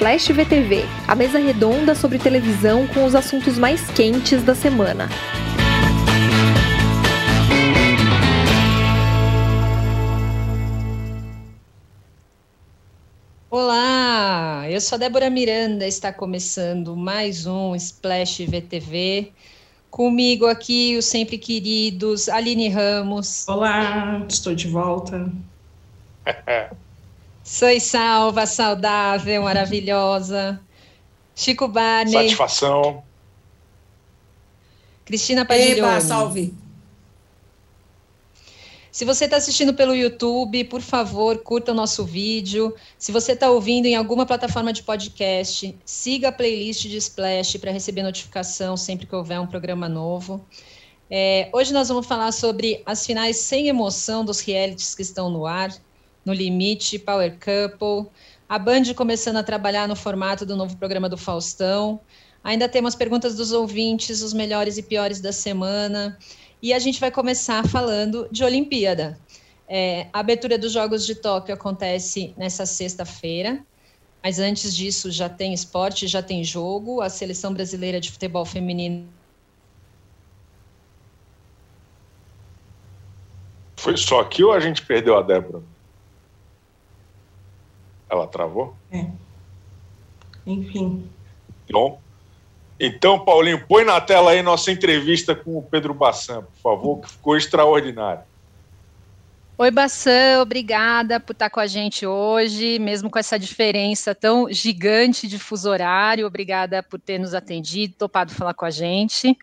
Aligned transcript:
Splash 0.00 0.32
VTV, 0.32 0.84
a 1.06 1.14
mesa 1.14 1.38
redonda 1.38 1.94
sobre 1.94 2.18
televisão 2.18 2.86
com 2.86 3.04
os 3.04 3.14
assuntos 3.14 3.58
mais 3.58 3.90
quentes 3.90 4.42
da 4.42 4.54
semana. 4.54 5.10
Olá, 13.50 14.64
eu 14.70 14.80
sou 14.80 14.96
a 14.96 14.98
Débora 14.98 15.28
Miranda, 15.28 15.86
está 15.86 16.10
começando 16.10 16.96
mais 16.96 17.44
um 17.44 17.76
Splash 17.76 18.46
VTV. 18.46 19.30
Comigo 19.90 20.46
aqui 20.46 20.96
os 20.96 21.04
sempre 21.04 21.36
queridos 21.36 22.26
Aline 22.30 22.70
Ramos. 22.70 23.46
Olá, 23.46 24.24
estou 24.26 24.54
de 24.54 24.66
volta. 24.66 25.30
Soy 27.50 27.80
salva, 27.80 28.46
saudável, 28.46 29.42
maravilhosa. 29.42 30.60
Chico 31.34 31.66
Barney. 31.66 32.12
Satisfação. 32.12 33.02
Cristina 35.04 35.44
Padiglione. 35.44 35.80
Eba, 35.80 36.00
salve. 36.00 36.54
Se 38.92 39.04
você 39.04 39.24
está 39.24 39.36
assistindo 39.36 39.74
pelo 39.74 39.96
YouTube, 39.96 40.62
por 40.66 40.80
favor, 40.80 41.38
curta 41.38 41.72
o 41.72 41.74
nosso 41.74 42.04
vídeo. 42.04 42.72
Se 42.96 43.10
você 43.10 43.32
está 43.32 43.50
ouvindo 43.50 43.86
em 43.86 43.96
alguma 43.96 44.24
plataforma 44.24 44.72
de 44.72 44.84
podcast, 44.84 45.76
siga 45.84 46.28
a 46.28 46.32
playlist 46.32 46.82
de 46.82 46.98
Splash 46.98 47.56
para 47.56 47.72
receber 47.72 48.04
notificação 48.04 48.76
sempre 48.76 49.08
que 49.08 49.14
houver 49.16 49.40
um 49.40 49.46
programa 49.48 49.88
novo. 49.88 50.46
É, 51.10 51.50
hoje 51.52 51.72
nós 51.72 51.88
vamos 51.88 52.06
falar 52.06 52.30
sobre 52.30 52.80
as 52.86 53.04
finais 53.04 53.38
sem 53.38 53.66
emoção 53.66 54.24
dos 54.24 54.38
realities 54.38 54.94
que 54.94 55.02
estão 55.02 55.28
no 55.28 55.46
ar. 55.46 55.74
No 56.24 56.32
Limite, 56.32 56.98
Power 56.98 57.36
Couple, 57.38 58.10
a 58.48 58.58
Band 58.58 58.94
começando 58.96 59.36
a 59.36 59.42
trabalhar 59.42 59.86
no 59.86 59.94
formato 59.94 60.44
do 60.44 60.56
novo 60.56 60.76
programa 60.76 61.08
do 61.08 61.16
Faustão. 61.16 62.00
Ainda 62.42 62.68
temos 62.68 62.94
perguntas 62.94 63.36
dos 63.36 63.52
ouvintes, 63.52 64.22
os 64.22 64.32
melhores 64.32 64.76
e 64.76 64.82
piores 64.82 65.20
da 65.20 65.32
semana. 65.32 66.18
E 66.62 66.72
a 66.72 66.78
gente 66.78 66.98
vai 67.00 67.10
começar 67.10 67.66
falando 67.68 68.28
de 68.30 68.44
Olimpíada. 68.44 69.18
É, 69.68 70.08
a 70.12 70.18
abertura 70.18 70.58
dos 70.58 70.72
Jogos 70.72 71.06
de 71.06 71.14
Tóquio 71.14 71.54
acontece 71.54 72.34
nessa 72.36 72.66
sexta-feira, 72.66 73.64
mas 74.22 74.40
antes 74.40 74.74
disso 74.74 75.12
já 75.12 75.28
tem 75.28 75.54
esporte, 75.54 76.08
já 76.08 76.20
tem 76.20 76.42
jogo. 76.42 77.00
A 77.00 77.08
seleção 77.08 77.54
brasileira 77.54 78.00
de 78.00 78.10
futebol 78.10 78.44
feminino. 78.44 79.08
Foi 83.76 83.96
só 83.96 84.20
aqui 84.20 84.42
ou 84.42 84.52
a 84.52 84.60
gente 84.60 84.84
perdeu 84.84 85.16
a 85.16 85.22
Débora? 85.22 85.62
Ela 88.10 88.26
travou? 88.26 88.74
É. 88.90 89.06
Enfim. 90.44 91.08
Bom. 91.70 92.00
Então, 92.78 93.20
Paulinho, 93.20 93.64
põe 93.66 93.84
na 93.84 94.00
tela 94.00 94.30
aí 94.32 94.42
nossa 94.42 94.72
entrevista 94.72 95.34
com 95.34 95.58
o 95.58 95.62
Pedro 95.62 95.92
Bassan, 95.92 96.42
por 96.42 96.60
favor, 96.62 97.00
que 97.00 97.10
ficou 97.10 97.36
extraordinário. 97.36 98.22
Oi, 99.58 99.70
Bassan, 99.70 100.40
obrigada 100.40 101.20
por 101.20 101.32
estar 101.32 101.50
com 101.50 101.60
a 101.60 101.66
gente 101.66 102.06
hoje, 102.06 102.78
mesmo 102.78 103.10
com 103.10 103.18
essa 103.18 103.38
diferença 103.38 104.14
tão 104.14 104.50
gigante 104.50 105.28
de 105.28 105.38
fuso 105.38 105.68
horário. 105.68 106.26
Obrigada 106.26 106.82
por 106.82 106.98
ter 106.98 107.18
nos 107.18 107.34
atendido, 107.34 107.94
topado 107.98 108.32
falar 108.32 108.54
com 108.54 108.64
a 108.64 108.70
gente. 108.70 109.36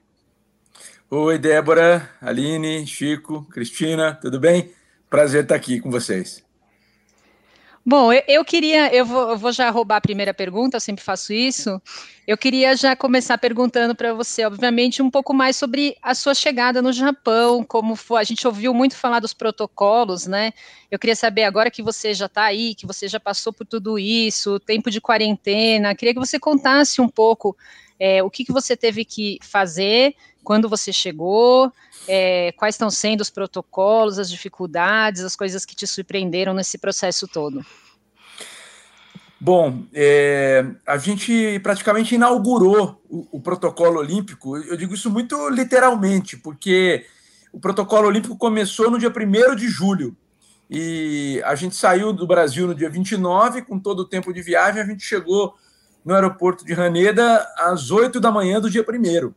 Oi, 1.07 1.37
Débora, 1.37 2.09
Aline, 2.19 2.87
Chico, 2.87 3.43
Cristina, 3.51 4.17
tudo 4.19 4.39
bem? 4.39 4.71
Prazer 5.07 5.43
estar 5.43 5.55
aqui 5.55 5.79
com 5.79 5.91
vocês. 5.91 6.46
Bom, 7.89 8.11
eu, 8.11 8.21
eu 8.27 8.43
queria, 8.43 8.93
eu 8.93 9.05
vou, 9.05 9.29
eu 9.29 9.37
vou, 9.37 9.49
já 9.49 9.69
roubar 9.69 9.95
a 9.95 10.01
primeira 10.01 10.33
pergunta, 10.33 10.75
eu 10.75 10.81
sempre 10.81 11.01
faço 11.01 11.31
isso. 11.31 11.81
Eu 12.27 12.37
queria 12.37 12.75
já 12.75 12.97
começar 12.97 13.37
perguntando 13.37 13.95
para 13.95 14.13
você, 14.13 14.43
obviamente, 14.45 15.01
um 15.01 15.09
pouco 15.09 15.33
mais 15.33 15.55
sobre 15.55 15.95
a 16.01 16.13
sua 16.13 16.33
chegada 16.35 16.81
no 16.81 16.91
Japão, 16.91 17.63
como 17.63 17.95
foi. 17.95 18.19
A 18.19 18.25
gente 18.25 18.45
ouviu 18.45 18.73
muito 18.73 18.97
falar 18.97 19.21
dos 19.21 19.33
protocolos, 19.33 20.27
né? 20.27 20.51
Eu 20.91 20.99
queria 20.99 21.15
saber 21.15 21.45
agora 21.45 21.71
que 21.71 21.81
você 21.81 22.13
já 22.13 22.25
está 22.25 22.43
aí, 22.43 22.75
que 22.75 22.85
você 22.85 23.07
já 23.07 23.21
passou 23.21 23.53
por 23.53 23.65
tudo 23.65 23.97
isso, 23.97 24.59
tempo 24.59 24.91
de 24.91 24.99
quarentena. 24.99 25.95
Queria 25.95 26.13
que 26.13 26.19
você 26.19 26.37
contasse 26.37 26.99
um 26.99 27.07
pouco 27.07 27.55
é, 27.99 28.21
o 28.23 28.29
que, 28.29 28.45
que 28.45 28.51
você 28.51 28.75
teve 28.75 29.03
que 29.03 29.39
fazer 29.41 30.15
quando 30.43 30.69
você 30.69 30.93
chegou, 30.93 31.71
é, 32.07 32.53
quais 32.53 32.75
estão 32.75 32.89
sendo 32.89 33.21
os 33.21 33.29
protocolos, 33.29 34.17
as 34.17 34.29
dificuldades, 34.29 35.23
as 35.23 35.35
coisas 35.35 35.65
que 35.65 35.75
te 35.75 35.85
surpreenderam 35.85 36.53
nesse 36.53 36.77
processo 36.77 37.27
todo? 37.27 37.65
Bom, 39.39 39.83
é, 39.93 40.65
a 40.85 40.97
gente 40.97 41.59
praticamente 41.59 42.15
inaugurou 42.15 43.01
o, 43.07 43.27
o, 43.33 43.39
protocolo 43.39 43.99
olímpico, 43.99 44.57
eu 44.57 44.75
digo 44.75 44.95
isso 44.95 45.11
muito 45.11 45.49
literalmente, 45.49 46.37
porque 46.37 47.05
o 47.51 47.59
protocolo 47.59 48.07
olímpico 48.07 48.35
começou 48.35 48.89
no 48.89 48.97
dia 48.97 49.13
1 49.15 49.55
de 49.55 49.67
julho, 49.67 50.15
e 50.69 51.41
a 51.45 51.55
gente 51.55 51.75
saiu 51.75 52.11
do 52.11 52.25
Brasil 52.25 52.67
no 52.67 52.73
dia 52.73 52.89
29, 52.89 53.61
com 53.61 53.79
todo 53.79 53.99
o 53.99 54.05
tempo 54.05 54.33
de 54.33 54.41
viagem, 54.41 54.81
a 54.81 54.85
gente 54.85 55.03
chegou 55.03 55.55
no 56.07 56.15
aeroporto 56.15 56.65
de 56.65 56.73
Haneda 56.73 57.45
às 57.57 57.91
8 57.91 58.19
da 58.19 58.31
manhã 58.31 58.61
do 58.61 58.69
dia 58.69 58.81
1 58.81 59.33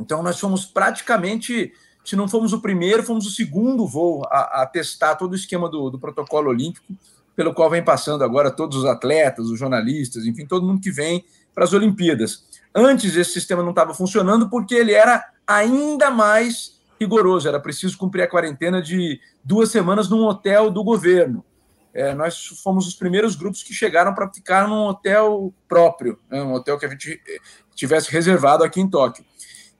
então, 0.00 0.22
nós 0.22 0.40
fomos 0.40 0.64
praticamente, 0.64 1.72
se 2.04 2.16
não 2.16 2.26
fomos 2.26 2.52
o 2.52 2.60
primeiro, 2.60 3.02
fomos 3.02 3.26
o 3.26 3.30
segundo 3.30 3.86
voo 3.86 4.22
a, 4.26 4.62
a 4.62 4.66
testar 4.66 5.14
todo 5.16 5.32
o 5.32 5.36
esquema 5.36 5.68
do, 5.68 5.90
do, 5.90 5.98
protocolo 5.98 6.48
olímpico, 6.48 6.94
pelo 7.36 7.52
qual 7.52 7.68
vem 7.68 7.84
passando 7.84 8.24
agora 8.24 8.50
todos 8.50 8.78
os 8.78 8.84
atletas, 8.86 9.46
os 9.46 9.58
jornalistas, 9.58 10.24
enfim, 10.24 10.46
todo 10.46 10.66
mundo 10.66 10.80
que 10.80 10.90
vem 10.90 11.24
para 11.54 11.64
as 11.64 11.72
Olimpíadas. 11.72 12.44
Antes, 12.74 13.14
esse 13.14 13.32
sistema 13.32 13.62
não 13.62 13.70
estava 13.70 13.92
funcionando 13.92 14.48
porque 14.48 14.74
ele 14.74 14.92
era 14.92 15.24
ainda 15.46 16.10
mais 16.10 16.80
rigoroso, 16.98 17.48
era 17.48 17.60
preciso 17.60 17.98
cumprir 17.98 18.22
a 18.22 18.28
quarentena 18.28 18.80
de 18.80 19.20
duas 19.44 19.70
semanas 19.70 20.08
num 20.08 20.24
hotel 20.24 20.70
do 20.70 20.82
governo. 20.82 21.44
É, 21.92 22.14
nós 22.14 22.46
fomos 22.62 22.86
os 22.86 22.94
primeiros 22.94 23.34
grupos 23.34 23.62
que 23.62 23.74
chegaram 23.74 24.14
para 24.14 24.32
ficar 24.32 24.68
num 24.68 24.84
hotel 24.84 25.52
próprio, 25.68 26.18
né, 26.30 26.42
um 26.42 26.52
hotel 26.52 26.78
que 26.78 26.86
a 26.86 26.88
gente 26.88 27.20
eh, 27.28 27.38
tivesse 27.74 28.10
reservado 28.12 28.62
aqui 28.62 28.80
em 28.80 28.88
Tóquio. 28.88 29.24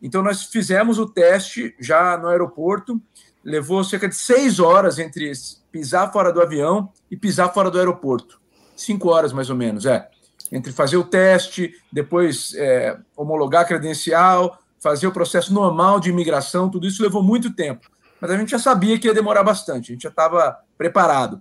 Então, 0.02 0.22
nós 0.22 0.44
fizemos 0.44 0.98
o 0.98 1.06
teste 1.06 1.74
já 1.78 2.16
no 2.16 2.28
aeroporto, 2.28 3.00
levou 3.44 3.84
cerca 3.84 4.08
de 4.08 4.16
seis 4.16 4.58
horas 4.58 4.98
entre 4.98 5.30
pisar 5.70 6.12
fora 6.12 6.32
do 6.32 6.40
avião 6.40 6.90
e 7.10 7.16
pisar 7.16 7.52
fora 7.52 7.70
do 7.70 7.78
aeroporto. 7.78 8.40
Cinco 8.76 9.10
horas, 9.10 9.32
mais 9.32 9.50
ou 9.50 9.56
menos, 9.56 9.86
é. 9.86 10.08
Entre 10.50 10.72
fazer 10.72 10.96
o 10.96 11.04
teste, 11.04 11.74
depois 11.92 12.54
é, 12.56 12.98
homologar 13.16 13.62
a 13.62 13.64
credencial, 13.64 14.58
fazer 14.80 15.06
o 15.06 15.12
processo 15.12 15.52
normal 15.52 16.00
de 16.00 16.10
imigração, 16.10 16.70
tudo 16.70 16.86
isso 16.86 17.02
levou 17.02 17.22
muito 17.22 17.54
tempo. 17.54 17.88
Mas 18.20 18.30
a 18.30 18.36
gente 18.36 18.50
já 18.50 18.58
sabia 18.58 18.98
que 18.98 19.06
ia 19.06 19.14
demorar 19.14 19.44
bastante, 19.44 19.92
a 19.92 19.94
gente 19.94 20.02
já 20.02 20.08
estava 20.08 20.58
preparado. 20.76 21.40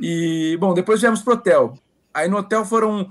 E, 0.00 0.56
bom, 0.60 0.74
depois 0.74 1.00
viemos 1.00 1.22
para 1.22 1.32
o 1.32 1.36
hotel. 1.36 1.78
Aí 2.12 2.28
no 2.28 2.38
hotel 2.38 2.64
foram, 2.64 3.10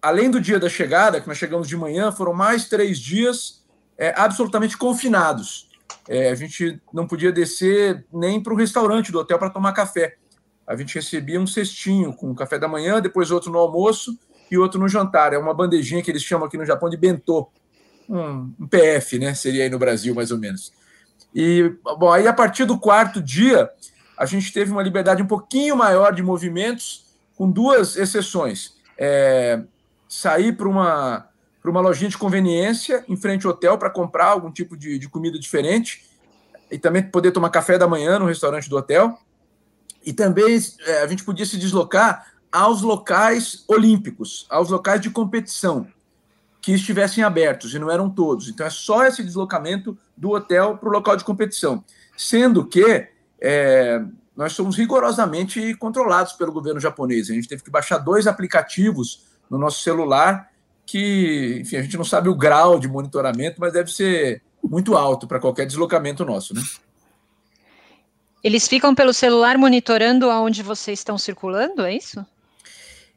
além 0.00 0.30
do 0.30 0.40
dia 0.40 0.58
da 0.58 0.68
chegada, 0.68 1.20
que 1.20 1.28
nós 1.28 1.38
chegamos 1.38 1.68
de 1.68 1.76
manhã, 1.76 2.12
foram 2.12 2.32
mais 2.32 2.68
três 2.68 2.98
dias 2.98 3.64
é, 3.96 4.14
absolutamente 4.16 4.76
confinados. 4.76 5.68
É, 6.08 6.30
a 6.30 6.34
gente 6.34 6.80
não 6.92 7.06
podia 7.06 7.32
descer 7.32 8.06
nem 8.12 8.42
para 8.42 8.52
o 8.52 8.56
restaurante 8.56 9.12
do 9.12 9.18
hotel 9.18 9.38
para 9.38 9.50
tomar 9.50 9.72
café. 9.72 10.16
A 10.66 10.76
gente 10.76 10.94
recebia 10.94 11.40
um 11.40 11.46
cestinho 11.46 12.12
com 12.14 12.34
café 12.34 12.58
da 12.58 12.68
manhã, 12.68 13.00
depois 13.00 13.30
outro 13.30 13.50
no 13.50 13.58
almoço 13.58 14.18
e 14.50 14.56
outro 14.56 14.78
no 14.78 14.88
jantar. 14.88 15.32
É 15.32 15.38
uma 15.38 15.54
bandejinha 15.54 16.02
que 16.02 16.10
eles 16.10 16.22
chamam 16.22 16.46
aqui 16.46 16.56
no 16.56 16.64
Japão 16.64 16.88
de 16.88 16.96
bentô. 16.96 17.50
Um, 18.08 18.54
um 18.58 18.66
PF, 18.66 19.18
né? 19.18 19.34
Seria 19.34 19.64
aí 19.64 19.70
no 19.70 19.78
Brasil, 19.78 20.14
mais 20.14 20.30
ou 20.30 20.38
menos. 20.38 20.72
E, 21.34 21.74
bom, 21.98 22.10
aí 22.10 22.26
a 22.26 22.32
partir 22.32 22.64
do 22.64 22.78
quarto 22.78 23.20
dia, 23.20 23.70
a 24.18 24.26
gente 24.26 24.52
teve 24.52 24.72
uma 24.72 24.82
liberdade 24.82 25.22
um 25.22 25.26
pouquinho 25.26 25.76
maior 25.76 26.12
de 26.12 26.22
movimentos, 26.22 27.06
com 27.36 27.50
duas 27.50 27.96
exceções. 27.96 28.74
É, 28.98 29.62
sair 30.08 30.56
para 30.56 30.68
uma 30.68 31.28
uma 31.70 31.80
lojinha 31.80 32.10
de 32.10 32.18
conveniência 32.18 33.04
em 33.08 33.16
frente 33.16 33.46
ao 33.46 33.52
hotel 33.52 33.76
para 33.78 33.90
comprar 33.90 34.26
algum 34.26 34.50
tipo 34.50 34.76
de, 34.76 34.98
de 34.98 35.08
comida 35.08 35.38
diferente 35.38 36.04
e 36.70 36.78
também 36.78 37.02
poder 37.02 37.32
tomar 37.32 37.50
café 37.50 37.78
da 37.78 37.86
manhã 37.86 38.18
no 38.18 38.26
restaurante 38.26 38.68
do 38.68 38.76
hotel. 38.76 39.18
E 40.04 40.12
também 40.12 40.58
é, 40.86 41.02
a 41.02 41.06
gente 41.06 41.24
podia 41.24 41.44
se 41.44 41.56
deslocar 41.56 42.32
aos 42.50 42.82
locais 42.82 43.64
olímpicos, 43.68 44.46
aos 44.48 44.70
locais 44.70 45.00
de 45.00 45.10
competição 45.10 45.86
que 46.60 46.72
estivessem 46.72 47.22
abertos, 47.22 47.72
e 47.72 47.78
não 47.78 47.90
eram 47.90 48.10
todos. 48.10 48.48
Então 48.48 48.66
é 48.66 48.70
só 48.70 49.04
esse 49.04 49.22
deslocamento 49.22 49.96
do 50.16 50.30
hotel 50.30 50.76
para 50.76 50.88
o 50.88 50.92
local 50.92 51.16
de 51.16 51.24
competição. 51.24 51.84
Sendo 52.16 52.66
que 52.66 53.08
é, 53.40 54.02
nós 54.36 54.52
somos 54.52 54.76
rigorosamente 54.76 55.74
controlados 55.74 56.32
pelo 56.34 56.52
governo 56.52 56.80
japonês. 56.80 57.30
A 57.30 57.34
gente 57.34 57.48
teve 57.48 57.62
que 57.62 57.70
baixar 57.70 57.98
dois 57.98 58.26
aplicativos 58.26 59.24
no 59.50 59.58
nosso 59.58 59.82
celular 59.82 60.50
que, 60.86 61.58
enfim, 61.60 61.76
a 61.76 61.82
gente 61.82 61.96
não 61.96 62.04
sabe 62.04 62.28
o 62.28 62.34
grau 62.34 62.78
de 62.78 62.88
monitoramento, 62.88 63.60
mas 63.60 63.72
deve 63.72 63.92
ser 63.92 64.42
muito 64.62 64.96
alto 64.96 65.26
para 65.26 65.38
qualquer 65.38 65.66
deslocamento 65.66 66.24
nosso, 66.24 66.54
né? 66.54 66.62
Eles 68.42 68.66
ficam 68.66 68.94
pelo 68.94 69.12
celular 69.12 69.58
monitorando 69.58 70.30
aonde 70.30 70.62
vocês 70.62 71.00
estão 71.00 71.18
circulando, 71.18 71.82
é 71.82 71.94
isso? 71.94 72.24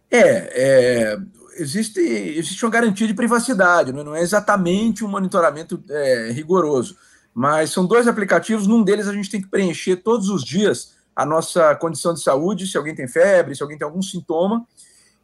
É, 0.10 1.14
é 1.14 1.18
existe, 1.56 2.00
existe 2.00 2.64
uma 2.66 2.72
garantia 2.72 3.08
de 3.08 3.14
privacidade, 3.14 3.92
não 3.92 4.16
é 4.16 4.22
exatamente 4.22 5.04
um 5.04 5.08
monitoramento 5.08 5.84
é, 5.90 6.32
rigoroso, 6.32 6.98
mas 7.34 7.70
são 7.72 7.86
dois 7.86 8.08
aplicativos, 8.08 8.68
num 8.68 8.84
deles 8.84 9.08
a 9.08 9.14
gente 9.14 9.30
tem 9.30 9.42
que 9.42 9.48
preencher 9.48 9.98
todos 9.98 10.30
os 10.30 10.44
dias 10.44 10.96
a 11.16 11.26
nossa 11.26 11.76
condição 11.76 12.14
de 12.14 12.22
saúde, 12.22 12.68
se 12.68 12.78
alguém 12.78 12.96
tem 12.96 13.08
febre, 13.08 13.56
se 13.56 13.62
alguém 13.62 13.78
tem 13.78 13.86
algum 13.86 14.02
sintoma, 14.02 14.66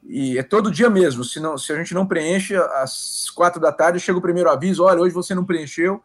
e 0.05 0.37
é 0.37 0.43
todo 0.43 0.71
dia 0.71 0.89
mesmo, 0.89 1.23
se, 1.23 1.39
não, 1.39 1.57
se 1.57 1.71
a 1.71 1.75
gente 1.75 1.93
não 1.93 2.05
preenche, 2.05 2.55
às 2.55 3.29
quatro 3.29 3.59
da 3.59 3.71
tarde 3.71 3.99
chega 3.99 4.17
o 4.17 4.21
primeiro 4.21 4.49
aviso, 4.49 4.83
olha, 4.83 5.01
hoje 5.01 5.13
você 5.13 5.33
não 5.33 5.43
preencheu. 5.43 6.01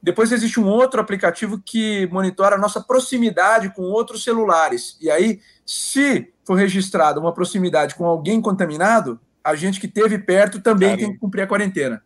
Depois 0.00 0.30
existe 0.30 0.60
um 0.60 0.68
outro 0.68 1.00
aplicativo 1.00 1.60
que 1.64 2.06
monitora 2.12 2.54
a 2.54 2.58
nossa 2.58 2.80
proximidade 2.80 3.70
com 3.74 3.82
outros 3.82 4.22
celulares, 4.22 4.96
e 5.00 5.10
aí, 5.10 5.40
se 5.66 6.32
for 6.44 6.54
registrada 6.54 7.18
uma 7.18 7.32
proximidade 7.32 7.94
com 7.94 8.06
alguém 8.06 8.40
contaminado, 8.40 9.18
a 9.42 9.54
gente 9.54 9.80
que 9.80 9.88
teve 9.88 10.18
perto 10.18 10.60
também 10.60 10.96
tem 10.96 11.12
que 11.12 11.18
cumprir 11.18 11.42
a 11.42 11.46
quarentena. 11.46 12.02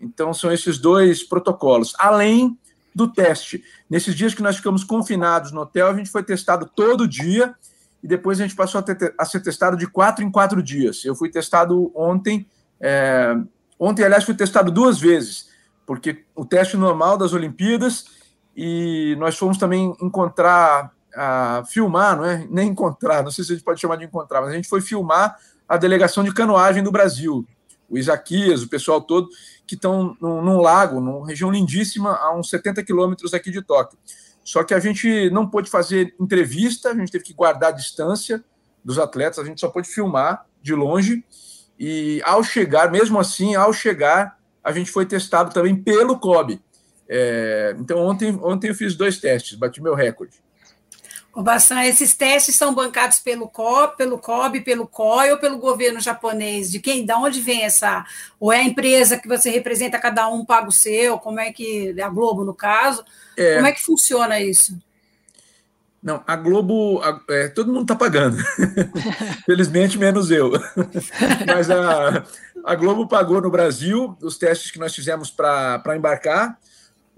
Então, 0.00 0.32
são 0.32 0.52
esses 0.52 0.78
dois 0.78 1.22
protocolos. 1.22 1.94
Além 1.98 2.56
do 2.98 3.06
teste. 3.06 3.62
Nesses 3.88 4.14
dias 4.14 4.34
que 4.34 4.42
nós 4.42 4.56
ficamos 4.56 4.82
confinados 4.82 5.52
no 5.52 5.60
hotel, 5.60 5.86
a 5.86 5.94
gente 5.94 6.10
foi 6.10 6.22
testado 6.22 6.66
todo 6.74 7.06
dia 7.06 7.54
e 8.02 8.08
depois 8.08 8.40
a 8.40 8.42
gente 8.42 8.56
passou 8.56 8.80
a, 8.80 8.82
ter, 8.82 9.14
a 9.16 9.24
ser 9.24 9.40
testado 9.40 9.76
de 9.76 9.86
quatro 9.86 10.24
em 10.24 10.30
quatro 10.30 10.60
dias. 10.60 11.04
Eu 11.04 11.14
fui 11.14 11.30
testado 11.30 11.92
ontem. 11.94 12.44
É, 12.80 13.36
ontem, 13.78 14.04
aliás, 14.04 14.24
fui 14.24 14.34
testado 14.34 14.72
duas 14.72 14.98
vezes, 14.98 15.48
porque 15.86 16.24
o 16.34 16.44
teste 16.44 16.76
normal 16.76 17.16
das 17.16 17.32
Olimpíadas 17.32 18.06
e 18.56 19.14
nós 19.18 19.38
fomos 19.38 19.58
também 19.58 19.94
encontrar 20.02 20.92
a 21.14 21.62
filmar, 21.68 22.16
não 22.16 22.24
é? 22.24 22.46
Nem 22.50 22.70
encontrar, 22.70 23.22
não 23.22 23.30
sei 23.30 23.44
se 23.44 23.52
a 23.52 23.54
gente 23.54 23.64
pode 23.64 23.80
chamar 23.80 23.96
de 23.96 24.04
encontrar, 24.04 24.40
mas 24.40 24.50
a 24.50 24.54
gente 24.54 24.68
foi 24.68 24.80
filmar 24.80 25.36
a 25.68 25.76
delegação 25.76 26.24
de 26.24 26.32
canoagem 26.32 26.82
do 26.82 26.90
Brasil, 26.90 27.46
o 27.88 27.96
Isaquias, 27.96 28.62
o 28.62 28.68
pessoal 28.68 29.00
todo, 29.00 29.28
que 29.68 29.74
estão 29.74 30.16
num, 30.20 30.42
num, 30.42 30.60
lago, 30.60 31.00
numa 31.00 31.26
região 31.26 31.50
lindíssima, 31.50 32.16
a 32.16 32.34
uns 32.34 32.48
70 32.48 32.82
quilômetros 32.82 33.34
aqui 33.34 33.50
de 33.50 33.62
Tóquio. 33.62 33.98
Só 34.42 34.64
que 34.64 34.72
a 34.72 34.80
gente 34.80 35.28
não 35.30 35.46
pôde 35.46 35.68
fazer 35.68 36.14
entrevista, 36.18 36.90
a 36.90 36.94
gente 36.94 37.12
teve 37.12 37.22
que 37.22 37.34
guardar 37.34 37.68
a 37.68 37.76
distância 37.76 38.42
dos 38.82 38.98
atletas, 38.98 39.38
a 39.38 39.44
gente 39.44 39.60
só 39.60 39.68
pôde 39.68 39.86
filmar 39.86 40.46
de 40.62 40.74
longe. 40.74 41.22
E 41.78 42.22
ao 42.24 42.42
chegar, 42.42 42.90
mesmo 42.90 43.20
assim, 43.20 43.54
ao 43.54 43.72
chegar, 43.72 44.38
a 44.64 44.72
gente 44.72 44.90
foi 44.90 45.04
testado 45.04 45.52
também 45.52 45.76
pelo 45.76 46.18
COB. 46.18 46.60
É, 47.06 47.76
então, 47.78 47.98
ontem, 47.98 48.38
ontem 48.42 48.68
eu 48.68 48.74
fiz 48.74 48.96
dois 48.96 49.18
testes, 49.18 49.58
bati 49.58 49.82
meu 49.82 49.94
recorde. 49.94 50.38
O 51.34 51.42
Bassan, 51.42 51.82
esses 51.84 52.14
testes 52.14 52.56
são 52.56 52.74
bancados 52.74 53.20
pelo 53.20 53.48
COB, 53.48 53.96
pelo 53.96 54.18
COB, 54.18 54.60
pelo 54.60 54.88
COI 54.88 55.30
ou 55.32 55.38
pelo 55.38 55.58
governo 55.58 56.00
japonês? 56.00 56.70
De 56.70 56.80
quem? 56.80 57.06
Da 57.06 57.18
onde 57.18 57.40
vem 57.40 57.64
essa? 57.64 58.04
Ou 58.40 58.52
é 58.52 58.58
a 58.58 58.64
empresa 58.64 59.18
que 59.18 59.28
você 59.28 59.50
representa, 59.50 59.98
cada 59.98 60.28
um 60.28 60.44
paga 60.44 60.68
o 60.68 60.72
seu? 60.72 61.18
Como 61.18 61.38
é 61.38 61.52
que. 61.52 61.94
A 62.00 62.08
Globo, 62.08 62.44
no 62.44 62.54
caso? 62.54 63.04
É... 63.36 63.56
Como 63.56 63.66
é 63.66 63.72
que 63.72 63.82
funciona 63.82 64.40
isso? 64.40 64.76
Não, 66.02 66.22
a 66.26 66.36
Globo, 66.36 67.00
a, 67.02 67.20
é, 67.28 67.48
todo 67.48 67.72
mundo 67.72 67.82
está 67.82 67.96
pagando. 67.96 68.36
Felizmente, 69.44 69.98
menos 69.98 70.30
eu. 70.30 70.52
Mas 71.46 71.70
a, 71.70 72.24
a 72.64 72.74
Globo 72.74 73.06
pagou 73.06 73.40
no 73.40 73.50
Brasil 73.50 74.16
os 74.22 74.38
testes 74.38 74.70
que 74.70 74.78
nós 74.78 74.94
fizemos 74.94 75.30
para 75.30 75.96
embarcar. 75.96 76.58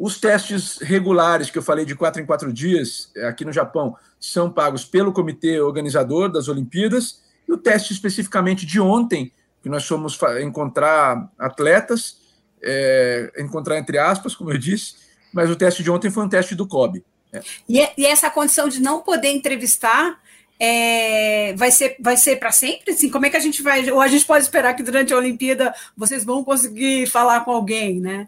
Os 0.00 0.19
testes 0.19 0.79
regulares 0.79 1.50
que 1.50 1.58
eu 1.58 1.62
falei 1.62 1.85
de 1.85 1.94
quatro 1.94 2.23
em 2.23 2.25
quatro 2.25 2.50
dias 2.50 3.11
é, 3.14 3.26
aqui 3.26 3.44
no 3.44 3.52
Japão 3.52 3.94
são 4.19 4.50
pagos 4.50 4.82
pelo 4.82 5.12
comitê 5.12 5.61
organizador 5.61 6.32
das 6.32 6.49
Olimpíadas. 6.49 7.20
E 7.47 7.52
o 7.52 7.58
teste 7.58 7.93
especificamente 7.93 8.64
de 8.64 8.81
ontem, 8.81 9.31
que 9.62 9.69
nós 9.69 9.87
fomos 9.87 10.19
encontrar 10.43 11.31
atletas, 11.38 12.17
é, 12.62 13.31
encontrar 13.37 13.76
entre 13.76 13.99
aspas, 13.99 14.35
como 14.35 14.50
eu 14.50 14.56
disse, 14.56 14.94
mas 15.35 15.50
o 15.50 15.56
teste 15.56 15.82
de 15.82 15.91
ontem 15.91 16.11
foi 16.11 16.25
um 16.25 16.31
teste 16.31 16.55
do 16.55 16.67
COB. 16.67 17.05
É. 17.31 17.43
E, 17.69 17.87
e, 17.99 18.06
essa 18.06 18.31
condição 18.31 18.70
de 18.70 18.81
não 18.81 19.03
poder 19.03 19.29
entrevistar 19.29 20.19
é, 20.58 21.55
vai 21.56 21.70
ser, 21.70 21.96
vai 22.00 22.17
ser 22.17 22.37
para 22.37 22.53
sempre? 22.53 22.94
Assim, 22.94 23.11
como 23.11 23.26
é 23.26 23.31
que 23.31 23.37
a 23.37 23.41
gente 23.41 23.62
vai. 23.62 23.91
Ou 23.91 24.00
a 24.00 24.08
gente 24.08 24.25
pode 24.25 24.44
esperar 24.44 24.73
que 24.73 24.82
durante 24.82 25.12
a 25.12 25.19
Olimpíada 25.19 25.75
vocês 25.94 26.25
vão 26.25 26.43
conseguir 26.43 27.06
falar 27.06 27.44
com 27.44 27.50
alguém, 27.50 28.00
né? 28.00 28.26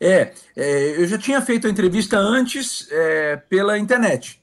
É, 0.00 0.32
é, 0.54 1.00
eu 1.00 1.06
já 1.06 1.18
tinha 1.18 1.40
feito 1.40 1.66
a 1.66 1.70
entrevista 1.70 2.18
antes 2.18 2.86
é, 2.90 3.36
pela 3.36 3.78
internet, 3.78 4.40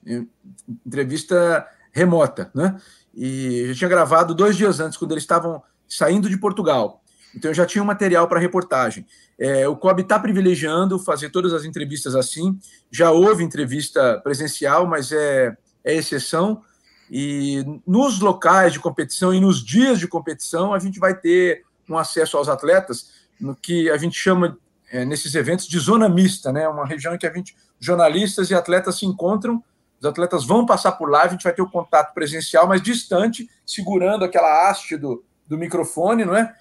entrevista 0.85 1.67
remota, 1.91 2.50
né? 2.53 2.79
E 3.13 3.59
eu 3.59 3.67
já 3.67 3.75
tinha 3.75 3.89
gravado 3.89 4.33
dois 4.33 4.57
dias 4.57 4.79
antes, 4.79 4.97
quando 4.97 5.11
eles 5.11 5.23
estavam 5.23 5.61
saindo 5.88 6.27
de 6.27 6.38
Portugal. 6.38 7.03
Então 7.35 7.51
eu 7.51 7.55
já 7.55 7.65
tinha 7.65 7.83
um 7.83 7.85
material 7.85 8.27
para 8.27 8.39
reportagem. 8.39 9.05
É, 9.39 9.67
o 9.67 9.75
COB 9.75 10.01
está 10.01 10.19
privilegiando 10.19 11.00
fazer 11.00 11.29
todas 11.29 11.53
as 11.53 11.65
entrevistas 11.65 12.15
assim. 12.15 12.57
Já 12.91 13.11
houve 13.11 13.44
entrevista 13.44 14.19
presencial, 14.23 14.88
mas 14.88 15.11
é, 15.11 15.55
é 15.83 15.95
exceção. 15.95 16.61
E 17.09 17.63
nos 17.85 18.19
locais 18.19 18.73
de 18.73 18.79
competição 18.79 19.33
e 19.33 19.39
nos 19.39 19.63
dias 19.63 20.00
de 20.00 20.07
competição, 20.07 20.73
a 20.73 20.79
gente 20.79 21.00
vai 21.00 21.15
ter 21.15 21.63
um 21.89 21.97
acesso 21.97 22.38
aos 22.38 22.50
atletas 22.50 23.11
no 23.39 23.55
que 23.55 23.89
a 23.89 23.97
gente 23.97 24.17
chama 24.17 24.57
é, 24.93 25.03
nesses 25.03 25.33
eventos 25.33 25.67
de 25.67 25.79
zona 25.79 26.07
mista, 26.07 26.53
né? 26.53 26.69
Uma 26.69 26.85
região 26.85 27.15
em 27.15 27.17
que 27.17 27.25
a 27.25 27.33
gente, 27.33 27.55
jornalistas 27.79 28.51
e 28.51 28.53
atletas 28.53 28.99
se 28.99 29.07
encontram, 29.07 29.61
os 29.99 30.05
atletas 30.05 30.45
vão 30.45 30.67
passar 30.67 30.91
por 30.91 31.09
lá, 31.09 31.23
a 31.23 31.27
gente 31.27 31.43
vai 31.43 31.51
ter 31.51 31.63
o 31.63 31.69
contato 31.69 32.13
presencial, 32.13 32.67
mas 32.67 32.79
distante, 32.79 33.49
segurando 33.65 34.23
aquela 34.23 34.69
haste 34.69 34.95
do, 34.95 35.25
do 35.47 35.57
microfone, 35.57 36.23
não 36.23 36.35
é? 36.35 36.55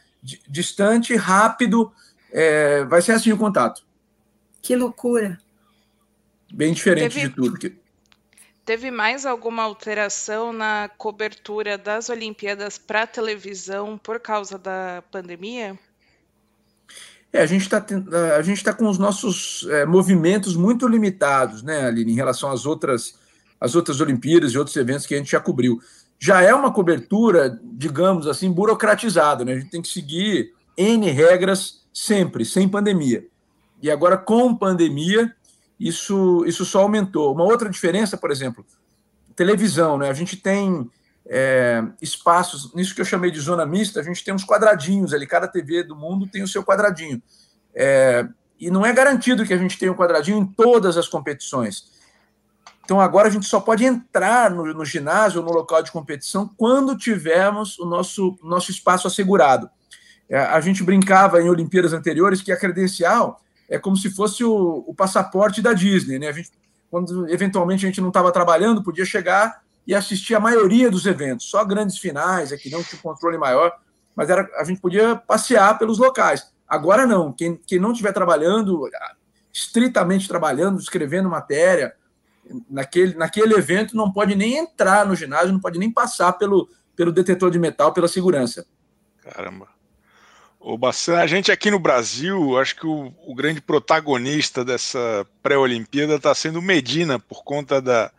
Distante, 0.48 1.14
rápido, 1.14 1.92
é, 2.32 2.84
vai 2.84 3.02
ser 3.02 3.12
assim 3.12 3.32
o 3.32 3.36
contato. 3.36 3.84
Que 4.62 4.74
loucura! 4.74 5.38
Bem 6.50 6.72
diferente 6.72 7.16
teve, 7.16 7.28
de 7.28 7.34
tudo. 7.34 7.76
Teve 8.64 8.90
mais 8.90 9.26
alguma 9.26 9.62
alteração 9.62 10.54
na 10.54 10.88
cobertura 10.96 11.76
das 11.76 12.08
Olimpíadas 12.08 12.78
para 12.78 13.06
televisão 13.06 13.98
por 13.98 14.18
causa 14.20 14.56
da 14.56 15.02
pandemia? 15.10 15.78
É, 17.32 17.40
a 17.40 17.46
gente 17.46 17.62
está 17.62 17.84
a 18.36 18.42
gente 18.42 18.62
tá 18.62 18.74
com 18.74 18.86
os 18.88 18.98
nossos 18.98 19.66
é, 19.70 19.86
movimentos 19.86 20.54
muito 20.54 20.86
limitados, 20.86 21.62
né, 21.62 21.86
Aline, 21.86 22.12
em 22.12 22.14
relação 22.14 22.50
às 22.50 22.66
outras, 22.66 23.14
às 23.58 23.74
outras 23.74 24.00
Olimpíadas 24.00 24.52
e 24.52 24.58
outros 24.58 24.76
eventos 24.76 25.06
que 25.06 25.14
a 25.14 25.18
gente 25.18 25.30
já 25.30 25.40
cobriu. 25.40 25.80
Já 26.18 26.42
é 26.42 26.54
uma 26.54 26.72
cobertura, 26.72 27.58
digamos 27.62 28.26
assim, 28.26 28.52
burocratizada, 28.52 29.44
né? 29.44 29.54
A 29.54 29.58
gente 29.58 29.70
tem 29.70 29.82
que 29.82 29.88
seguir 29.88 30.52
N 30.76 31.10
regras 31.10 31.82
sempre, 31.92 32.44
sem 32.44 32.68
pandemia. 32.68 33.26
E 33.82 33.90
agora, 33.90 34.16
com 34.16 34.54
pandemia, 34.54 35.34
isso, 35.80 36.44
isso 36.46 36.64
só 36.64 36.82
aumentou. 36.82 37.34
Uma 37.34 37.42
outra 37.42 37.68
diferença, 37.68 38.16
por 38.16 38.30
exemplo, 38.30 38.64
televisão, 39.34 39.98
né? 39.98 40.08
A 40.10 40.14
gente 40.14 40.36
tem 40.36 40.88
é, 41.34 41.82
espaços, 42.02 42.74
nisso 42.74 42.94
que 42.94 43.00
eu 43.00 43.06
chamei 43.06 43.30
de 43.30 43.40
zona 43.40 43.64
mista, 43.64 43.98
a 43.98 44.02
gente 44.02 44.22
tem 44.22 44.34
uns 44.34 44.44
quadradinhos 44.44 45.14
ali, 45.14 45.26
cada 45.26 45.48
TV 45.48 45.82
do 45.82 45.96
mundo 45.96 46.26
tem 46.26 46.42
o 46.42 46.46
seu 46.48 46.62
quadradinho. 46.62 47.22
É, 47.74 48.28
e 48.60 48.70
não 48.70 48.84
é 48.84 48.92
garantido 48.92 49.46
que 49.46 49.54
a 49.54 49.56
gente 49.56 49.78
tenha 49.78 49.90
um 49.90 49.96
quadradinho 49.96 50.36
em 50.36 50.44
todas 50.44 50.98
as 50.98 51.08
competições. 51.08 51.90
Então 52.84 53.00
agora 53.00 53.28
a 53.28 53.30
gente 53.30 53.46
só 53.46 53.60
pode 53.60 53.82
entrar 53.82 54.50
no, 54.50 54.74
no 54.74 54.84
ginásio 54.84 55.40
no 55.40 55.50
local 55.50 55.82
de 55.82 55.90
competição 55.90 56.50
quando 56.54 56.98
tivermos 56.98 57.78
o 57.78 57.86
nosso, 57.86 58.38
nosso 58.42 58.70
espaço 58.70 59.06
assegurado. 59.06 59.70
É, 60.28 60.38
a 60.38 60.60
gente 60.60 60.84
brincava 60.84 61.40
em 61.40 61.48
Olimpíadas 61.48 61.94
anteriores 61.94 62.42
que 62.42 62.52
a 62.52 62.58
credencial 62.58 63.40
é 63.70 63.78
como 63.78 63.96
se 63.96 64.10
fosse 64.10 64.44
o, 64.44 64.84
o 64.86 64.94
passaporte 64.94 65.62
da 65.62 65.72
Disney. 65.72 66.18
Né? 66.18 66.28
A 66.28 66.32
gente, 66.32 66.50
quando 66.90 67.26
eventualmente 67.30 67.86
a 67.86 67.88
gente 67.88 68.02
não 68.02 68.08
estava 68.08 68.30
trabalhando, 68.30 68.82
podia 68.82 69.06
chegar 69.06 69.61
e 69.86 69.94
assistir 69.94 70.34
a 70.34 70.40
maioria 70.40 70.90
dos 70.90 71.06
eventos, 71.06 71.50
só 71.50 71.64
grandes 71.64 71.98
finais, 71.98 72.52
aqui 72.52 72.70
não 72.70 72.82
tinha 72.82 73.00
controle 73.00 73.36
maior, 73.36 73.72
mas 74.14 74.30
era, 74.30 74.48
a 74.58 74.64
gente 74.64 74.80
podia 74.80 75.16
passear 75.16 75.78
pelos 75.78 75.98
locais. 75.98 76.52
Agora 76.68 77.06
não, 77.06 77.32
quem, 77.32 77.56
quem 77.66 77.78
não 77.78 77.92
estiver 77.92 78.12
trabalhando, 78.12 78.88
estritamente 79.52 80.28
trabalhando, 80.28 80.78
escrevendo 80.78 81.28
matéria, 81.28 81.94
naquele, 82.70 83.14
naquele 83.14 83.54
evento 83.54 83.96
não 83.96 84.12
pode 84.12 84.34
nem 84.34 84.56
entrar 84.56 85.06
no 85.06 85.16
ginásio, 85.16 85.52
não 85.52 85.60
pode 85.60 85.78
nem 85.78 85.90
passar 85.90 86.32
pelo, 86.34 86.68
pelo 86.96 87.12
detetor 87.12 87.50
de 87.50 87.58
metal, 87.58 87.92
pela 87.92 88.08
segurança. 88.08 88.66
Caramba. 89.22 89.68
O 90.64 90.78
a 91.18 91.26
gente 91.26 91.50
aqui 91.50 91.72
no 91.72 91.78
Brasil, 91.78 92.56
acho 92.56 92.76
que 92.76 92.86
o, 92.86 93.12
o 93.26 93.34
grande 93.34 93.60
protagonista 93.60 94.64
dessa 94.64 95.26
pré-Olimpíada 95.42 96.14
está 96.14 96.32
sendo 96.36 96.62
Medina, 96.62 97.18
por 97.18 97.42
conta 97.42 97.82
da, 97.82 98.12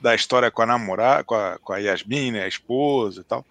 da 0.00 0.14
história 0.14 0.50
com 0.50 0.62
a 0.62 0.66
namorada, 0.66 1.24
com 1.24 1.34
a, 1.34 1.58
com 1.58 1.72
a 1.72 1.78
Yasmin, 1.78 2.32
né, 2.32 2.44
a 2.44 2.48
esposa 2.48 3.20
e 3.20 3.24
tal. 3.24 3.44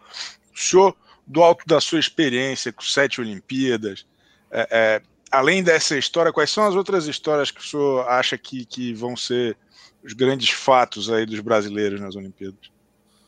O 0.53 0.59
senhor, 0.59 0.95
do 1.25 1.43
alto 1.43 1.65
da 1.67 1.81
sua 1.81 1.99
experiência 1.99 2.71
com 2.71 2.81
sete 2.81 3.19
Olimpíadas, 3.19 4.05
é, 4.51 4.67
é, 4.71 5.01
além 5.31 5.63
dessa 5.63 5.97
história, 5.97 6.31
quais 6.31 6.49
são 6.49 6.65
as 6.65 6.75
outras 6.75 7.05
histórias 7.05 7.51
que 7.51 7.59
o 7.59 7.63
senhor 7.63 8.07
acha 8.07 8.37
que, 8.37 8.65
que 8.65 8.93
vão 8.93 9.15
ser 9.15 9.57
os 10.03 10.13
grandes 10.13 10.49
fatos 10.49 11.11
aí 11.11 11.25
dos 11.25 11.39
brasileiros 11.39 11.99
nas 11.99 12.15
Olimpíadas? 12.15 12.71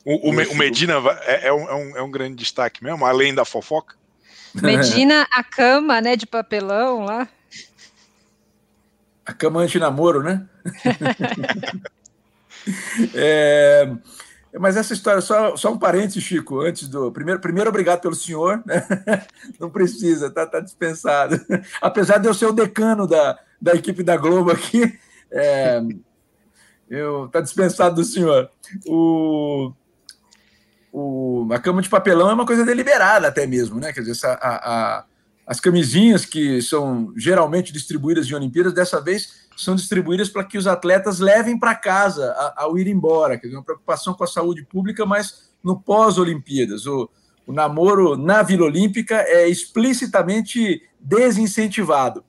O, 0.05 0.29
o, 0.29 0.31
o 0.31 0.55
Medina 0.55 0.95
é, 1.23 1.47
é, 1.47 1.53
um, 1.53 1.97
é 1.97 2.01
um 2.01 2.09
grande 2.09 2.35
destaque 2.35 2.83
mesmo, 2.83 3.05
além 3.05 3.33
da 3.33 3.43
fofoca? 3.43 3.95
Medina, 4.55 5.27
a 5.31 5.43
cama, 5.43 6.01
né, 6.01 6.15
de 6.15 6.25
papelão 6.25 7.03
lá. 7.03 7.27
A 9.25 9.33
cama 9.33 9.59
anti-namoro, 9.59 10.23
né? 10.23 10.47
é, 13.13 13.89
mas 14.57 14.75
essa 14.75 14.93
história, 14.93 15.21
só, 15.21 15.55
só 15.55 15.71
um 15.71 15.77
parênteses, 15.77 16.23
Chico, 16.23 16.61
antes 16.61 16.87
do. 16.87 17.11
Primeiro, 17.11 17.39
primeiro 17.39 17.69
obrigado 17.69 18.01
pelo 18.01 18.15
senhor, 18.15 18.63
né? 18.65 18.85
Não 19.59 19.69
precisa, 19.69 20.31
tá, 20.31 20.45
tá 20.45 20.59
dispensado. 20.59 21.39
Apesar 21.79 22.17
de 22.17 22.27
eu 22.27 22.33
ser 22.33 22.47
o 22.47 22.53
decano 22.53 23.05
da, 23.05 23.37
da 23.61 23.73
equipe 23.73 24.01
da 24.01 24.17
Globo 24.17 24.51
aqui, 24.51 24.97
é, 25.31 25.81
eu 26.89 27.29
tá 27.31 27.41
dispensado 27.41 27.95
do 27.95 28.03
senhor. 28.03 28.49
O, 28.87 29.71
o, 30.91 31.47
a 31.51 31.59
cama 31.59 31.81
de 31.81 31.89
papelão 31.89 32.31
é 32.31 32.33
uma 32.33 32.45
coisa 32.45 32.65
deliberada 32.65 33.27
até 33.27 33.45
mesmo, 33.45 33.79
né? 33.79 33.93
Quer 33.93 33.99
dizer, 33.99 34.13
essa, 34.13 34.33
a, 34.33 34.73
a, 34.73 35.05
as 35.45 35.59
camisinhas 35.59 36.25
que 36.25 36.59
são 36.63 37.13
geralmente 37.15 37.71
distribuídas 37.71 38.27
em 38.27 38.33
Olimpíadas, 38.33 38.73
dessa 38.73 38.99
vez 38.99 39.47
são 39.63 39.75
distribuídas 39.75 40.29
para 40.29 40.43
que 40.43 40.57
os 40.57 40.67
atletas 40.67 41.19
levem 41.19 41.59
para 41.59 41.75
casa 41.75 42.33
ao 42.55 42.77
ir 42.77 42.87
embora, 42.87 43.37
quer 43.37 43.47
dizer, 43.47 43.57
uma 43.57 43.63
preocupação 43.63 44.13
com 44.13 44.23
a 44.23 44.27
saúde 44.27 44.63
pública, 44.63 45.05
mas 45.05 45.49
no 45.63 45.79
pós-Olimpíadas. 45.79 46.85
O, 46.85 47.09
o 47.45 47.51
namoro 47.51 48.15
na 48.15 48.41
Vila 48.41 48.65
Olímpica 48.65 49.15
é 49.15 49.49
explicitamente 49.49 50.81
desincentivado. 50.99 52.23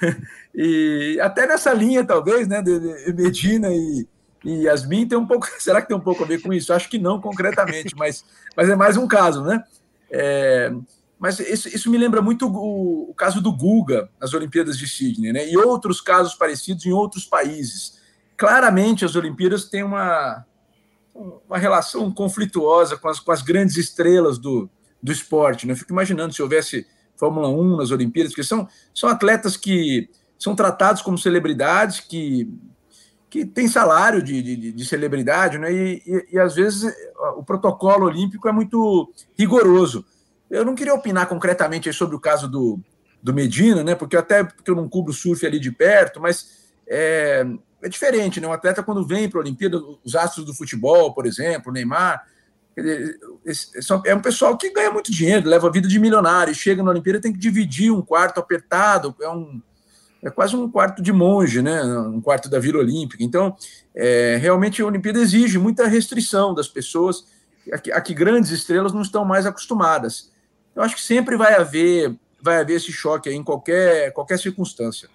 e 0.54 1.18
até 1.20 1.46
nessa 1.46 1.72
linha, 1.72 2.04
talvez, 2.04 2.46
né, 2.46 2.62
de 2.62 3.12
Medina 3.12 3.68
e, 3.72 4.06
e 4.44 4.64
Yasmin 4.64 5.08
tem 5.08 5.18
um 5.18 5.26
pouco. 5.26 5.48
Será 5.58 5.82
que 5.82 5.88
tem 5.88 5.96
um 5.96 6.00
pouco 6.00 6.22
a 6.22 6.26
ver 6.26 6.40
com 6.42 6.52
isso? 6.52 6.72
Acho 6.72 6.88
que 6.88 6.98
não 6.98 7.20
concretamente, 7.20 7.94
mas, 7.96 8.24
mas 8.56 8.68
é 8.68 8.76
mais 8.76 8.96
um 8.96 9.08
caso, 9.08 9.42
né? 9.42 9.64
É, 10.10 10.72
mas 11.22 11.38
isso, 11.38 11.68
isso, 11.68 11.88
me 11.88 11.96
lembra 11.96 12.20
muito 12.20 12.48
o, 12.48 13.08
o, 13.08 13.14
caso 13.14 13.40
do 13.40 13.52
Guga 13.52 14.10
nas 14.20 14.34
Olimpíadas 14.34 14.76
de 14.76 14.88
Sydney, 14.88 15.32
né? 15.32 15.48
E 15.48 15.56
outros 15.56 16.00
casos 16.00 16.34
parecidos 16.34 16.84
em 16.84 16.90
outros 16.90 17.24
países. 17.24 17.96
Claramente, 18.36 19.04
as 19.04 19.14
Olimpíadas 19.14 19.66
têm 19.66 19.84
uma, 19.84 20.44
uma 21.14 21.58
relação 21.58 22.10
conflituosa 22.10 22.96
com 22.96 23.08
as, 23.08 23.20
com 23.20 23.30
as 23.30 23.40
grandes 23.40 23.76
estrelas 23.76 24.36
do, 24.36 24.68
do 25.00 25.12
esporte. 25.12 25.64
Né? 25.64 25.74
Eu 25.74 25.76
fico 25.76 25.92
imaginando 25.92 26.34
se 26.34 26.42
houvesse 26.42 26.84
Fórmula 27.16 27.48
1 27.48 27.76
nas 27.76 27.92
Olimpíadas, 27.92 28.32
porque 28.32 28.42
são, 28.42 28.66
são 28.92 29.08
atletas 29.08 29.56
que 29.56 30.10
são 30.36 30.56
tratados 30.56 31.02
como 31.02 31.16
celebridades, 31.16 32.00
que 32.00 32.52
que 33.30 33.46
tem 33.46 33.66
salário 33.66 34.22
de, 34.22 34.42
de, 34.42 34.72
de 34.72 34.84
celebridade, 34.84 35.56
né? 35.56 35.72
E, 35.72 36.02
e, 36.04 36.26
e, 36.32 36.38
às 36.38 36.54
vezes 36.54 36.92
o 37.34 37.42
protocolo 37.42 38.04
olímpico 38.04 38.46
é 38.46 38.52
muito 38.52 39.10
rigoroso. 39.38 40.04
Eu 40.52 40.64
não 40.64 40.74
queria 40.74 40.94
opinar 40.94 41.26
concretamente 41.26 41.90
sobre 41.92 42.14
o 42.14 42.20
caso 42.20 42.46
do, 42.46 42.78
do 43.22 43.32
Medina, 43.32 43.82
né? 43.82 43.94
Porque 43.94 44.16
até 44.16 44.44
porque 44.44 44.70
eu 44.70 44.76
não 44.76 44.88
cubro 44.88 45.12
surf 45.12 45.44
ali 45.46 45.58
de 45.58 45.72
perto, 45.72 46.20
mas 46.20 46.70
é, 46.86 47.46
é 47.82 47.88
diferente, 47.88 48.40
né? 48.40 48.46
Um 48.46 48.52
atleta 48.52 48.82
quando 48.82 49.06
vem 49.06 49.30
para 49.30 49.40
a 49.40 49.42
Olimpíada, 49.42 49.80
os 50.04 50.14
astros 50.14 50.44
do 50.44 50.54
futebol, 50.54 51.14
por 51.14 51.26
exemplo, 51.26 51.70
o 51.70 51.72
Neymar, 51.72 52.22
é 54.04 54.14
um 54.14 54.20
pessoal 54.20 54.56
que 54.56 54.70
ganha 54.70 54.90
muito 54.90 55.10
dinheiro, 55.10 55.48
leva 55.48 55.68
a 55.68 55.70
vida 55.70 55.88
de 55.88 55.98
milionário, 55.98 56.54
chega 56.54 56.82
na 56.82 56.90
Olimpíada 56.90 57.20
tem 57.20 57.32
que 57.32 57.38
dividir 57.38 57.90
um 57.90 58.02
quarto 58.02 58.38
apertado, 58.38 59.14
é 59.20 59.28
um 59.28 59.60
é 60.22 60.30
quase 60.30 60.54
um 60.54 60.70
quarto 60.70 61.02
de 61.02 61.12
monge, 61.12 61.60
né? 61.60 61.82
um 61.84 62.20
quarto 62.20 62.48
da 62.48 62.60
Vila 62.60 62.78
Olímpica. 62.78 63.24
Então, 63.24 63.56
é, 63.92 64.38
realmente 64.40 64.80
a 64.80 64.86
Olimpíada 64.86 65.18
exige 65.18 65.58
muita 65.58 65.88
restrição 65.88 66.54
das 66.54 66.68
pessoas, 66.68 67.26
a 67.72 67.78
que, 67.78 67.90
a 67.90 68.00
que, 68.00 68.14
grandes 68.14 68.52
estrelas 68.52 68.92
não 68.92 69.02
estão 69.02 69.24
mais 69.24 69.46
acostumadas. 69.46 70.30
Eu 70.74 70.82
acho 70.82 70.94
que 70.94 71.02
sempre 71.02 71.36
vai 71.36 71.54
haver, 71.54 72.14
vai 72.40 72.58
haver 72.58 72.76
esse 72.76 72.92
choque 72.92 73.30
em 73.30 73.42
qualquer, 73.42 74.12
qualquer 74.12 74.38
circunstância. 74.38 75.08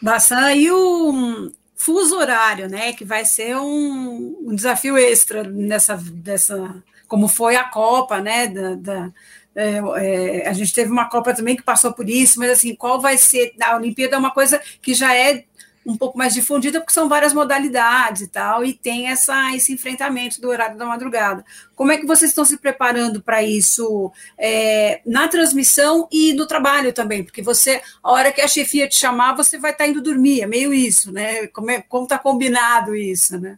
Bassan, 0.00 0.52
e 0.52 0.70
o 0.70 1.50
fuso 1.74 2.16
horário, 2.16 2.68
né? 2.68 2.92
Que 2.92 3.04
vai 3.04 3.24
ser 3.24 3.56
um, 3.56 4.36
um 4.46 4.54
desafio 4.54 4.96
extra 4.96 5.42
nessa, 5.42 5.96
dessa, 5.96 6.82
como 7.08 7.28
foi 7.28 7.56
a 7.56 7.64
Copa, 7.64 8.20
né? 8.20 8.46
Da, 8.46 8.74
da 8.74 9.12
é, 9.54 9.78
é, 9.78 10.48
a 10.48 10.52
gente 10.52 10.74
teve 10.74 10.90
uma 10.90 11.08
Copa 11.08 11.34
também 11.34 11.56
que 11.56 11.62
passou 11.62 11.92
por 11.92 12.08
isso, 12.08 12.38
mas 12.38 12.50
assim, 12.50 12.74
qual 12.74 13.00
vai 13.00 13.16
ser? 13.16 13.54
A 13.62 13.76
Olimpíada 13.76 14.14
é 14.14 14.18
uma 14.18 14.30
coisa 14.30 14.60
que 14.82 14.92
já 14.92 15.14
é 15.14 15.44
um 15.86 15.96
pouco 15.96 16.18
mais 16.18 16.34
difundida, 16.34 16.80
porque 16.80 16.92
são 16.92 17.08
várias 17.08 17.32
modalidades 17.32 18.22
e 18.22 18.28
tal, 18.28 18.64
e 18.64 18.72
tem 18.72 19.08
essa, 19.08 19.54
esse 19.54 19.72
enfrentamento 19.72 20.40
do 20.40 20.48
horário 20.48 20.76
da 20.76 20.84
madrugada. 20.84 21.44
Como 21.76 21.92
é 21.92 21.96
que 21.96 22.06
vocês 22.06 22.32
estão 22.32 22.44
se 22.44 22.56
preparando 22.58 23.22
para 23.22 23.42
isso 23.42 24.10
é, 24.36 25.00
na 25.06 25.28
transmissão 25.28 26.08
e 26.10 26.32
no 26.32 26.46
trabalho 26.46 26.92
também? 26.92 27.22
Porque 27.22 27.40
você, 27.40 27.80
a 28.02 28.10
hora 28.10 28.32
que 28.32 28.40
a 28.40 28.48
chefia 28.48 28.88
te 28.88 28.98
chamar, 28.98 29.36
você 29.36 29.58
vai 29.58 29.70
estar 29.70 29.84
tá 29.84 29.90
indo 29.90 30.02
dormir, 30.02 30.42
é 30.42 30.46
meio 30.46 30.74
isso, 30.74 31.12
né? 31.12 31.46
Como 31.48 31.70
é, 31.70 31.84
está 32.02 32.18
combinado 32.18 32.96
isso, 32.96 33.38
né? 33.38 33.56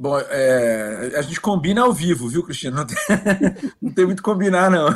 Bom, 0.00 0.16
é, 0.16 1.10
a 1.16 1.22
gente 1.22 1.40
combina 1.40 1.82
ao 1.82 1.92
vivo, 1.92 2.28
viu, 2.28 2.44
Cristina? 2.44 2.76
Não 2.76 2.86
tem, 2.86 2.96
não 3.82 3.92
tem 3.92 4.06
muito 4.06 4.22
combinar, 4.22 4.70
não. 4.70 4.86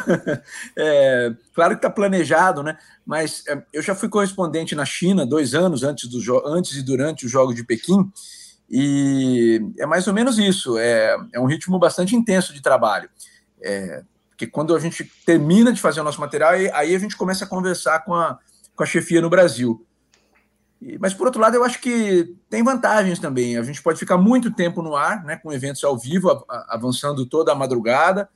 É, 0.78 1.34
claro 1.52 1.74
que 1.74 1.78
está 1.78 1.90
planejado, 1.90 2.62
né? 2.62 2.78
Mas 3.04 3.42
é, 3.48 3.60
eu 3.72 3.82
já 3.82 3.96
fui 3.96 4.08
correspondente 4.08 4.76
na 4.76 4.84
China 4.84 5.26
dois 5.26 5.54
anos 5.54 5.82
antes, 5.82 6.08
do, 6.08 6.46
antes 6.46 6.76
e 6.76 6.82
durante 6.84 7.26
os 7.26 7.32
Jogos 7.32 7.56
de 7.56 7.64
Pequim, 7.64 8.12
e 8.70 9.60
é 9.76 9.84
mais 9.86 10.06
ou 10.06 10.14
menos 10.14 10.38
isso. 10.38 10.78
É, 10.78 11.16
é 11.32 11.40
um 11.40 11.46
ritmo 11.46 11.80
bastante 11.80 12.14
intenso 12.14 12.54
de 12.54 12.62
trabalho. 12.62 13.10
É, 13.60 14.04
porque 14.28 14.46
quando 14.46 14.72
a 14.72 14.78
gente 14.78 15.10
termina 15.26 15.72
de 15.72 15.80
fazer 15.80 16.00
o 16.00 16.04
nosso 16.04 16.20
material, 16.20 16.52
aí 16.52 16.94
a 16.94 16.98
gente 16.98 17.16
começa 17.16 17.44
a 17.44 17.48
conversar 17.48 18.04
com 18.04 18.14
a, 18.14 18.38
com 18.76 18.84
a 18.84 18.86
chefia 18.86 19.20
no 19.20 19.28
Brasil. 19.28 19.84
Mas, 20.98 21.14
por 21.14 21.26
outro 21.26 21.40
lado, 21.40 21.54
eu 21.54 21.64
acho 21.64 21.80
que 21.80 22.34
tem 22.50 22.62
vantagens 22.62 23.18
também. 23.18 23.56
A 23.56 23.62
gente 23.62 23.80
pode 23.80 23.98
ficar 23.98 24.18
muito 24.18 24.50
tempo 24.50 24.82
no 24.82 24.96
ar, 24.96 25.24
né, 25.24 25.36
com 25.36 25.52
eventos 25.52 25.84
ao 25.84 25.96
vivo, 25.96 26.44
avançando 26.68 27.24
toda 27.24 27.52
a 27.52 27.54
madrugada. 27.54 28.28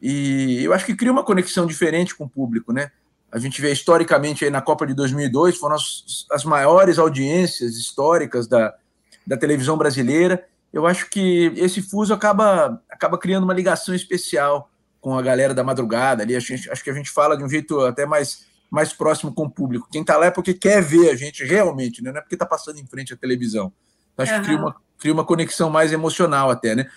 E 0.00 0.62
eu 0.62 0.72
acho 0.74 0.84
que 0.84 0.94
cria 0.94 1.10
uma 1.10 1.24
conexão 1.24 1.66
diferente 1.66 2.14
com 2.14 2.24
o 2.24 2.28
público, 2.28 2.72
né? 2.72 2.90
A 3.32 3.38
gente 3.38 3.60
vê 3.60 3.72
historicamente 3.72 4.44
aí 4.44 4.50
na 4.50 4.60
Copa 4.60 4.86
de 4.86 4.94
2002, 4.94 5.56
foram 5.56 5.76
as, 5.76 6.26
as 6.30 6.44
maiores 6.44 6.98
audiências 6.98 7.76
históricas 7.76 8.46
da, 8.46 8.74
da 9.26 9.36
televisão 9.36 9.76
brasileira. 9.76 10.46
Eu 10.72 10.86
acho 10.86 11.08
que 11.10 11.52
esse 11.56 11.82
fuso 11.82 12.12
acaba, 12.12 12.82
acaba 12.90 13.18
criando 13.18 13.44
uma 13.44 13.54
ligação 13.54 13.94
especial 13.94 14.70
com 15.00 15.16
a 15.16 15.22
galera 15.22 15.54
da 15.54 15.64
madrugada 15.64 16.22
ali. 16.22 16.36
Acho, 16.36 16.54
acho 16.54 16.84
que 16.84 16.90
a 16.90 16.94
gente 16.94 17.10
fala 17.10 17.36
de 17.36 17.44
um 17.44 17.48
jeito 17.48 17.80
até 17.80 18.06
mais 18.06 18.46
mais 18.70 18.92
próximo 18.92 19.32
com 19.32 19.44
o 19.44 19.50
público. 19.50 19.88
Quem 19.90 20.02
está 20.02 20.16
lá 20.16 20.26
é 20.26 20.30
porque 20.30 20.54
quer 20.54 20.82
ver 20.82 21.10
a 21.10 21.16
gente 21.16 21.44
realmente, 21.44 22.02
né? 22.02 22.10
não 22.10 22.18
é 22.18 22.20
porque 22.20 22.34
está 22.34 22.46
passando 22.46 22.78
em 22.78 22.86
frente 22.86 23.14
à 23.14 23.16
televisão. 23.16 23.72
Então, 24.12 24.22
acho 24.22 24.34
uhum. 24.34 24.40
que 24.40 24.44
cria 24.44 24.58
uma, 24.58 24.76
cria 24.98 25.12
uma 25.12 25.24
conexão 25.24 25.70
mais 25.70 25.92
emocional 25.92 26.50
até, 26.50 26.74
né? 26.74 26.88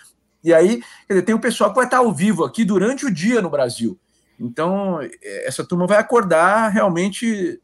E 0.43 0.53
aí, 0.53 0.83
dizer, 1.07 1.21
tem 1.21 1.35
o 1.35 1.39
pessoal 1.39 1.69
que 1.69 1.75
vai 1.75 1.85
estar 1.85 1.97
ao 1.97 2.11
vivo 2.11 2.43
aqui 2.43 2.65
durante 2.65 3.05
o 3.05 3.13
dia 3.13 3.41
no 3.41 3.49
Brasil. 3.49 3.97
Então, 4.39 4.99
é, 5.01 5.47
essa 5.47 5.63
turma 5.63 5.85
vai 5.85 5.97
acordar 5.97 6.69
realmente 6.69 7.61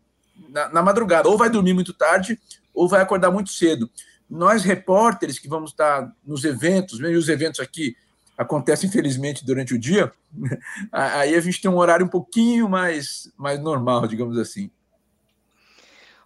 na, 0.50 0.70
na 0.70 0.82
madrugada, 0.82 1.28
ou 1.28 1.38
vai 1.38 1.50
dormir 1.50 1.74
muito 1.74 1.92
tarde, 1.92 2.40
ou 2.74 2.88
vai 2.88 3.02
acordar 3.02 3.32
muito 3.32 3.50
cedo. 3.50 3.90
Nós, 4.30 4.64
repórteres 4.64 5.40
que 5.40 5.48
vamos 5.48 5.72
estar 5.72 6.14
nos 6.24 6.44
eventos, 6.44 7.00
mesmo 7.00 7.18
os 7.18 7.30
eventos 7.30 7.60
aqui 7.60 7.96
acontece 8.38 8.86
infelizmente 8.86 9.46
durante 9.46 9.74
o 9.74 9.80
dia, 9.80 10.12
aí 10.92 11.36
a 11.36 11.42
gente 11.42 11.60
tem 11.60 11.70
um 11.72 11.78
horário 11.78 12.06
um 12.06 12.10
pouquinho 12.10 12.70
mais, 12.70 13.32
mais 13.36 13.60
normal, 13.60 14.08
digamos 14.08 14.38
assim. 14.38 14.70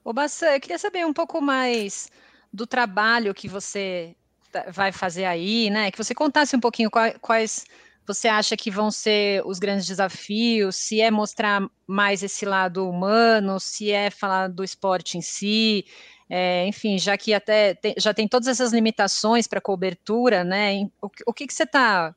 Ô 0.03 0.11
Bassan, 0.11 0.47
eu 0.47 0.59
queria 0.59 0.79
saber 0.79 1.05
um 1.05 1.13
pouco 1.13 1.39
mais 1.41 2.09
do 2.51 2.67
trabalho 2.67 3.33
que 3.33 3.47
você 3.47 4.15
tá, 4.51 4.65
vai 4.69 4.91
fazer 4.91 5.25
aí, 5.25 5.69
né? 5.69 5.91
Que 5.91 5.97
você 5.97 6.13
contasse 6.13 6.55
um 6.55 6.59
pouquinho 6.59 6.89
quais 7.21 7.65
você 8.05 8.27
acha 8.27 8.57
que 8.57 8.71
vão 8.71 8.91
ser 8.91 9.41
os 9.45 9.59
grandes 9.59 9.85
desafios, 9.85 10.75
se 10.75 10.99
é 10.99 11.11
mostrar 11.11 11.61
mais 11.87 12.23
esse 12.23 12.45
lado 12.45 12.89
humano, 12.89 13.59
se 13.59 13.91
é 13.91 14.09
falar 14.09 14.47
do 14.47 14.63
esporte 14.63 15.17
em 15.17 15.21
si, 15.21 15.85
é, 16.33 16.65
enfim, 16.65 16.97
já 16.97 17.17
que 17.17 17.33
até 17.33 17.73
tem, 17.73 17.93
já 17.97 18.13
tem 18.13 18.25
todas 18.25 18.47
essas 18.47 18.71
limitações 18.71 19.47
para 19.47 19.59
cobertura, 19.59 20.45
né? 20.45 20.85
O, 21.01 21.09
o 21.27 21.33
que, 21.33 21.45
que 21.45 21.53
você 21.53 21.63
está 21.63 22.15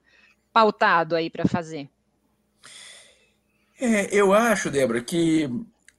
pautado 0.52 1.16
aí 1.16 1.28
para 1.28 1.48
fazer? 1.48 1.90
É, 3.76 4.14
eu 4.14 4.32
acho, 4.32 4.70
Débora, 4.70 5.02
que 5.02 5.50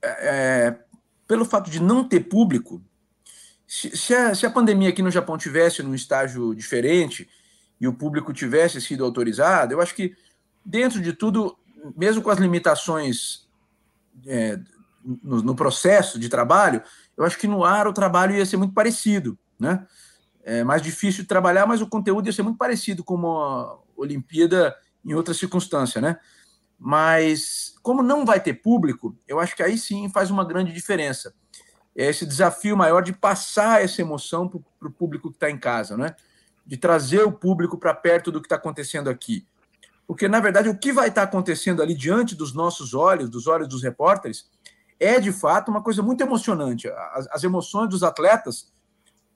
é, 0.01 0.77
pelo 1.27 1.43
fato 1.43 1.69
de 1.69 1.81
não 1.81 2.07
ter 2.07 2.21
público, 2.21 2.81
se, 3.67 3.97
se, 3.97 4.13
a, 4.13 4.33
se 4.33 4.45
a 4.45 4.49
pandemia 4.49 4.91
aqui 4.91 5.01
no 5.01 5.11
Japão 5.11 5.37
tivesse 5.37 5.83
num 5.83 5.93
estágio 5.93 6.55
diferente 6.55 7.27
e 7.81 7.85
o 7.85 7.93
público 7.93 8.31
tivesse 8.31 8.79
sido 8.79 9.03
autorizado, 9.03 9.73
eu 9.73 9.81
acho 9.81 9.93
que 9.93 10.15
dentro 10.63 11.01
de 11.01 11.11
tudo, 11.11 11.57
mesmo 11.97 12.21
com 12.21 12.29
as 12.29 12.39
limitações 12.39 13.45
é, 14.25 14.57
no, 15.23 15.41
no, 15.41 15.55
processo 15.55 16.17
de 16.17 16.27
trabalho, 16.29 16.81
eu 17.15 17.23
acho 17.23 17.37
que 17.37 17.47
no 17.47 17.63
ar 17.63 17.87
o 17.87 17.93
trabalho 17.93 18.35
ia 18.35 18.45
ser 18.45 18.57
muito 18.57 18.73
parecido, 18.73 19.37
né? 19.59 19.85
é 20.45 20.63
mais 20.63 20.81
difícil 20.81 21.23
de 21.23 21.27
trabalhar, 21.27 21.65
mas 21.65 21.81
o 21.81 21.87
conteúdo 21.87 22.27
ia 22.27 22.31
ser 22.33 22.43
muito 22.43 22.57
parecido 22.57 23.03
com 23.03 23.15
uma 23.15 23.79
Olimpíada 23.97 24.75
em 25.03 25.13
outra 25.15 25.33
circunstância, 25.33 25.99
né? 25.99 26.17
Mas 26.77 27.73
como 27.81 28.03
não 28.03 28.23
vai 28.23 28.39
ter 28.39 28.53
público, 28.53 29.17
eu 29.27 29.39
acho 29.39 29.55
que 29.55 29.63
aí 29.63 29.77
sim 29.77 30.07
faz 30.09 30.29
uma 30.29 30.45
grande 30.45 30.71
diferença. 30.71 31.33
É 31.95 32.05
esse 32.05 32.25
desafio 32.25 32.77
maior 32.77 33.01
de 33.01 33.11
passar 33.11 33.83
essa 33.83 34.01
emoção 34.01 34.47
para 34.47 34.87
o 34.87 34.91
público 34.91 35.29
que 35.29 35.37
está 35.37 35.49
em 35.49 35.57
casa, 35.57 35.97
né? 35.97 36.15
De 36.63 36.77
trazer 36.77 37.23
o 37.23 37.31
público 37.31 37.77
para 37.77 37.93
perto 37.95 38.31
do 38.31 38.39
que 38.39 38.45
está 38.45 38.55
acontecendo 38.55 39.09
aqui. 39.09 39.47
Porque, 40.05 40.27
na 40.27 40.39
verdade, 40.39 40.69
o 40.69 40.77
que 40.77 40.93
vai 40.93 41.07
estar 41.07 41.21
tá 41.21 41.27
acontecendo 41.27 41.81
ali 41.81 41.95
diante 41.95 42.35
dos 42.35 42.53
nossos 42.53 42.93
olhos, 42.93 43.29
dos 43.29 43.47
olhos 43.47 43.67
dos 43.67 43.81
repórteres, 43.81 44.47
é 44.99 45.19
de 45.19 45.31
fato 45.31 45.69
uma 45.69 45.81
coisa 45.81 46.01
muito 46.01 46.21
emocionante. 46.21 46.87
As, 46.87 47.27
as 47.31 47.43
emoções 47.43 47.89
dos 47.89 48.03
atletas 48.03 48.71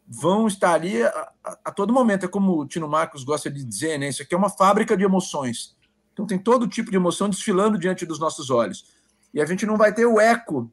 vão 0.08 0.48
estar 0.48 0.74
ali 0.74 1.04
a, 1.04 1.32
a, 1.44 1.58
a, 1.66 1.72
todo 1.72 1.94
momento. 1.94 2.26
É 2.26 2.30
como 2.30 2.60
o 2.60 2.66
Tino 2.66 2.88
Marcos 2.88 3.24
gosta 3.24 3.50
de 3.50 3.64
dizer, 3.64 3.98
né? 3.98 4.10
Isso 4.10 4.22
aqui 4.22 4.34
é 4.34 4.38
uma 4.38 4.50
fábrica 4.50 4.98
de 4.98 5.04
emoções. 5.04 5.76
Então 6.14 6.26
tem 6.26 6.38
todo 6.38 6.68
tipo 6.68 6.90
de 6.90 6.98
emoção 6.98 7.30
desfilando 7.30 7.78
diante 7.78 8.06
dos 8.06 8.20
nossos 8.20 8.50
olhos. 8.50 8.86
E 9.34 9.42
a 9.42 9.46
gente 9.46 9.66
não 9.66 9.78
vai 9.78 9.94
ter 9.94 10.06
o 10.06 10.20
eco 10.20 10.72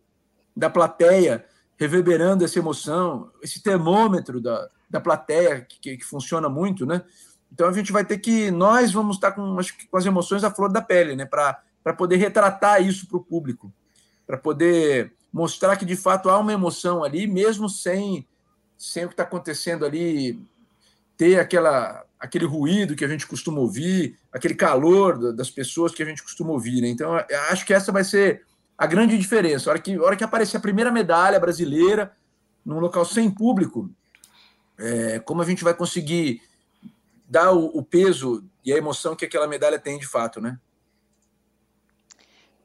da 0.57 0.71
plateia 0.71 1.45
reverberando 1.79 2.45
essa 2.45 2.59
emoção, 2.59 3.31
esse 3.43 3.63
termômetro 3.63 4.41
da, 4.41 4.71
da 4.89 5.01
plateia 5.01 5.61
que, 5.61 5.99
que 5.99 6.05
funciona 6.05 6.49
muito, 6.49 6.87
né? 6.87 7.03
Então 7.53 7.69
a 7.69 7.73
gente 7.73 7.93
vai 7.93 8.05
ter 8.05 8.19
que, 8.19 8.51
nós 8.51 8.93
vamos 8.93 9.17
estar 9.17 9.33
com, 9.33 9.57
que, 9.59 9.87
com 9.87 9.97
as 9.97 10.07
emoções 10.07 10.43
à 10.43 10.51
flor 10.51 10.73
da 10.73 10.81
pele, 10.81 11.15
né? 11.15 11.27
Para 11.27 11.93
poder 11.97 12.17
retratar 12.17 12.83
isso 12.83 13.07
para 13.07 13.19
o 13.19 13.23
público 13.23 13.73
para 14.27 14.37
poder 14.37 15.13
mostrar 15.33 15.77
que 15.77 15.85
de 15.85 15.97
fato 15.97 16.29
há 16.29 16.39
uma 16.39 16.53
emoção 16.53 17.05
ali, 17.05 17.27
mesmo 17.27 17.69
sem, 17.69 18.27
sem 18.77 19.05
o 19.05 19.09
que 19.09 19.15
está 19.15 19.23
acontecendo 19.23 19.85
ali, 19.85 20.41
ter 21.17 21.39
aquela, 21.39 22.05
aquele 22.19 22.45
ruído 22.45 22.97
que 22.97 23.05
a 23.05 23.09
gente 23.09 23.27
costuma 23.27 23.61
ouvir, 23.61 24.19
aquele 24.33 24.55
calor 24.55 25.33
das 25.35 25.51
pessoas 25.51 25.93
que 25.93 26.03
a 26.03 26.07
gente 26.07 26.23
costuma 26.23 26.51
ouvir. 26.51 26.81
Né? 26.81 26.89
Então, 26.89 27.15
acho 27.51 27.65
que 27.65 27.75
essa 27.75 27.93
vai 27.93 28.05
ser 28.05 28.45
a 28.77 28.87
grande 28.87 29.17
diferença. 29.17 29.71
A 29.71 29.73
hora 29.73 29.81
que, 29.81 29.95
a 29.95 30.03
hora 30.03 30.17
que 30.17 30.25
aparecer 30.25 30.57
a 30.57 30.61
primeira 30.61 30.91
medalha 30.91 31.41
brasileira 31.41 32.13
num 32.65 32.79
local 32.79 33.05
sem 33.05 33.31
público, 33.31 33.91
é, 34.79 35.19
como 35.21 35.41
a 35.41 35.45
gente 35.45 35.65
vai 35.65 35.73
conseguir 35.73 36.43
dar 37.29 37.53
o, 37.53 37.67
o 37.67 37.83
peso 37.83 38.45
e 38.65 38.73
a 38.73 38.77
emoção 38.77 39.17
que 39.17 39.25
aquela 39.25 39.47
medalha 39.47 39.79
tem 39.79 39.99
de 39.99 40.07
fato, 40.07 40.41
né? 40.41 40.59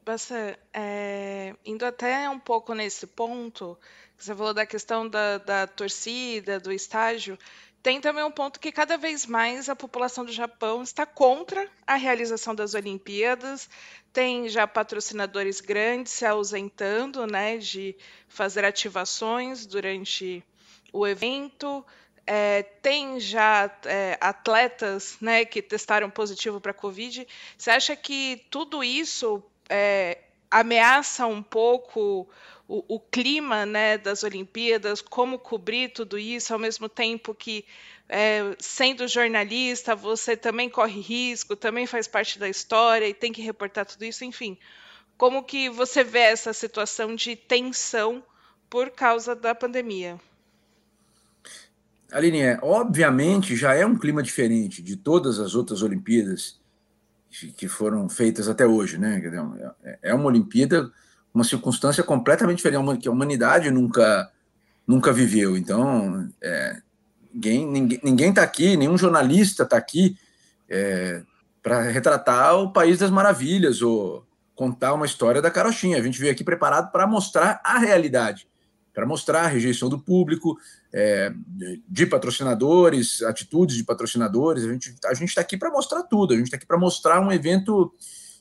Basta, 0.04 0.58
é, 0.72 1.54
indo 1.64 1.86
até 1.86 2.28
um 2.28 2.38
pouco 2.38 2.74
nesse 2.74 3.06
ponto, 3.06 3.78
você 4.18 4.34
falou 4.34 4.52
da 4.52 4.66
questão 4.66 5.08
da, 5.08 5.38
da 5.38 5.66
torcida, 5.66 6.58
do 6.58 6.72
estágio, 6.72 7.38
tem 7.82 8.00
também 8.00 8.22
um 8.24 8.30
ponto 8.30 8.60
que 8.60 8.70
cada 8.70 8.96
vez 8.96 9.26
mais 9.26 9.68
a 9.68 9.74
população 9.74 10.24
do 10.24 10.32
Japão 10.32 10.82
está 10.82 11.04
contra 11.04 11.68
a 11.84 11.96
realização 11.96 12.54
das 12.54 12.74
Olimpíadas. 12.74 13.68
Tem 14.12 14.48
já 14.48 14.68
patrocinadores 14.68 15.60
grandes 15.60 16.12
se 16.12 16.24
ausentando, 16.24 17.26
né, 17.26 17.58
de 17.58 17.96
fazer 18.28 18.64
ativações 18.64 19.66
durante 19.66 20.44
o 20.92 21.04
evento. 21.06 21.84
É, 22.24 22.62
tem 22.62 23.18
já 23.18 23.68
é, 23.84 24.16
atletas, 24.20 25.16
né, 25.20 25.44
que 25.44 25.60
testaram 25.60 26.08
positivo 26.08 26.60
para 26.60 26.70
a 26.70 26.74
Covid. 26.74 27.26
Você 27.58 27.70
acha 27.70 27.96
que 27.96 28.46
tudo 28.48 28.84
isso 28.84 29.42
é, 29.72 30.18
ameaça 30.50 31.26
um 31.26 31.42
pouco 31.42 32.28
o, 32.68 32.84
o, 32.96 33.00
clima 33.00 33.64
né, 33.64 33.96
das 33.96 34.22
Olimpíadas, 34.22 35.00
como 35.00 35.38
cobrir 35.38 35.88
tudo 35.88 36.18
isso, 36.18 36.52
ao 36.52 36.58
mesmo 36.58 36.90
tempo 36.90 37.34
que, 37.34 37.64
é, 38.06 38.54
sendo 38.58 39.08
jornalista, 39.08 39.96
você 39.96 40.36
também 40.36 40.68
corre 40.68 41.00
risco, 41.00 41.56
também 41.56 41.86
faz 41.86 42.06
parte 42.06 42.38
da 42.38 42.50
história 42.50 43.08
e 43.08 43.14
tem 43.14 43.32
que 43.32 43.40
reportar 43.40 43.86
tudo 43.86 44.04
isso, 44.04 44.26
enfim. 44.26 44.58
Como 45.16 45.42
que 45.42 45.70
você 45.70 46.04
vê 46.04 46.20
essa 46.20 46.52
situação 46.52 47.14
de 47.14 47.34
tensão 47.34 48.22
por 48.68 48.90
causa 48.90 49.34
da 49.34 49.54
pandemia? 49.54 50.20
Aline, 52.12 52.42
é, 52.42 52.58
obviamente 52.60 53.56
já 53.56 53.72
é 53.72 53.86
um 53.86 53.96
clima 53.96 54.22
diferente 54.22 54.82
de 54.82 54.96
todas 54.96 55.38
as 55.38 55.54
outras 55.54 55.82
Olimpíadas 55.82 56.61
que 57.56 57.66
foram 57.66 58.08
feitas 58.08 58.48
até 58.48 58.66
hoje, 58.66 58.98
né? 58.98 59.22
É, 59.82 59.98
é 60.02 60.14
uma 60.14 60.26
Olimpíada, 60.26 60.90
uma 61.32 61.44
circunstância 61.44 62.02
completamente 62.04 62.58
diferente, 62.58 63.00
que 63.00 63.08
a 63.08 63.12
humanidade 63.12 63.70
nunca, 63.70 64.30
nunca 64.86 65.12
viveu. 65.12 65.56
Então, 65.56 66.28
é, 66.40 66.82
ninguém 67.32 68.00
ninguém 68.02 68.30
está 68.30 68.42
aqui, 68.42 68.76
nenhum 68.76 68.98
jornalista 68.98 69.62
está 69.62 69.76
aqui 69.76 70.16
é, 70.68 71.22
para 71.62 71.82
retratar 71.82 72.56
o 72.56 72.72
país 72.72 72.98
das 72.98 73.10
maravilhas 73.10 73.80
ou 73.80 74.26
contar 74.54 74.92
uma 74.92 75.06
história 75.06 75.40
da 75.40 75.50
carochinha. 75.50 75.96
A 75.96 76.02
gente 76.02 76.20
veio 76.20 76.32
aqui 76.32 76.44
preparado 76.44 76.92
para 76.92 77.06
mostrar 77.06 77.60
a 77.64 77.78
realidade, 77.78 78.46
para 78.92 79.06
mostrar 79.06 79.42
a 79.42 79.48
rejeição 79.48 79.88
do 79.88 79.98
público, 79.98 80.58
é, 80.92 81.32
de 81.88 82.06
patrocinadores, 82.06 83.22
atitudes 83.22 83.76
de 83.76 83.84
patrocinadores. 83.84 84.64
A 84.64 84.72
gente 84.72 84.94
a 85.04 85.24
está 85.24 85.40
aqui 85.40 85.56
para 85.56 85.70
mostrar 85.70 86.02
tudo, 86.02 86.34
a 86.34 86.36
gente 86.36 86.46
está 86.46 86.56
aqui 86.56 86.66
para 86.66 86.78
mostrar 86.78 87.20
um 87.20 87.32
evento 87.32 87.94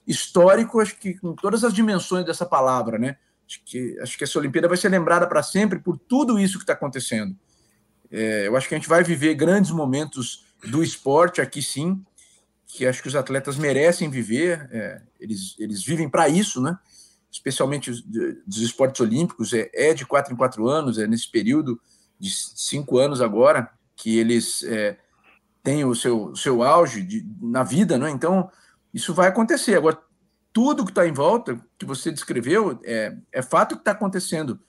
histórico, 0.06 0.80
acho 0.80 0.98
que 0.98 1.14
com 1.14 1.34
todas 1.34 1.64
as 1.64 1.74
dimensões 1.74 2.26
dessa 2.26 2.46
palavra, 2.46 2.98
né? 2.98 3.18
Acho 3.48 3.62
que, 3.66 4.00
acho 4.00 4.18
que 4.18 4.24
essa 4.24 4.40
Olimpíada 4.40 4.68
vai 4.68 4.78
ser 4.78 4.90
lembrada 4.90 5.28
para 5.28 5.44
sempre 5.44 5.80
por 5.80 5.98
tudo 5.98 6.40
isso 6.40 6.58
que 6.58 6.64
está 6.64 6.74
acontecendo. 6.74 7.36
É, 8.10 8.48
eu 8.48 8.56
acho 8.58 8.68
que 8.68 8.76
a 8.76 8.78
gente 8.78 8.90
vai 8.90 9.04
viver 9.04 9.36
grandes 9.36 9.72
momentos 9.72 10.46
do 10.70 10.84
esporte 10.84 11.40
aqui 11.40 11.62
sim, 11.62 12.04
que 12.68 12.86
acho 12.86 13.02
que 13.02 13.08
os 13.08 13.16
atletas 13.16 13.58
merecem 13.58 14.10
viver, 14.10 14.70
é, 14.72 15.02
eles, 15.20 15.56
eles 15.60 15.84
vivem 15.84 16.10
para 16.10 16.30
isso, 16.30 16.62
né? 16.62 16.78
especialmente 17.32 17.90
os, 17.90 18.02
dos 18.02 18.58
esportes 18.58 19.00
olímpicos, 19.00 19.54
é, 19.54 19.70
é 19.74 19.94
de 19.94 20.06
quatro 20.06 20.34
em 20.34 20.38
quatro 20.38 20.68
anos, 20.68 20.98
é 20.98 21.08
nesse 21.08 21.30
período 21.32 21.80
de 22.22 22.30
cinco 22.30 23.00
anos 23.00 23.20
agora, 23.20 23.72
que 23.96 24.20
eles 24.20 24.64
é, 24.64 24.98
têm 25.64 25.84
o 25.84 25.96
seu, 25.96 26.36
seu 26.36 26.62
auge 26.62 27.02
de, 27.02 27.28
na 27.42 27.64
vida, 27.64 27.98
né? 27.98 28.12
Então, 28.12 28.50
isso 28.94 29.12
vai 29.14 29.28
acontecer. 29.28 29.76
Agora, 29.76 29.98
tudo 30.54 30.86
que 30.86 30.92
está 30.92 31.08
em 31.08 31.12
volta, 31.12 31.60
que 31.80 31.86
você 31.86 32.12
descreveu, 32.12 32.80
é, 32.84 33.18
é 33.32 33.42
fato 33.42 33.76
que 33.76 33.82
está 33.82 33.92
acontecendo. 33.92 34.60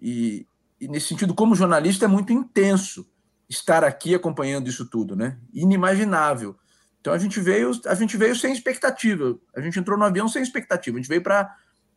E, 0.00 0.46
e, 0.80 0.86
nesse 0.86 1.08
sentido, 1.08 1.34
como 1.34 1.56
jornalista, 1.56 2.04
é 2.04 2.08
muito 2.08 2.32
intenso 2.32 3.04
estar 3.48 3.82
aqui 3.82 4.14
acompanhando 4.14 4.68
isso 4.68 4.88
tudo, 4.88 5.16
né? 5.16 5.38
Inimaginável. 5.52 6.56
Então 7.00 7.12
a 7.12 7.18
gente 7.18 7.40
veio, 7.40 7.72
a 7.86 7.94
gente 7.96 8.16
veio 8.16 8.36
sem 8.36 8.52
expectativa. 8.52 9.36
A 9.56 9.60
gente 9.60 9.78
entrou 9.78 9.98
no 9.98 10.04
avião 10.04 10.28
sem 10.28 10.40
expectativa. 10.40 10.96
A 10.96 11.00
gente 11.00 11.08
veio 11.08 11.22
para 11.22 11.52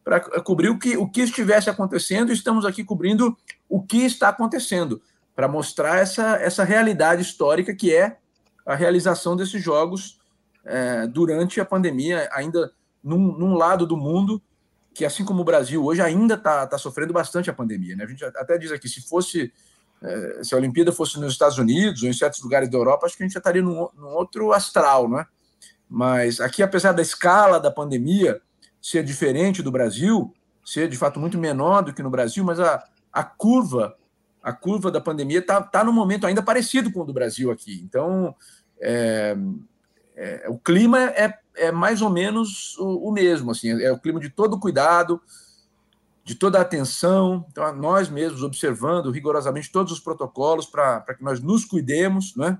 para 0.05 0.19
cobrir 0.19 0.69
o 0.69 0.77
que, 0.77 0.95
o 0.95 1.09
que 1.09 1.21
estivesse 1.21 1.67
acontecendo, 1.67 2.29
e 2.29 2.35
estamos 2.35 2.63
aqui 2.63 2.83
cobrindo 2.83 3.35
o 3.67 3.81
que 3.81 4.05
está 4.05 4.29
acontecendo, 4.29 5.01
para 5.35 5.47
mostrar 5.47 5.97
essa, 5.97 6.35
essa 6.35 6.63
realidade 6.63 7.23
histórica 7.23 7.73
que 7.75 7.93
é 7.93 8.19
a 8.63 8.75
realização 8.75 9.35
desses 9.35 9.61
jogos 9.61 10.21
é, 10.63 11.07
durante 11.07 11.59
a 11.59 11.65
pandemia, 11.65 12.29
ainda 12.31 12.71
num, 13.03 13.35
num, 13.35 13.55
lado 13.55 13.85
do 13.85 13.97
mundo 13.97 14.41
que, 14.93 15.03
assim 15.03 15.25
como 15.25 15.41
o 15.41 15.45
Brasil 15.45 15.83
hoje, 15.83 16.01
ainda 16.01 16.35
está 16.35 16.65
tá 16.67 16.77
sofrendo 16.77 17.11
bastante 17.11 17.49
a 17.49 17.53
pandemia. 17.53 17.95
Né? 17.95 18.03
A 18.03 18.07
gente 18.07 18.23
até 18.23 18.57
diz 18.57 18.71
aqui, 18.71 18.87
se 18.87 19.01
fosse 19.01 19.51
é, 20.01 20.43
se 20.43 20.53
a 20.53 20.57
Olimpíada 20.57 20.91
fosse 20.91 21.19
nos 21.19 21.33
Estados 21.33 21.57
Unidos 21.57 22.03
ou 22.03 22.09
em 22.09 22.13
certos 22.13 22.41
lugares 22.41 22.69
da 22.69 22.77
Europa, 22.77 23.07
acho 23.07 23.17
que 23.17 23.23
a 23.23 23.25
gente 23.25 23.33
já 23.33 23.39
estaria 23.39 23.61
num, 23.61 23.89
num 23.95 24.09
outro 24.09 24.53
astral, 24.53 25.09
né? 25.09 25.25
Mas 25.89 26.39
aqui, 26.39 26.63
apesar 26.63 26.91
da 26.91 27.01
escala 27.01 27.59
da 27.59 27.71
pandemia, 27.71 28.41
ser 28.85 29.03
diferente 29.03 29.63
do 29.63 29.71
Brasil, 29.71 30.31
ser 30.63 30.87
de 30.87 30.95
fato 30.95 31.19
muito 31.19 31.39
menor 31.39 31.81
do 31.81 31.91
que 31.91 32.03
no 32.03 32.09
Brasil, 32.11 32.43
mas 32.43 32.59
a, 32.59 32.83
a 33.11 33.23
curva 33.23 33.97
a 34.43 34.53
curva 34.53 34.91
da 34.91 35.01
pandemia 35.01 35.39
está 35.39 35.59
tá 35.59 35.83
num 35.83 35.91
momento 35.91 36.27
ainda 36.27 36.43
parecido 36.43 36.91
com 36.91 37.01
o 37.01 37.03
do 37.03 37.11
Brasil 37.11 37.49
aqui. 37.49 37.81
Então, 37.83 38.35
é, 38.79 39.35
é, 40.15 40.45
o 40.47 40.59
clima 40.59 40.99
é, 40.99 41.35
é 41.55 41.71
mais 41.71 41.99
ou 41.99 42.11
menos 42.11 42.77
o, 42.77 43.09
o, 43.09 43.11
mesmo, 43.11 43.49
assim, 43.49 43.71
é 43.81 43.91
o 43.91 43.97
clima 43.97 44.19
de 44.19 44.29
todo 44.29 44.59
cuidado, 44.59 45.19
de 46.23 46.35
toda 46.35 46.61
atenção. 46.61 47.43
Então, 47.49 47.75
nós 47.75 48.07
mesmos 48.07 48.43
observando 48.43 49.09
rigorosamente 49.09 49.71
todos 49.71 49.91
os 49.91 49.99
protocolos 49.99 50.67
para 50.67 51.01
que 51.17 51.23
nós 51.23 51.41
nos 51.41 51.65
cuidemos, 51.65 52.35
né? 52.35 52.59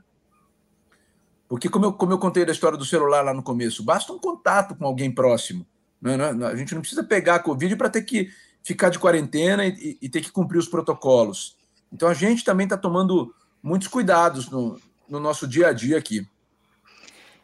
Porque, 1.48 1.70
como 1.70 1.86
eu, 1.86 1.94
como 1.94 2.14
eu 2.14 2.18
contei 2.18 2.44
da 2.46 2.52
história 2.52 2.80
do 2.80 2.86
celular 2.86 3.22
lá 3.22 3.32
no 3.32 3.44
começo, 3.44 3.84
basta 3.84 4.12
um 4.12 4.18
contato 4.18 4.74
com 4.74 4.86
alguém 4.88 5.14
próximo. 5.14 5.68
Né, 6.02 6.18
né? 6.18 6.48
A 6.48 6.56
gente 6.56 6.74
não 6.74 6.82
precisa 6.82 7.04
pegar 7.04 7.36
a 7.36 7.40
Covid 7.40 7.76
para 7.76 7.90
ter 7.90 8.04
que 8.04 8.30
ficar 8.64 8.90
de 8.90 9.00
quarentena 9.00 9.66
e, 9.66 9.98
e, 10.02 10.10
ter 10.10 10.22
que 10.22 10.32
cumprir 10.32 10.58
os 10.58 10.68
protocolos. 10.68 11.56
Então 11.94 12.10
a 12.10 12.14
gente 12.14 12.44
também 12.44 12.66
está 12.66 12.76
tomando 12.76 13.34
muitos 13.62 13.88
cuidados 13.88 14.50
no, 14.50 14.80
no, 15.08 15.20
nosso 15.20 15.48
dia 15.48 15.68
a 15.68 15.74
dia 15.74 15.98
aqui. 15.98 16.28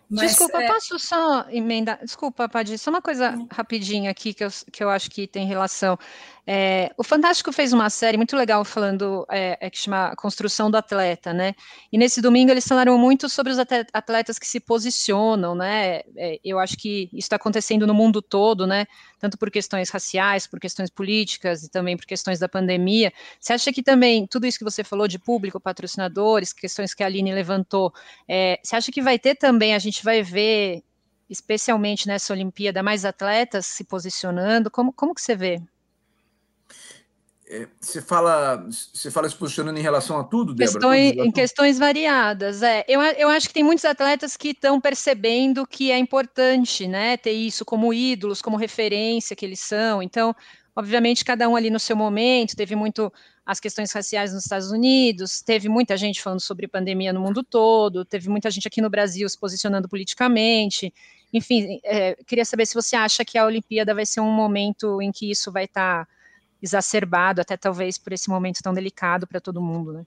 Mas, 0.10 0.32
Desculpa, 0.32 0.62
é... 0.62 0.68
posso 0.68 1.00
só 1.00 1.46
emendar? 1.50 2.00
Desculpa, 2.04 2.50
Padir, 2.50 2.78
só 2.78 2.90
uma 2.90 3.02
coisa 3.02 3.34
rapidinha 3.50 4.12
aqui 4.12 4.34
que 4.34 4.44
eu, 4.44 4.50
que 4.72 4.84
eu 4.84 4.90
acho 4.90 5.10
que 5.10 5.26
tem 5.26 5.48
relação. 5.48 5.98
É, 6.46 6.92
o 6.98 7.04
Fantástico 7.04 7.52
fez 7.52 7.72
uma 7.72 7.90
série 7.90 8.18
muito 8.18 8.36
legal 8.36 8.66
falando, 8.66 9.26
é, 9.30 9.58
é, 9.62 9.70
que 9.70 9.78
chama 9.78 10.16
Construção 10.16 10.72
do 10.72 10.78
Atleta, 10.78 11.34
né? 11.34 11.54
E 11.92 11.98
nesse 11.98 12.20
domingo 12.22 12.52
eles 12.52 12.68
falaram 12.68 12.98
muito 12.98 13.30
sobre 13.30 13.52
os 13.52 13.60
atletas 13.60 14.40
que 14.40 14.48
se 14.48 14.60
posicionam, 14.60 15.54
né? 15.54 16.02
É, 16.18 16.40
eu 16.44 16.58
acho 16.58 16.76
que 16.78 17.04
isso 17.14 17.26
está 17.28 17.36
acontecendo 17.36 17.86
no 17.86 17.94
mundo 17.94 18.22
todo, 18.22 18.66
né? 18.66 18.86
Tanto 19.20 19.38
por 19.38 19.52
questões 19.52 19.90
raciais, 19.90 20.48
por 20.48 20.60
questões 20.60 20.90
políticas 20.90 21.64
e 21.64 21.70
também 21.70 21.96
por 21.96 22.06
questões 22.06 22.40
da 22.40 22.50
pandemia. 22.50 23.14
Você 23.40 23.54
acha 23.54 23.72
que 23.72 23.84
também 23.84 24.26
tudo 24.26 24.48
isso 24.48 24.58
que 24.58 24.64
você 24.64 24.84
falou 24.84 25.08
de 25.08 25.20
público, 25.20 25.60
patrocinadores, 25.60 26.54
questões 26.54 26.94
que 26.94 27.04
a 27.04 27.06
Aline 27.06 27.34
levantou, 27.34 27.94
é, 28.28 28.60
você 28.64 28.76
acha 28.76 28.92
que 28.92 29.02
vai 29.02 29.20
ter 29.20 29.36
também, 29.36 29.76
a 29.76 29.80
gente 29.80 30.04
vai 30.04 30.24
ver, 30.24 30.84
especialmente 31.30 32.08
nessa 32.08 32.34
Olimpíada, 32.34 32.82
mais 32.82 33.06
atletas 33.06 33.68
se 33.68 33.84
posicionando? 33.84 34.72
Como, 34.72 34.92
como 34.92 35.14
que 35.14 35.22
você 35.22 35.36
vê? 35.36 35.62
É, 37.54 37.68
você 37.82 38.02
fala, 38.02 38.66
você 38.70 39.12
fala 39.12 39.28
se 39.28 39.36
posicionando 39.36 39.78
em 39.78 39.82
relação 39.82 40.18
a 40.18 40.24
tudo, 40.24 40.54
Débora? 40.54 40.80
Questões, 40.80 41.12
em 41.18 41.32
questões 41.32 41.78
variadas, 41.78 42.64
é. 42.64 42.86
Eu, 42.88 43.02
eu 43.02 43.28
acho 43.28 43.50
que 43.50 43.54
tem 43.54 43.62
muitos 43.62 43.84
atletas 43.84 44.38
que 44.38 44.52
estão 44.52 44.80
percebendo 44.80 45.68
que 45.68 45.92
é 45.92 45.98
importante, 45.98 46.88
né, 46.88 47.18
ter 47.18 47.34
isso 47.34 47.66
como 47.66 47.94
ídolos, 47.94 48.42
como 48.42 48.56
referência 48.56 49.36
que 49.36 49.46
eles 49.46 49.60
são. 49.60 50.02
Então, 50.02 50.34
obviamente, 50.74 51.26
cada 51.26 51.50
um 51.50 51.58
ali 51.58 51.70
no 51.70 51.78
seu 51.78 51.94
momento, 51.94 52.56
teve 52.56 52.74
muito 52.74 53.12
as 53.46 53.60
questões 53.60 53.92
raciais 53.92 54.34
nos 54.34 54.44
Estados 54.44 54.72
Unidos, 54.72 55.42
teve 55.42 55.68
muita 55.68 55.98
gente 55.98 56.22
falando 56.22 56.40
sobre 56.40 56.70
pandemia 56.70 57.12
no 57.12 57.20
mundo 57.20 57.44
todo, 57.44 58.06
teve 58.06 58.30
muita 58.30 58.50
gente 58.50 58.66
aqui 58.66 58.80
no 58.80 58.90
Brasil 58.90 59.28
se 59.28 59.38
posicionando 59.38 59.90
politicamente. 59.90 60.94
Enfim, 61.34 61.82
é, 61.84 62.16
queria 62.26 62.46
saber 62.46 62.66
se 62.66 62.74
você 62.74 62.96
acha 62.96 63.26
que 63.26 63.38
a 63.38 63.46
Olimpíada 63.46 63.94
vai 63.94 64.06
ser 64.06 64.22
um 64.22 64.32
momento 64.32 65.02
em 65.02 65.12
que 65.12 65.30
isso 65.30 65.52
vai 65.52 65.66
estar. 65.66 66.06
Tá 66.06 66.21
exacerbado, 66.62 67.42
até 67.42 67.58
talvez 67.58 67.98
por 67.98 68.14
esse 68.14 68.30
momento 68.30 68.62
tão 68.62 68.74
delicado 68.74 69.26
para 69.26 69.42
todo 69.42 69.62
mundo, 69.62 69.94
né? 69.94 70.06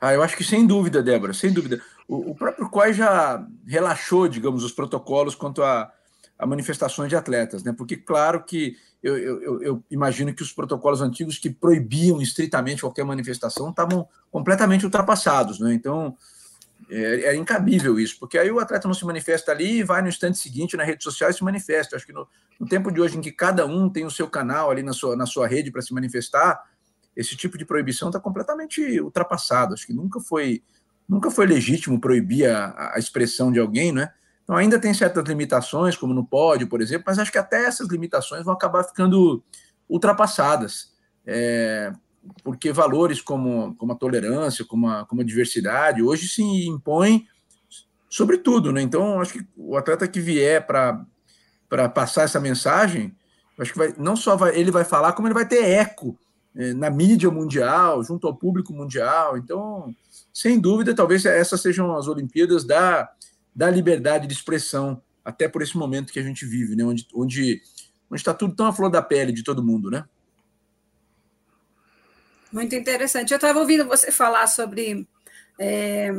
Ah, 0.00 0.14
eu 0.14 0.22
acho 0.22 0.36
que 0.36 0.44
sem 0.44 0.66
dúvida, 0.66 1.02
Débora, 1.02 1.34
sem 1.34 1.52
dúvida. 1.52 1.80
O, 2.08 2.30
o 2.30 2.34
próprio 2.34 2.70
COI 2.70 2.94
já 2.94 3.46
relaxou, 3.66 4.26
digamos, 4.28 4.64
os 4.64 4.72
protocolos 4.72 5.34
quanto 5.34 5.62
a, 5.62 5.92
a 6.38 6.46
manifestações 6.46 7.10
de 7.10 7.16
atletas, 7.16 7.62
né? 7.62 7.74
Porque, 7.76 7.96
claro 7.96 8.42
que 8.42 8.76
eu, 9.02 9.16
eu, 9.16 9.62
eu, 9.62 9.84
imagino 9.90 10.32
que 10.34 10.42
os 10.42 10.52
protocolos 10.52 11.02
antigos 11.02 11.38
que 11.38 11.50
proibiam 11.50 12.20
estritamente 12.20 12.80
qualquer 12.80 13.04
manifestação 13.04 13.70
estavam 13.70 14.08
completamente 14.30 14.84
ultrapassados, 14.84 15.60
né? 15.60 15.72
Então, 15.74 16.16
é, 16.90 17.26
é, 17.26 17.36
incabível 17.36 18.00
isso, 18.00 18.18
porque 18.18 18.36
aí 18.36 18.50
o 18.50 18.58
atleta 18.58 18.88
não 18.88 18.94
se 18.94 19.04
manifesta 19.04 19.52
ali 19.52 19.78
e 19.78 19.82
vai 19.84 20.02
no 20.02 20.08
instante 20.08 20.38
seguinte 20.38 20.76
na 20.76 20.82
rede 20.82 21.04
social 21.04 21.30
e 21.30 21.32
se 21.32 21.44
manifesta. 21.44 21.94
Acho 21.94 22.04
que 22.04 22.12
no, 22.12 22.26
no 22.58 22.66
tempo 22.66 22.90
de 22.90 23.00
hoje, 23.00 23.16
em 23.16 23.20
que 23.20 23.30
cada 23.30 23.64
um 23.64 23.88
tem 23.88 24.04
o 24.04 24.10
seu 24.10 24.28
canal 24.28 24.70
ali 24.70 24.82
na 24.82 24.92
sua, 24.92 25.14
na 25.14 25.24
sua 25.24 25.46
rede 25.46 25.70
para 25.70 25.82
se 25.82 25.94
manifestar, 25.94 26.60
esse 27.16 27.36
tipo 27.36 27.56
de 27.56 27.64
proibição 27.64 28.08
está 28.08 28.18
completamente 28.18 29.00
ultrapassado. 29.00 29.74
Acho 29.74 29.86
que 29.86 29.92
nunca 29.92 30.18
foi, 30.20 30.62
nunca 31.08 31.30
foi 31.30 31.46
legítimo 31.46 32.00
proibir 32.00 32.50
a, 32.50 32.94
a 32.94 32.98
expressão 32.98 33.52
de 33.52 33.60
alguém, 33.60 33.92
né? 33.92 34.12
Então 34.42 34.56
ainda 34.56 34.80
tem 34.80 34.92
certas 34.92 35.24
limitações, 35.28 35.96
como 35.96 36.12
no 36.12 36.26
pódio, 36.26 36.66
por 36.66 36.80
exemplo, 36.80 37.04
mas 37.06 37.20
acho 37.20 37.30
que 37.30 37.38
até 37.38 37.66
essas 37.66 37.88
limitações 37.88 38.44
vão 38.44 38.52
acabar 38.52 38.82
ficando 38.82 39.44
ultrapassadas. 39.88 40.92
É, 41.24 41.92
porque 42.42 42.72
valores 42.72 43.20
como, 43.20 43.74
como 43.76 43.92
a 43.92 43.96
tolerância, 43.96 44.64
como 44.64 44.88
a, 44.88 45.04
como 45.06 45.22
a 45.22 45.24
diversidade, 45.24 46.02
hoje 46.02 46.28
se 46.28 46.42
impõem 46.42 47.26
sobre 48.08 48.38
tudo, 48.38 48.72
né? 48.72 48.82
Então, 48.82 49.20
acho 49.20 49.34
que 49.34 49.46
o 49.56 49.76
atleta 49.76 50.08
que 50.08 50.20
vier 50.20 50.66
para 50.66 51.88
passar 51.88 52.24
essa 52.24 52.40
mensagem, 52.40 53.16
acho 53.58 53.72
que 53.72 53.78
vai, 53.78 53.94
não 53.96 54.16
só 54.16 54.36
vai, 54.36 54.58
ele 54.58 54.70
vai 54.70 54.84
falar, 54.84 55.12
como 55.12 55.28
ele 55.28 55.34
vai 55.34 55.46
ter 55.46 55.64
eco 55.64 56.18
é, 56.54 56.72
na 56.74 56.90
mídia 56.90 57.30
mundial, 57.30 58.02
junto 58.02 58.26
ao 58.26 58.34
público 58.34 58.72
mundial. 58.72 59.36
Então, 59.38 59.94
sem 60.32 60.58
dúvida, 60.58 60.94
talvez 60.94 61.24
essas 61.24 61.60
sejam 61.60 61.96
as 61.96 62.08
Olimpíadas 62.08 62.64
da, 62.64 63.10
da 63.54 63.70
liberdade 63.70 64.26
de 64.26 64.32
expressão, 64.32 65.00
até 65.24 65.48
por 65.48 65.62
esse 65.62 65.76
momento 65.76 66.12
que 66.12 66.18
a 66.18 66.22
gente 66.22 66.44
vive, 66.44 66.74
né? 66.74 66.84
Onde 66.84 67.06
onde 67.14 67.62
onde 68.10 68.20
está 68.20 68.34
tudo 68.34 68.56
tão 68.56 68.66
à 68.66 68.72
flor 68.72 68.90
da 68.90 69.00
pele 69.00 69.32
de 69.32 69.44
todo 69.44 69.62
mundo, 69.62 69.88
né? 69.88 70.04
Muito 72.52 72.74
interessante. 72.74 73.30
Eu 73.30 73.36
estava 73.36 73.58
ouvindo 73.58 73.86
você 73.86 74.10
falar 74.10 74.46
sobre, 74.46 75.06
é, 75.58 76.10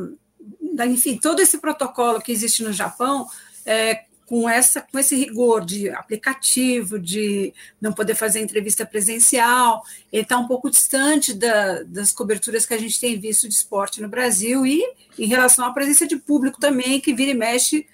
enfim, 0.87 1.17
todo 1.17 1.41
esse 1.41 1.57
protocolo 1.59 2.21
que 2.21 2.31
existe 2.31 2.63
no 2.63 2.71
Japão, 2.71 3.27
é, 3.65 4.05
com, 4.25 4.49
essa, 4.49 4.81
com 4.81 4.97
esse 4.97 5.15
rigor 5.15 5.65
de 5.65 5.89
aplicativo, 5.89 6.97
de 6.97 7.53
não 7.81 7.91
poder 7.91 8.15
fazer 8.15 8.39
entrevista 8.39 8.85
presencial, 8.85 9.83
ele 10.11 10.23
está 10.23 10.37
um 10.37 10.47
pouco 10.47 10.69
distante 10.69 11.33
da, 11.33 11.83
das 11.83 12.13
coberturas 12.13 12.65
que 12.65 12.73
a 12.73 12.77
gente 12.77 12.99
tem 12.99 13.19
visto 13.19 13.47
de 13.47 13.53
esporte 13.53 14.01
no 14.01 14.07
Brasil 14.07 14.65
e 14.65 14.81
em 15.19 15.27
relação 15.27 15.65
à 15.65 15.73
presença 15.73 16.07
de 16.07 16.15
público 16.15 16.59
também, 16.59 17.01
que 17.01 17.13
vira 17.13 17.31
e 17.31 17.35
mexe 17.35 17.85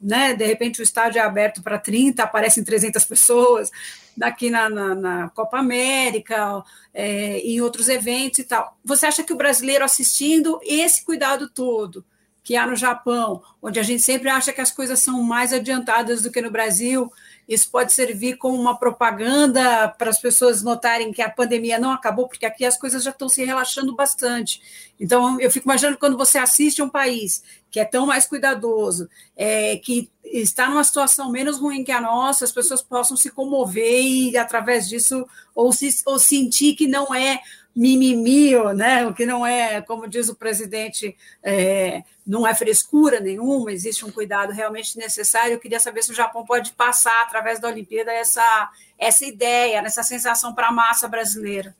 né? 0.00 0.34
De 0.34 0.44
repente 0.44 0.80
o 0.80 0.82
estádio 0.82 1.18
é 1.18 1.22
aberto 1.22 1.62
para 1.62 1.78
30, 1.78 2.22
aparecem 2.22 2.62
300 2.62 3.04
pessoas, 3.04 3.70
daqui 4.16 4.50
na, 4.50 4.68
na, 4.68 4.94
na 4.94 5.28
Copa 5.30 5.58
América, 5.58 6.62
é, 6.94 7.38
em 7.38 7.60
outros 7.60 7.88
eventos 7.88 8.38
e 8.38 8.44
tal. 8.44 8.76
Você 8.84 9.06
acha 9.06 9.22
que 9.22 9.32
o 9.32 9.36
brasileiro 9.36 9.84
assistindo 9.84 10.58
esse 10.62 11.04
cuidado 11.04 11.48
todo 11.48 12.04
que 12.42 12.54
há 12.54 12.64
no 12.64 12.76
Japão, 12.76 13.42
onde 13.60 13.80
a 13.80 13.82
gente 13.82 14.02
sempre 14.02 14.28
acha 14.28 14.52
que 14.52 14.60
as 14.60 14.70
coisas 14.70 15.00
são 15.00 15.20
mais 15.20 15.52
adiantadas 15.52 16.22
do 16.22 16.30
que 16.30 16.40
no 16.40 16.48
Brasil, 16.48 17.12
isso 17.48 17.70
pode 17.70 17.92
servir 17.92 18.36
como 18.36 18.60
uma 18.60 18.76
propaganda 18.76 19.88
para 19.88 20.10
as 20.10 20.20
pessoas 20.20 20.62
notarem 20.62 21.12
que 21.12 21.22
a 21.22 21.30
pandemia 21.30 21.78
não 21.78 21.92
acabou, 21.92 22.26
porque 22.26 22.44
aqui 22.44 22.64
as 22.64 22.76
coisas 22.76 23.04
já 23.04 23.10
estão 23.10 23.28
se 23.28 23.44
relaxando 23.44 23.94
bastante. 23.94 24.60
Então, 24.98 25.40
eu 25.40 25.50
fico 25.50 25.66
imaginando 25.66 25.98
quando 25.98 26.16
você 26.16 26.38
assiste 26.38 26.82
um 26.82 26.88
país 26.88 27.42
que 27.70 27.78
é 27.78 27.84
tão 27.84 28.06
mais 28.06 28.26
cuidadoso, 28.26 29.08
é, 29.36 29.76
que 29.76 30.10
está 30.24 30.68
numa 30.68 30.82
situação 30.82 31.30
menos 31.30 31.58
ruim 31.58 31.84
que 31.84 31.92
a 31.92 32.00
nossa, 32.00 32.44
as 32.44 32.52
pessoas 32.52 32.82
possam 32.82 33.16
se 33.16 33.30
comover 33.30 34.02
e, 34.02 34.36
através 34.36 34.88
disso, 34.88 35.26
ou, 35.54 35.72
se, 35.72 35.88
ou 36.04 36.18
sentir 36.18 36.74
que 36.74 36.88
não 36.88 37.14
é 37.14 37.40
mimimi, 37.76 38.52
né? 38.74 39.06
o 39.06 39.12
que 39.12 39.26
não 39.26 39.46
é, 39.46 39.82
como 39.82 40.08
diz 40.08 40.30
o 40.30 40.34
presidente, 40.34 41.14
é, 41.42 42.02
não 42.26 42.46
é 42.46 42.54
frescura 42.54 43.20
nenhuma, 43.20 43.70
existe 43.70 44.02
um 44.02 44.10
cuidado 44.10 44.50
realmente 44.50 44.96
necessário. 44.96 45.52
Eu 45.52 45.60
queria 45.60 45.78
saber 45.78 46.02
se 46.02 46.10
o 46.10 46.14
Japão 46.14 46.46
pode 46.46 46.72
passar, 46.72 47.22
através 47.22 47.60
da 47.60 47.68
Olimpíada, 47.68 48.10
essa, 48.10 48.70
essa 48.98 49.26
ideia, 49.26 49.78
essa 49.80 50.02
sensação 50.02 50.54
para 50.54 50.68
a 50.68 50.72
massa 50.72 51.06
brasileira. 51.06 51.76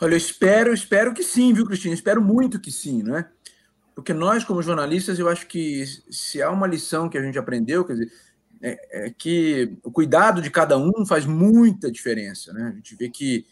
Olha, 0.00 0.14
eu 0.14 0.18
espero, 0.18 0.74
espero 0.74 1.14
que 1.14 1.22
sim, 1.22 1.52
viu, 1.52 1.66
Cristina? 1.66 1.94
Espero 1.94 2.20
muito 2.20 2.60
que 2.60 2.72
sim, 2.72 3.04
não 3.04 3.16
é? 3.16 3.28
Porque 3.94 4.12
nós, 4.12 4.44
como 4.44 4.62
jornalistas, 4.62 5.18
eu 5.18 5.28
acho 5.28 5.46
que 5.46 5.84
se 6.10 6.42
há 6.42 6.50
uma 6.50 6.66
lição 6.66 7.08
que 7.08 7.18
a 7.18 7.22
gente 7.22 7.38
aprendeu, 7.38 7.84
quer 7.84 7.94
dizer, 7.94 8.12
é, 8.60 9.06
é 9.06 9.10
que 9.10 9.76
o 9.84 9.90
cuidado 9.92 10.42
de 10.42 10.50
cada 10.50 10.76
um 10.76 11.06
faz 11.06 11.24
muita 11.24 11.90
diferença, 11.90 12.52
né? 12.52 12.70
A 12.72 12.76
gente 12.76 12.96
vê 12.96 13.08
que 13.08 13.46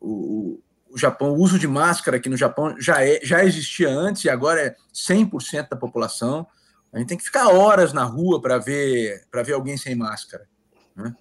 o, 0.00 0.60
o 0.90 0.98
Japão, 0.98 1.30
o 1.30 1.38
uso 1.38 1.58
de 1.58 1.68
máscara 1.68 2.16
aqui 2.16 2.28
no 2.28 2.36
Japão 2.36 2.74
já, 2.80 3.04
é, 3.04 3.20
já 3.22 3.44
existia 3.44 3.88
antes 3.88 4.24
e 4.24 4.30
agora 4.30 4.60
é 4.60 4.76
100% 4.92 5.68
da 5.68 5.76
população. 5.76 6.46
A 6.92 6.98
gente 6.98 7.08
tem 7.08 7.18
que 7.18 7.24
ficar 7.24 7.48
horas 7.48 7.92
na 7.92 8.04
rua 8.04 8.40
para 8.40 8.58
ver 8.58 9.26
para 9.30 9.42
ver 9.42 9.52
alguém 9.52 9.76
sem 9.76 9.94
máscara. 9.94 10.48
Né? 10.96 11.14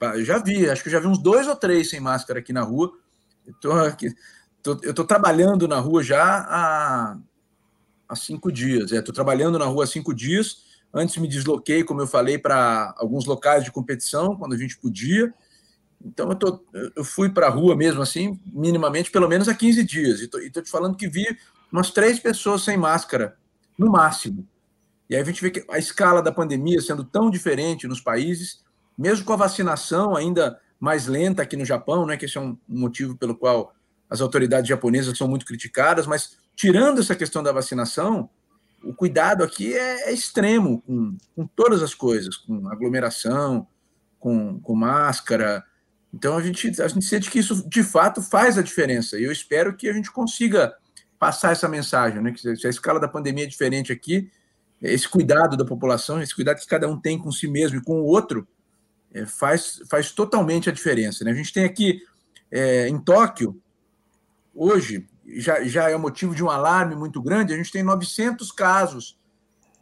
Eu 0.00 0.24
já 0.24 0.38
vi, 0.38 0.68
acho 0.68 0.82
que 0.82 0.88
eu 0.88 0.92
já 0.92 1.00
vi 1.00 1.06
uns 1.06 1.18
dois 1.18 1.46
ou 1.46 1.56
três 1.56 1.88
sem 1.88 2.00
máscara 2.00 2.40
aqui 2.40 2.52
na 2.52 2.62
rua. 2.62 2.92
Eu 3.46 3.54
tô, 3.54 3.72
aqui, 3.72 4.12
tô, 4.62 4.78
eu 4.82 4.92
tô 4.92 5.04
trabalhando 5.04 5.66
na 5.68 5.78
rua 5.78 6.02
já 6.02 6.22
há, 6.22 7.18
há 8.08 8.16
cinco 8.16 8.50
dias. 8.50 8.92
Estou 8.92 9.12
é, 9.12 9.14
trabalhando 9.14 9.58
na 9.58 9.66
rua 9.66 9.84
há 9.84 9.86
cinco 9.86 10.14
dias. 10.14 10.64
Antes 10.92 11.16
me 11.16 11.26
desloquei, 11.26 11.82
como 11.84 12.00
eu 12.00 12.06
falei, 12.06 12.38
para 12.38 12.94
alguns 12.98 13.24
locais 13.24 13.64
de 13.64 13.72
competição, 13.72 14.36
quando 14.36 14.54
a 14.54 14.58
gente 14.58 14.76
podia. 14.78 15.32
Então 16.04 16.28
eu, 16.28 16.36
tô, 16.36 16.64
eu 16.94 17.04
fui 17.04 17.30
para 17.30 17.46
a 17.46 17.50
rua 17.50 17.74
mesmo 17.74 18.02
assim, 18.02 18.38
minimamente, 18.46 19.10
pelo 19.10 19.28
menos 19.28 19.48
há 19.48 19.54
15 19.54 19.82
dias. 19.84 20.20
E 20.20 20.24
estou 20.24 20.62
te 20.62 20.70
falando 20.70 20.96
que 20.96 21.08
vi 21.08 21.24
umas 21.72 21.90
três 21.90 22.18
pessoas 22.18 22.62
sem 22.62 22.76
máscara, 22.76 23.36
no 23.78 23.90
máximo. 23.90 24.46
E 25.08 25.16
aí 25.16 25.22
a 25.22 25.24
gente 25.24 25.40
vê 25.40 25.50
que 25.50 25.64
a 25.70 25.78
escala 25.78 26.22
da 26.22 26.30
pandemia 26.30 26.80
sendo 26.80 27.04
tão 27.04 27.30
diferente 27.30 27.88
nos 27.88 28.00
países, 28.00 28.62
mesmo 28.96 29.24
com 29.24 29.32
a 29.32 29.36
vacinação 29.36 30.14
ainda 30.14 30.60
mais 30.78 31.06
lenta 31.06 31.42
aqui 31.42 31.56
no 31.56 31.64
Japão, 31.64 32.04
né, 32.04 32.16
que 32.16 32.26
esse 32.26 32.36
é 32.36 32.40
um 32.40 32.56
motivo 32.68 33.16
pelo 33.16 33.34
qual 33.34 33.74
as 34.08 34.20
autoridades 34.20 34.68
japonesas 34.68 35.16
são 35.16 35.26
muito 35.26 35.46
criticadas, 35.46 36.06
mas 36.06 36.36
tirando 36.54 37.00
essa 37.00 37.16
questão 37.16 37.42
da 37.42 37.52
vacinação, 37.52 38.28
o 38.82 38.92
cuidado 38.92 39.42
aqui 39.42 39.72
é, 39.72 40.10
é 40.10 40.12
extremo 40.12 40.82
com, 40.82 41.16
com 41.34 41.46
todas 41.46 41.82
as 41.82 41.94
coisas, 41.94 42.36
com 42.36 42.68
aglomeração, 42.68 43.66
com, 44.20 44.60
com 44.60 44.74
máscara, 44.74 45.64
então 46.14 46.36
a 46.36 46.42
gente, 46.42 46.80
a 46.80 46.86
gente 46.86 47.04
sente 47.04 47.28
que 47.28 47.40
isso 47.40 47.68
de 47.68 47.82
fato 47.82 48.22
faz 48.22 48.56
a 48.56 48.62
diferença. 48.62 49.18
E 49.18 49.24
eu 49.24 49.32
espero 49.32 49.76
que 49.76 49.88
a 49.88 49.92
gente 49.92 50.12
consiga 50.12 50.72
passar 51.18 51.50
essa 51.50 51.68
mensagem, 51.68 52.22
né? 52.22 52.30
Que 52.30 52.56
se 52.56 52.66
a 52.66 52.70
escala 52.70 53.00
da 53.00 53.08
pandemia 53.08 53.42
é 53.42 53.48
diferente 53.48 53.92
aqui, 53.92 54.30
esse 54.80 55.08
cuidado 55.08 55.56
da 55.56 55.64
população, 55.64 56.22
esse 56.22 56.34
cuidado 56.34 56.60
que 56.60 56.66
cada 56.68 56.88
um 56.88 57.00
tem 57.00 57.18
com 57.18 57.32
si 57.32 57.48
mesmo 57.48 57.78
e 57.78 57.82
com 57.82 58.00
o 58.00 58.04
outro, 58.04 58.46
é, 59.12 59.26
faz, 59.26 59.82
faz 59.90 60.12
totalmente 60.12 60.68
a 60.68 60.72
diferença. 60.72 61.24
Né? 61.24 61.32
A 61.32 61.34
gente 61.34 61.52
tem 61.52 61.64
aqui 61.64 62.00
é, 62.48 62.86
em 62.88 62.98
Tóquio, 62.98 63.60
hoje, 64.54 65.08
já, 65.36 65.64
já 65.64 65.90
é 65.90 65.96
motivo 65.96 66.32
de 66.32 66.44
um 66.44 66.50
alarme 66.50 66.94
muito 66.94 67.20
grande, 67.20 67.52
a 67.52 67.56
gente 67.56 67.72
tem 67.72 67.82
900 67.82 68.52
casos 68.52 69.18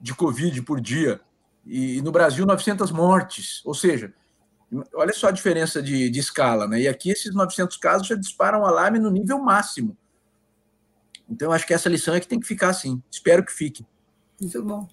de 0.00 0.14
Covid 0.14 0.62
por 0.62 0.80
dia, 0.80 1.20
e 1.66 2.00
no 2.00 2.10
Brasil 2.10 2.46
900 2.46 2.90
mortes, 2.90 3.60
ou 3.64 3.74
seja, 3.74 4.14
olha 4.94 5.12
só 5.12 5.28
a 5.28 5.32
diferença 5.32 5.82
de, 5.82 6.08
de 6.08 6.20
escala, 6.20 6.66
né? 6.66 6.80
E 6.80 6.88
aqui 6.88 7.11
esses 7.11 7.35
900 7.35 7.76
casos 7.76 8.06
já 8.06 8.14
disparam 8.14 8.61
o 8.61 8.66
alarme 8.66 8.98
no 8.98 9.11
nível 9.11 9.38
máximo. 9.38 9.96
Então, 11.28 11.52
acho 11.52 11.66
que 11.66 11.74
essa 11.74 11.88
lição 11.88 12.14
é 12.14 12.20
que 12.20 12.28
tem 12.28 12.40
que 12.40 12.46
ficar 12.46 12.68
assim. 12.68 13.02
Espero 13.11 13.44
que 13.44 13.52
fique. 13.52 13.87
Muito 14.40 14.62
bom. 14.62 14.88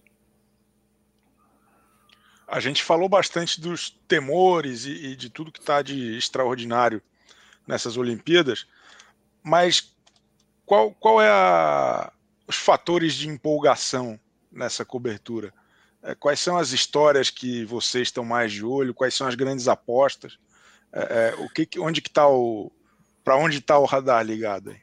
A 2.47 2.59
gente 2.59 2.83
falou 2.83 3.07
bastante 3.07 3.61
dos 3.61 3.91
temores 4.07 4.85
e, 4.85 4.91
e 4.91 5.15
de 5.15 5.29
tudo 5.29 5.51
que 5.51 5.59
está 5.59 5.81
de 5.81 6.17
extraordinário 6.17 7.01
nessas 7.67 7.97
Olimpíadas, 7.97 8.67
mas 9.43 9.95
qual, 10.65 10.91
qual 10.93 11.21
é 11.21 11.29
a, 11.29 12.11
os 12.47 12.55
fatores 12.55 13.13
de 13.13 13.27
empolgação 13.27 14.19
nessa 14.51 14.83
cobertura? 14.83 15.53
É, 16.01 16.15
quais 16.15 16.39
são 16.39 16.57
as 16.57 16.71
histórias 16.71 17.29
que 17.29 17.65
vocês 17.65 18.07
estão 18.07 18.23
mais 18.23 18.51
de 18.51 18.63
olho? 18.63 18.93
Quais 18.93 19.13
são 19.13 19.27
as 19.27 19.35
grandes 19.35 19.67
apostas? 19.67 20.37
É, 20.91 21.29
é 21.29 21.35
o 21.37 21.49
que, 21.49 21.67
onde 21.79 22.01
que 22.01 22.09
está 22.09 22.27
o, 22.27 22.71
para 23.23 23.35
onde 23.37 23.57
está 23.57 23.77
o 23.77 23.85
radar 23.85 24.23
ligado 24.25 24.71
aí? 24.71 24.77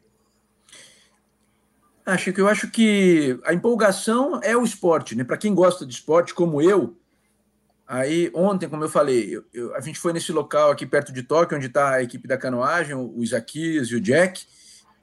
Acho 2.04 2.32
que 2.32 2.40
eu 2.40 2.48
acho 2.48 2.70
que 2.70 3.38
a 3.44 3.52
empolgação 3.52 4.40
é 4.42 4.56
o 4.56 4.62
esporte, 4.62 5.16
né? 5.16 5.24
Para 5.24 5.36
quem 5.36 5.52
gosta 5.52 5.84
de 5.84 5.92
esporte, 5.92 6.32
como 6.32 6.62
eu, 6.62 6.96
Aí, 7.88 8.32
ontem, 8.34 8.68
como 8.68 8.82
eu 8.82 8.88
falei, 8.88 9.36
eu, 9.36 9.44
eu, 9.54 9.74
a 9.76 9.80
gente 9.80 10.00
foi 10.00 10.12
nesse 10.12 10.32
local 10.32 10.72
aqui 10.72 10.84
perto 10.84 11.12
de 11.12 11.22
Tóquio, 11.22 11.56
onde 11.56 11.68
está 11.68 11.94
a 11.94 12.02
equipe 12.02 12.26
da 12.26 12.36
canoagem, 12.36 12.96
o 12.96 13.22
Isaquias 13.22 13.88
e 13.88 13.94
o 13.94 14.00
Jack, 14.00 14.44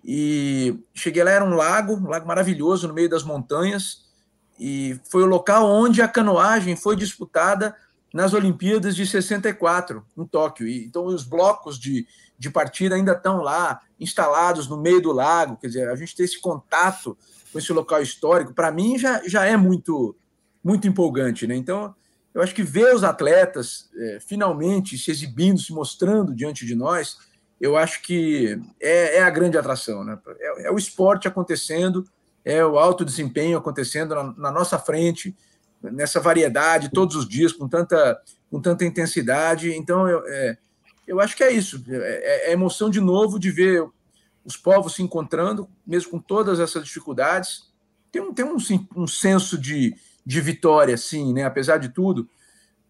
e 0.04 0.78
cheguei 0.94 1.24
lá, 1.24 1.32
era 1.32 1.46
um 1.46 1.56
lago, 1.56 1.94
um 1.94 2.10
lago 2.10 2.28
maravilhoso 2.28 2.86
no 2.90 2.94
meio 2.94 3.08
das 3.08 3.24
montanhas, 3.24 4.03
e 4.60 5.00
foi 5.10 5.24
o 5.24 5.28
local 5.28 5.70
onde 5.70 6.02
a 6.02 6.08
canoagem 6.08 6.76
foi 6.76 6.96
disputada 6.96 7.76
nas 8.14 8.34
Olimpíadas 8.34 8.96
de 8.96 9.06
64, 9.06 10.06
em 10.18 10.26
Tóquio. 10.26 10.68
E, 10.68 10.86
então, 10.86 11.06
os 11.06 11.24
blocos 11.24 11.80
de, 11.80 12.06
de 12.38 12.50
partida 12.50 12.96
ainda 12.96 13.14
estão 13.14 13.42
lá, 13.42 13.82
instalados 14.00 14.68
no 14.68 14.78
meio 14.78 15.02
do 15.02 15.12
lago, 15.12 15.58
quer 15.58 15.68
dizer, 15.68 15.90
a 15.90 15.96
gente 15.96 16.16
ter 16.16 16.24
esse 16.24 16.40
contato 16.40 17.18
com 17.52 17.60
esse 17.60 17.74
local 17.74 18.02
histórico, 18.02 18.54
para 18.54 18.72
mim 18.72 18.98
já, 18.98 19.22
já 19.28 19.46
é 19.46 19.58
muito, 19.58 20.16
muito 20.64 20.88
empolgante, 20.88 21.48
né? 21.48 21.56
Então, 21.56 21.96
eu 22.34 22.42
acho 22.42 22.56
que 22.56 22.64
ver 22.64 22.94
os 22.96 23.04
atletas 23.04 23.90
é, 23.96 24.20
finalmente 24.20 24.98
se 24.98 25.12
exibindo, 25.12 25.60
se 25.60 25.72
mostrando 25.72 26.34
diante 26.34 26.66
de 26.66 26.76
nós, 26.76 27.18
eu 27.62 27.78
acho 27.78 28.02
que 28.02 28.60
é, 28.82 29.18
é 29.18 29.24
a 29.24 29.30
grande 29.30 29.58
atração. 29.58 30.04
Né? 30.04 30.18
É, 30.40 30.68
é, 30.68 30.72
o 30.72 30.78
esporte 30.78 31.28
acontecendo, 31.28 32.04
é 32.44 32.66
o 32.66 32.78
alto 32.78 33.06
desempenho 33.06 33.58
acontecendo 33.58 34.16
na, 34.16 34.24
na, 34.34 34.52
nossa 34.52 34.78
frente, 34.78 35.36
nessa 35.82 36.20
variedade, 36.20 36.92
todos 36.92 37.16
os 37.16 37.28
dias, 37.28 37.54
com 37.54 37.68
tanta, 37.68 38.22
com 38.50 38.60
tanta 38.60 38.86
intensidade. 38.86 39.74
Então, 39.74 40.08
eu, 40.08 40.24
é, 40.28 40.58
eu 41.08 41.20
acho 41.20 41.36
que 41.36 41.44
é 41.44 41.52
isso. 41.52 41.84
É, 41.88 41.96
é, 41.96 42.50
é 42.50 42.54
emoção 42.54 42.90
de 42.90 43.00
novo 43.00 43.40
de 43.40 43.52
ver 43.52 43.86
os 44.44 44.58
povos 44.58 44.96
se 44.96 45.02
encontrando, 45.02 45.70
mesmo 45.86 46.12
com 46.12 46.20
todas 46.20 46.60
essas 46.60 46.84
dificuldades. 46.84 47.72
Tem 48.12 48.22
um, 48.22 48.34
tem 48.34 48.46
um, 48.46 48.58
um 48.96 49.08
senso 49.08 49.58
de 49.58 49.96
de 50.26 50.40
vitória, 50.42 50.96
sim, 50.98 51.34
né? 51.34 51.44
apesar 51.44 51.78
de 51.78 51.90
tudo, 51.90 52.30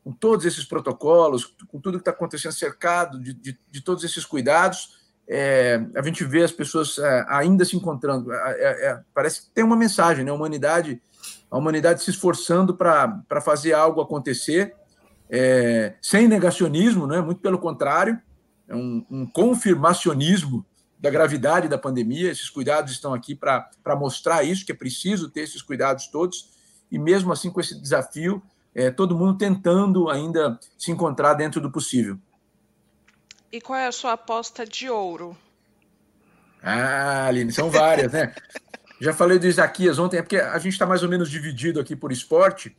com 0.03 0.11
todos 0.11 0.45
esses 0.45 0.65
protocolos, 0.65 1.45
com 1.67 1.79
tudo 1.79 1.97
que 1.97 2.01
está 2.01 2.11
acontecendo 2.11 2.51
cercado 2.51 3.19
de, 3.19 3.33
de, 3.33 3.59
de, 3.71 3.81
todos 3.81 4.03
esses 4.03 4.25
cuidados, 4.25 4.99
é, 5.27 5.81
a 5.95 6.01
gente 6.01 6.23
vê 6.23 6.43
as 6.43 6.51
pessoas 6.51 6.97
é, 6.97 7.25
ainda 7.29 7.63
se 7.65 7.75
encontrando. 7.75 8.31
É, 8.33 8.37
é, 8.37 8.85
é 8.87 8.99
parece 9.13 9.43
que 9.43 9.49
tem 9.51 9.63
uma 9.63 9.75
mensagem, 9.75 10.23
né? 10.23 10.31
A 10.31 10.33
humanidade, 10.33 11.01
a 11.49 11.57
humanidade 11.57 12.03
se 12.03 12.09
esforçando 12.09 12.75
para 12.75 13.41
fazer 13.41 13.73
algo 13.73 14.01
acontecer, 14.01 14.75
sem 16.01 16.27
negacionismo, 16.27 17.07
né? 17.07 17.19
muito 17.19 17.41
pelo 17.41 17.57
contrário, 17.57 18.19
é 18.67 18.75
um, 18.75 19.03
um 19.09 19.25
confirmacionismo 19.25 20.63
da 20.99 21.09
gravidade 21.09 21.67
da 21.67 21.77
pandemia. 21.77 22.29
Esses 22.29 22.49
cuidados 22.49 22.91
estão 22.91 23.13
aqui 23.13 23.33
para 23.33 23.95
mostrar 23.97 24.43
isso, 24.43 24.65
que 24.65 24.71
é 24.71 24.75
preciso 24.75 25.29
ter 25.29 25.41
esses 25.41 25.61
cuidados 25.61 26.07
todos 26.07 26.53
e 26.93 26.99
mesmo 26.99 27.33
assim 27.33 27.49
com 27.49 27.59
esse 27.59 27.79
desafio, 27.81 28.41
é, 28.75 28.91
todo 28.91 29.17
mundo 29.17 29.35
tentando 29.35 30.09
ainda 30.09 30.59
se 30.77 30.91
encontrar 30.91 31.33
dentro 31.33 31.59
do 31.59 31.71
possível. 31.71 32.19
E 33.53 33.61
qual 33.61 33.77
é 33.77 33.85
a 33.85 33.91
sua 33.91 34.13
aposta 34.13 34.65
de 34.65 34.89
ouro? 34.89 35.37
Ah, 36.63 37.27
Aline, 37.27 37.51
são 37.51 37.69
várias, 37.69 38.11
né? 38.11 38.33
Já 38.99 39.13
falei 39.13 39.37
do 39.37 39.45
Isaquias 39.45 39.99
ontem, 39.99 40.17
é 40.17 40.23
porque 40.23 40.37
a 40.37 40.57
gente 40.57 40.73
está 40.73 40.87
mais 40.87 41.03
ou 41.03 41.09
menos 41.09 41.29
dividido 41.29 41.79
aqui 41.79 41.95
por 41.95 42.11
esporte, 42.11 42.75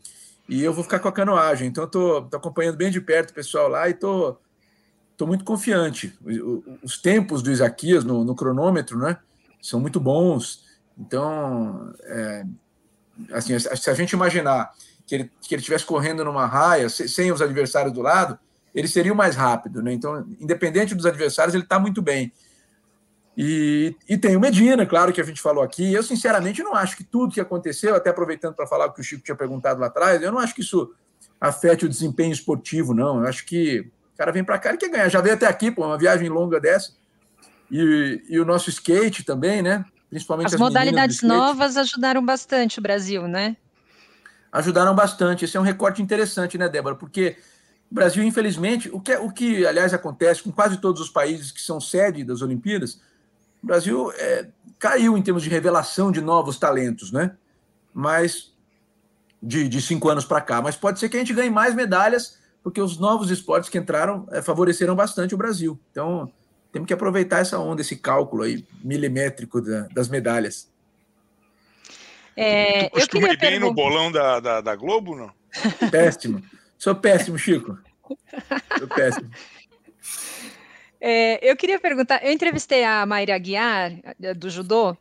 e 0.48 0.64
eu 0.64 0.72
vou 0.72 0.82
ficar 0.82 0.98
com 0.98 1.06
a 1.06 1.12
canoagem. 1.12 1.68
Então, 1.68 1.84
estou 1.84 2.28
acompanhando 2.32 2.76
bem 2.76 2.90
de 2.90 3.00
perto 3.00 3.30
o 3.30 3.34
pessoal 3.34 3.68
lá 3.68 3.88
e 3.88 3.92
estou 3.92 4.40
muito 5.20 5.44
confiante. 5.44 6.18
Os 6.82 6.98
tempos 6.98 7.40
do 7.40 7.52
Isaquias 7.52 8.02
no, 8.02 8.24
no 8.24 8.34
cronômetro 8.34 8.98
né, 8.98 9.16
são 9.62 9.78
muito 9.78 10.00
bons. 10.00 10.64
Então, 10.98 11.94
é, 12.02 12.44
assim, 13.30 13.56
se 13.56 13.90
a 13.90 13.94
gente 13.94 14.10
imaginar 14.12 14.72
que 15.06 15.14
ele 15.14 15.30
que 15.40 15.54
ele 15.54 15.60
estivesse 15.60 15.84
correndo 15.84 16.24
numa 16.24 16.46
raia 16.46 16.88
sem 16.88 17.30
os 17.30 17.40
adversários 17.40 17.94
do 17.94 18.02
lado, 18.02 18.36
ele 18.74 18.88
seria 18.88 19.12
o 19.12 19.16
mais 19.16 19.36
rápido, 19.36 19.82
né? 19.82 19.92
Então, 19.92 20.26
independente 20.40 20.94
dos 20.94 21.06
adversários, 21.06 21.54
ele 21.54 21.64
está 21.64 21.78
muito 21.78 22.02
bem. 22.02 22.32
E, 23.36 23.96
e 24.08 24.16
tem 24.16 24.36
o 24.36 24.40
Medina, 24.40 24.86
claro 24.86 25.12
que 25.12 25.20
a 25.20 25.24
gente 25.24 25.40
falou 25.40 25.62
aqui. 25.62 25.92
Eu, 25.92 26.02
sinceramente, 26.02 26.62
não 26.62 26.74
acho 26.74 26.96
que 26.96 27.04
tudo 27.04 27.34
que 27.34 27.40
aconteceu, 27.40 27.94
até 27.94 28.10
aproveitando 28.10 28.54
para 28.54 28.66
falar 28.66 28.86
o 28.86 28.92
que 28.92 29.00
o 29.00 29.04
Chico 29.04 29.24
tinha 29.24 29.36
perguntado 29.36 29.80
lá 29.80 29.86
atrás, 29.86 30.22
eu 30.22 30.32
não 30.32 30.38
acho 30.38 30.54
que 30.54 30.60
isso 30.60 30.92
afete 31.40 31.84
o 31.84 31.88
desempenho 31.88 32.32
esportivo, 32.32 32.94
não. 32.94 33.20
Eu 33.20 33.28
acho 33.28 33.44
que 33.44 33.80
o 34.14 34.16
cara 34.16 34.32
vem 34.32 34.44
para 34.44 34.58
cá 34.58 34.74
e 34.74 34.76
quer 34.76 34.90
ganhar. 34.90 35.08
Já 35.08 35.20
veio 35.20 35.34
até 35.34 35.46
aqui, 35.46 35.70
pô, 35.70 35.84
uma 35.84 35.98
viagem 35.98 36.28
longa 36.28 36.60
dessa. 36.60 36.92
E, 37.70 38.22
e 38.28 38.38
o 38.38 38.44
nosso 38.44 38.70
skate 38.70 39.24
também, 39.24 39.62
né? 39.62 39.84
principalmente 40.14 40.46
as, 40.46 40.54
as 40.54 40.60
modalidades 40.60 41.22
novas 41.22 41.76
ajudaram 41.76 42.24
bastante 42.24 42.78
o 42.78 42.82
Brasil, 42.82 43.26
né? 43.26 43.56
Ajudaram 44.52 44.94
bastante. 44.94 45.44
Esse 45.44 45.56
é 45.56 45.60
um 45.60 45.64
recorte 45.64 46.00
interessante, 46.00 46.56
né, 46.56 46.68
Débora? 46.68 46.94
Porque 46.94 47.36
o 47.94 48.00
Brasil, 48.02 48.24
infelizmente, 48.24 48.90
o 48.92 48.98
que, 48.98 49.14
o 49.14 49.30
que 49.30 49.64
aliás 49.64 49.94
acontece 49.94 50.42
com 50.42 50.50
quase 50.50 50.78
todos 50.78 51.00
os 51.00 51.08
países 51.08 51.52
que 51.52 51.62
são 51.62 51.80
sede 51.80 52.24
das 52.24 52.42
Olimpíadas, 52.42 53.00
o 53.62 53.66
Brasil 53.68 54.10
é, 54.16 54.48
caiu 54.80 55.16
em 55.16 55.22
termos 55.22 55.44
de 55.44 55.48
revelação 55.48 56.10
de 56.10 56.20
novos 56.20 56.58
talentos, 56.58 57.12
né? 57.12 57.36
Mas 57.94 58.52
de, 59.40 59.68
de 59.68 59.80
cinco 59.80 60.08
anos 60.08 60.24
para 60.24 60.40
cá. 60.40 60.60
Mas 60.60 60.74
pode 60.74 60.98
ser 60.98 61.08
que 61.08 61.16
a 61.16 61.20
gente 61.20 61.32
ganhe 61.32 61.50
mais 61.50 61.72
medalhas, 61.72 62.36
porque 62.64 62.80
os 62.80 62.98
novos 62.98 63.30
esportes 63.30 63.70
que 63.70 63.78
entraram 63.78 64.26
é, 64.32 64.42
favoreceram 64.42 64.96
bastante 64.96 65.32
o 65.32 65.38
Brasil. 65.38 65.78
Então, 65.92 66.28
temos 66.72 66.88
que 66.88 66.94
aproveitar 66.94 67.42
essa 67.42 67.60
onda, 67.60 67.80
esse 67.80 67.94
cálculo 67.94 68.42
aí 68.42 68.66
milimétrico 68.82 69.60
da, 69.60 69.82
das 69.94 70.08
medalhas. 70.08 70.68
É, 72.36 72.88
tu 72.88 72.94
costuma 72.94 73.28
ir 73.28 73.38
bem 73.38 73.60
no 73.60 73.72
bolão 73.72 74.10
da, 74.10 74.40
da, 74.40 74.60
da, 74.60 74.74
Globo, 74.74 75.14
não? 75.14 75.30
Péssimo. 75.92 76.42
Sou 76.84 76.94
péssimo, 76.94 77.38
Chico. 77.38 77.78
Sou 78.78 78.86
péssimo. 78.88 79.30
É, 81.00 81.38
eu 81.50 81.56
queria 81.56 81.80
perguntar, 81.80 82.22
eu 82.22 82.30
entrevistei 82.30 82.84
a 82.84 83.06
Mayra 83.06 83.34
Aguiar, 83.34 83.92
do 84.36 84.50
judô, 84.50 84.94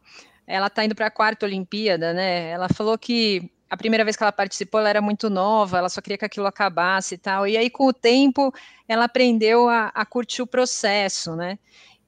ela 0.47 0.67
está 0.67 0.85
indo 0.85 0.95
para 0.95 1.07
a 1.07 1.11
quarta 1.11 1.45
Olimpíada, 1.45 2.13
né? 2.13 2.51
Ela 2.51 2.69
falou 2.69 2.97
que 2.97 3.51
a 3.69 3.75
primeira 3.75 4.05
vez 4.05 4.15
que 4.15 4.23
ela 4.23 4.31
participou, 4.31 4.79
ela 4.79 4.91
era 4.91 5.01
muito 5.01 5.29
nova, 5.29 5.77
ela 5.77 5.89
só 5.89 5.99
queria 5.99 6.17
que 6.17 6.23
aquilo 6.23 6.47
acabasse 6.47 7.15
e 7.15 7.17
tal. 7.17 7.45
E 7.45 7.57
aí, 7.57 7.69
com 7.69 7.87
o 7.87 7.93
tempo, 7.93 8.53
ela 8.87 9.03
aprendeu 9.03 9.67
a, 9.67 9.87
a 9.93 10.05
curtir 10.05 10.41
o 10.41 10.47
processo, 10.47 11.35
né? 11.35 11.59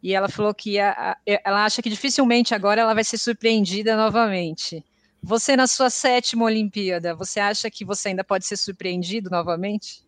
E 0.02 0.14
ela 0.14 0.30
falou 0.30 0.54
que 0.54 0.80
a, 0.80 0.92
a, 0.92 1.18
ela 1.26 1.66
acha 1.66 1.82
que 1.82 1.90
dificilmente 1.90 2.56
agora 2.56 2.80
ela 2.80 2.94
vai 2.94 3.04
ser 3.04 3.18
surpreendida 3.18 3.98
novamente. 3.98 4.86
Você, 5.26 5.56
na 5.56 5.66
sua 5.66 5.90
sétima 5.90 6.46
Olimpíada, 6.46 7.16
você 7.16 7.40
acha 7.40 7.70
que 7.72 7.84
você 7.84 8.10
ainda 8.10 8.24
pode 8.24 8.46
ser 8.46 8.56
surpreendido 8.58 9.28
novamente? 9.32 10.06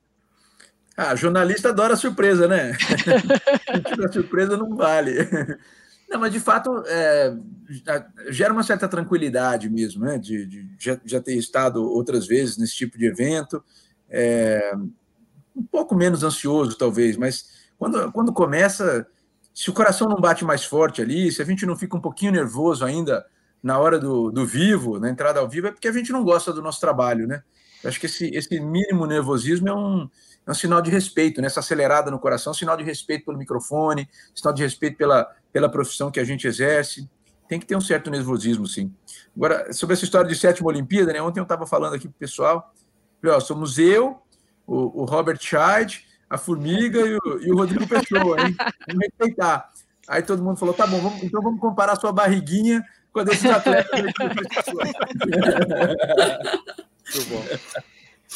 Ah, 0.96 1.16
jornalista 1.16 1.70
adora 1.70 1.96
surpresa, 1.96 2.48
né? 2.48 2.74
a 4.08 4.12
surpresa 4.12 4.56
não 4.56 4.76
vale. 4.76 5.14
Não, 6.08 6.20
mas 6.20 6.32
de 6.32 6.40
fato 6.40 6.84
é, 6.86 7.36
gera 8.30 8.54
uma 8.54 8.62
certa 8.62 8.88
tranquilidade 8.88 9.68
mesmo, 9.70 10.06
né? 10.06 10.20
De, 10.20 10.46
de 10.46 10.70
já, 10.78 11.00
já, 11.04 11.20
ter 11.20 11.36
estado 11.36 11.84
outras 11.84 12.28
vezes 12.28 12.56
nesse 12.56 12.76
tipo 12.76 12.96
de 12.96 13.08
evento. 13.08 13.64
É, 14.08 14.72
um 15.56 15.64
pouco 15.64 15.96
menos 15.96 16.24
ansioso, 16.24 16.78
talvez, 16.78 17.18
mas 17.18 17.50
quando, 17.80 18.12
quando 18.12 18.32
começa, 18.32 19.08
se 19.52 19.72
o 19.72 19.74
coração 19.74 20.08
não 20.08 20.18
bate 20.18 20.46
mais 20.46 20.64
forte 20.64 21.02
ali, 21.02 21.32
se 21.32 21.42
a 21.42 21.46
gente 21.46 21.66
não 21.66 21.76
fica 21.76 21.98
um 21.98 22.02
pouquinho 22.02 22.32
nervoso 22.32 22.86
ainda 22.86 23.26
na 23.62 23.80
hora 23.80 24.00
do, 24.00 24.32
do 24.32 24.46
vivo, 24.46 25.00
na 25.00 25.10
entrada 25.10 25.40
ao 25.40 25.50
vivo, 25.50 25.68
é 25.68 25.72
porque 25.72 25.88
a 25.88 25.92
gente 25.92 26.12
não 26.12 26.24
gosta 26.24 26.54
do 26.54 26.62
nosso 26.62 26.80
trabalho, 26.80 27.28
né? 27.28 27.44
Eu 27.84 27.90
acho 27.90 28.00
que 28.00 28.06
esse, 28.06 28.30
esse 28.36 28.60
mínimo 28.60 29.06
nervosismo 29.06 29.70
é 29.70 29.74
um, 29.74 30.10
é 30.46 30.52
um 30.52 30.54
sinal 30.54 30.82
de 30.82 30.90
respeito, 30.90 31.42
né? 31.42 31.48
Essa 31.48 31.60
acelerada 31.60 32.10
no 32.10 32.20
coração 32.20 32.52
é 32.52 32.56
sinal 32.56 32.78
de 32.78 32.84
respeito 32.84 33.26
pelo 33.26 33.38
microfone, 33.38 34.10
sinal 34.34 34.54
de 34.54 34.64
respeito 34.64 34.98
pela, 34.98 35.28
pela 35.52 35.70
profissão 35.70 36.10
que 36.10 36.20
a 36.20 36.24
gente 36.24 36.48
exerce. 36.48 37.10
Tem 37.48 37.60
que 37.60 37.66
ter 37.66 37.76
um 37.76 37.82
certo 37.82 38.10
nervosismo, 38.10 38.68
sim. 38.68 38.94
Agora, 39.36 39.72
sobre 39.72 39.94
essa 39.94 40.04
história 40.04 40.28
de 40.28 40.36
sétima 40.36 40.70
Olimpíada, 40.70 41.14
né? 41.14 41.22
Ontem 41.22 41.40
eu 41.40 41.44
estava 41.44 41.66
falando 41.66 41.94
aqui 41.94 42.08
para 42.08 42.16
o 42.16 42.20
pessoal, 42.20 42.74
falei, 43.22 43.36
ó, 43.36 43.40
somos 43.40 43.78
eu, 43.78 44.22
o, 44.66 45.04
o 45.04 45.06
Robert 45.06 45.40
Scheid, 45.40 46.06
a 46.30 46.38
Formiga 46.38 47.00
e 47.00 47.16
o, 47.16 47.42
e 47.42 47.52
o 47.52 47.56
Rodrigo 47.56 47.88
Pessoa, 47.88 48.42
hein? 48.42 48.56
Vamos 48.88 49.06
respeitar. 49.06 49.72
Aí 50.08 50.24
todo 50.24 50.44
mundo 50.44 50.58
falou, 50.58 50.74
tá 50.74 50.88
bom, 50.88 51.02
vamos, 51.02 51.24
então 51.24 51.42
vamos 51.42 51.60
comparar 51.60 51.96
sua 51.96 52.12
barriguinha 52.12 52.84
com 53.18 53.22
a 53.22 53.24
desses 53.24 53.50
atletas. 53.50 54.02
Muito 57.16 57.30
bom. 57.30 57.44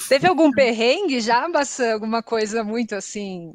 Teve 0.10 0.28
algum 0.28 0.52
perrengue 0.52 1.22
já, 1.22 1.48
Bassan? 1.48 1.94
Alguma 1.94 2.24
coisa 2.24 2.64
muito 2.64 2.96
assim 2.96 3.54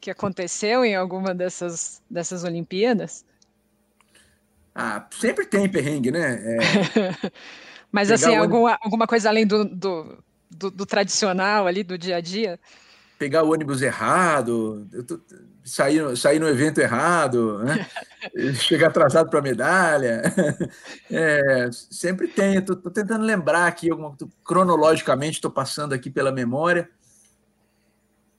que 0.00 0.10
aconteceu 0.10 0.84
em 0.84 0.94
alguma 0.94 1.34
dessas, 1.34 2.02
dessas 2.10 2.44
Olimpíadas? 2.44 3.24
Ah, 4.74 5.06
sempre 5.10 5.46
tem 5.46 5.68
perrengue, 5.68 6.10
né? 6.10 6.38
É... 6.44 6.58
Mas 7.90 8.10
assim, 8.10 8.34
alguma, 8.34 8.78
alguma 8.82 9.06
coisa 9.06 9.30
além 9.30 9.46
do, 9.46 9.64
do, 9.64 10.22
do, 10.50 10.70
do, 10.70 10.84
tradicional 10.84 11.66
ali, 11.66 11.82
do 11.82 11.96
dia 11.96 12.16
a 12.16 12.20
dia? 12.20 12.60
Pegar 13.18 13.42
o 13.42 13.52
ônibus 13.52 13.80
errado, 13.80 14.86
tô, 15.08 15.18
sair, 15.66 16.16
sair 16.16 16.38
no 16.38 16.48
evento 16.48 16.80
errado, 16.80 17.58
né? 17.58 17.86
chegar 18.54 18.88
atrasado 18.88 19.28
para 19.28 19.40
a 19.40 19.42
medalha. 19.42 20.22
É, 21.10 21.68
sempre 21.72 22.28
tem, 22.28 22.56
estou 22.56 22.76
tentando 22.76 23.24
lembrar 23.24 23.66
aqui, 23.66 23.90
alguma, 23.90 24.16
tô, 24.16 24.28
cronologicamente 24.44 25.34
estou 25.34 25.50
passando 25.50 25.92
aqui 25.92 26.08
pela 26.08 26.32
memória. 26.32 26.88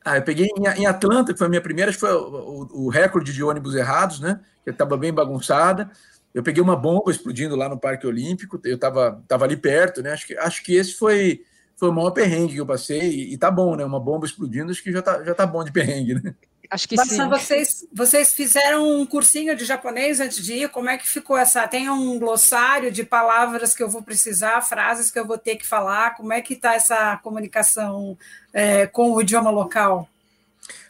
Ah, 0.03 0.17
eu 0.17 0.23
peguei 0.23 0.47
em, 0.57 0.81
em, 0.81 0.85
Atlanta, 0.85 1.33
que 1.33 1.37
foi 1.37 1.47
a 1.47 1.49
minha 1.49 1.61
primeira, 1.61 1.89
acho 1.89 1.99
que 1.99 2.05
foi 2.05 2.13
o, 2.13 2.67
o, 2.71 2.85
o 2.85 2.89
recorde 2.89 3.33
de 3.33 3.43
ônibus 3.43 3.75
errados, 3.75 4.21
né? 4.21 4.39
Que 4.63 4.69
estava 4.69 4.95
bem 4.95 5.13
bagunçada. 5.13 5.91
Eu 6.33 6.43
peguei 6.43 6.63
uma 6.63 6.75
bomba 6.75 7.11
explodindo 7.11 7.55
lá 7.55 7.67
no 7.67 7.79
Parque 7.79 8.07
Olímpico, 8.07 8.59
eu 8.63 8.75
estava 8.75 9.21
tava 9.27 9.43
ali 9.43 9.57
perto, 9.57 10.01
né? 10.01 10.11
Acho 10.11 10.27
que, 10.27 10.37
acho 10.37 10.63
que 10.63 10.75
esse 10.75 10.93
foi, 10.93 11.41
foi 11.77 11.89
o 11.89 11.93
maior 11.93 12.11
perrengue 12.11 12.55
que 12.55 12.59
eu 12.59 12.65
passei, 12.65 13.09
e, 13.09 13.33
e 13.33 13.37
tá 13.37 13.49
bom, 13.49 13.75
né? 13.75 13.85
Uma 13.85 13.99
bomba 13.99 14.25
explodindo, 14.25 14.71
acho 14.71 14.83
que 14.83 14.91
já 14.91 15.01
tá, 15.01 15.23
já 15.23 15.33
tá 15.33 15.45
bom 15.45 15.63
de 15.63 15.71
perrengue, 15.71 16.15
né? 16.15 16.35
Acho 16.69 16.87
que 16.87 16.97
sim. 16.97 17.29
Vocês, 17.29 17.87
vocês 17.93 18.33
fizeram 18.33 18.99
um 18.99 19.05
cursinho 19.05 19.55
de 19.55 19.63
japonês 19.63 20.19
antes 20.19 20.43
de 20.43 20.53
ir? 20.53 20.69
Como 20.69 20.89
é 20.89 20.97
que 20.97 21.07
ficou 21.07 21.37
essa? 21.37 21.65
Tem 21.67 21.89
um 21.89 22.19
glossário 22.19 22.91
de 22.91 23.03
palavras 23.03 23.73
que 23.73 23.81
eu 23.81 23.89
vou 23.89 24.03
precisar, 24.03 24.61
frases 24.61 25.09
que 25.09 25.17
eu 25.17 25.25
vou 25.25 25.37
ter 25.37 25.55
que 25.55 25.65
falar? 25.65 26.15
Como 26.15 26.33
é 26.33 26.41
que 26.41 26.55
está 26.55 26.73
essa 26.73 27.17
comunicação 27.17 28.17
é, 28.51 28.85
com 28.85 29.13
o 29.13 29.21
idioma 29.21 29.49
local? 29.49 30.09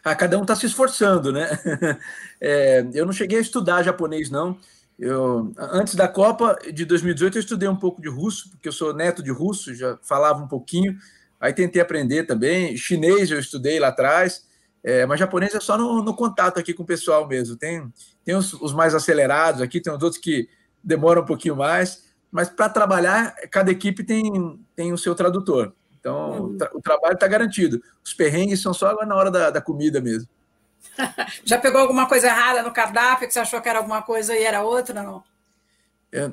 Ah, 0.03 0.15
cada 0.15 0.37
um 0.39 0.41
está 0.41 0.55
se 0.55 0.65
esforçando, 0.65 1.31
né? 1.31 1.49
É, 2.39 2.85
eu 2.93 3.03
não 3.03 3.11
cheguei 3.11 3.39
a 3.39 3.41
estudar 3.41 3.81
japonês, 3.81 4.29
não. 4.29 4.55
Eu, 4.97 5.53
antes 5.57 5.93
da 5.93 6.07
Copa 6.07 6.57
de 6.73 6.83
2018, 6.83 7.37
eu 7.37 7.39
estudei 7.39 7.69
um 7.69 7.75
pouco 7.75 8.01
de 8.01 8.09
russo, 8.09 8.49
porque 8.49 8.67
eu 8.67 8.71
sou 8.71 8.93
neto 8.93 9.21
de 9.21 9.31
russo, 9.31 9.75
já 9.75 9.97
falava 10.01 10.43
um 10.43 10.47
pouquinho. 10.47 10.97
Aí 11.39 11.53
tentei 11.53 11.81
aprender 11.81 12.23
também. 12.23 12.75
Chinês 12.75 13.29
eu 13.29 13.39
estudei 13.39 13.79
lá 13.79 13.89
atrás, 13.89 14.45
é, 14.83 15.05
mas 15.05 15.19
japonês 15.19 15.53
é 15.53 15.59
só 15.59 15.77
no, 15.77 16.01
no, 16.01 16.15
contato 16.15 16.59
aqui 16.59 16.73
com 16.73 16.81
o 16.81 16.85
pessoal 16.85 17.27
mesmo. 17.27 17.55
Tem, 17.55 17.91
tem 18.25 18.35
os, 18.35 18.53
os, 18.53 18.73
mais 18.73 18.95
acelerados 18.95 19.61
aqui, 19.61 19.79
tem 19.79 19.93
os 19.93 20.01
outros 20.01 20.19
que 20.19 20.49
demoram 20.83 21.21
um 21.21 21.25
pouquinho 21.25 21.55
mais. 21.55 22.07
Mas 22.31 22.49
para 22.49 22.67
trabalhar, 22.67 23.35
cada 23.51 23.71
equipe 23.71 24.03
tem, 24.03 24.59
tem 24.75 24.91
o 24.91 24.97
seu 24.97 25.13
tradutor. 25.13 25.73
Então, 25.99 26.45
o, 26.45 26.57
tra 26.57 26.69
o 26.73 26.81
trabalho 26.81 27.13
está 27.13 27.27
garantido. 27.27 27.81
Os 28.03 28.13
perrengues 28.13 28.61
são 28.61 28.73
só 28.73 28.93
na 29.05 29.15
hora 29.15 29.29
da, 29.29 29.49
da 29.51 29.61
comida 29.61 30.01
mesmo. 30.01 30.27
Já 31.43 31.57
pegou 31.57 31.81
alguma 31.81 32.07
coisa 32.07 32.27
errada 32.27 32.63
no 32.63 32.71
cardápio 32.71 33.27
que 33.27 33.33
você 33.33 33.39
achou 33.39 33.61
que 33.61 33.69
era 33.69 33.79
alguma 33.79 34.01
coisa 34.01 34.35
e 34.35 34.43
era 34.43 34.63
outra, 34.63 35.01
não? 35.01 35.23
É, 36.11 36.31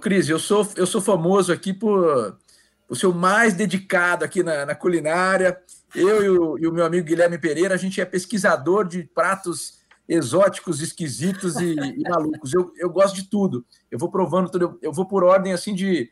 Cris, 0.00 0.28
eu 0.28 0.38
sou, 0.38 0.66
eu 0.76 0.86
sou 0.86 1.00
famoso 1.00 1.52
aqui 1.52 1.72
por, 1.72 2.38
por 2.86 2.96
ser 2.96 3.06
o 3.06 3.14
mais 3.14 3.54
dedicado 3.54 4.24
aqui 4.24 4.42
na, 4.42 4.66
na 4.66 4.74
culinária. 4.74 5.58
Eu 5.94 6.24
e 6.24 6.28
o, 6.28 6.58
e 6.58 6.66
o, 6.66 6.72
meu 6.72 6.84
amigo 6.84 7.06
Guilherme 7.06 7.38
Pereira, 7.38 7.74
a 7.74 7.78
gente 7.78 8.00
é 8.00 8.04
pesquisador 8.04 8.86
de 8.86 9.04
pratos 9.04 9.78
exóticos, 10.08 10.80
esquisitos 10.80 11.56
e, 11.56 11.74
e 11.74 12.02
malucos. 12.08 12.52
Eu, 12.54 12.72
eu 12.76 12.88
gosto 12.90 13.14
de 13.14 13.24
tudo. 13.28 13.64
Eu 13.90 13.98
vou 13.98 14.10
provando 14.10 14.50
tudo. 14.50 14.64
Eu, 14.64 14.78
eu 14.82 14.92
vou 14.92 15.06
por 15.06 15.24
ordem 15.24 15.52
assim 15.52 15.74
de 15.74 16.10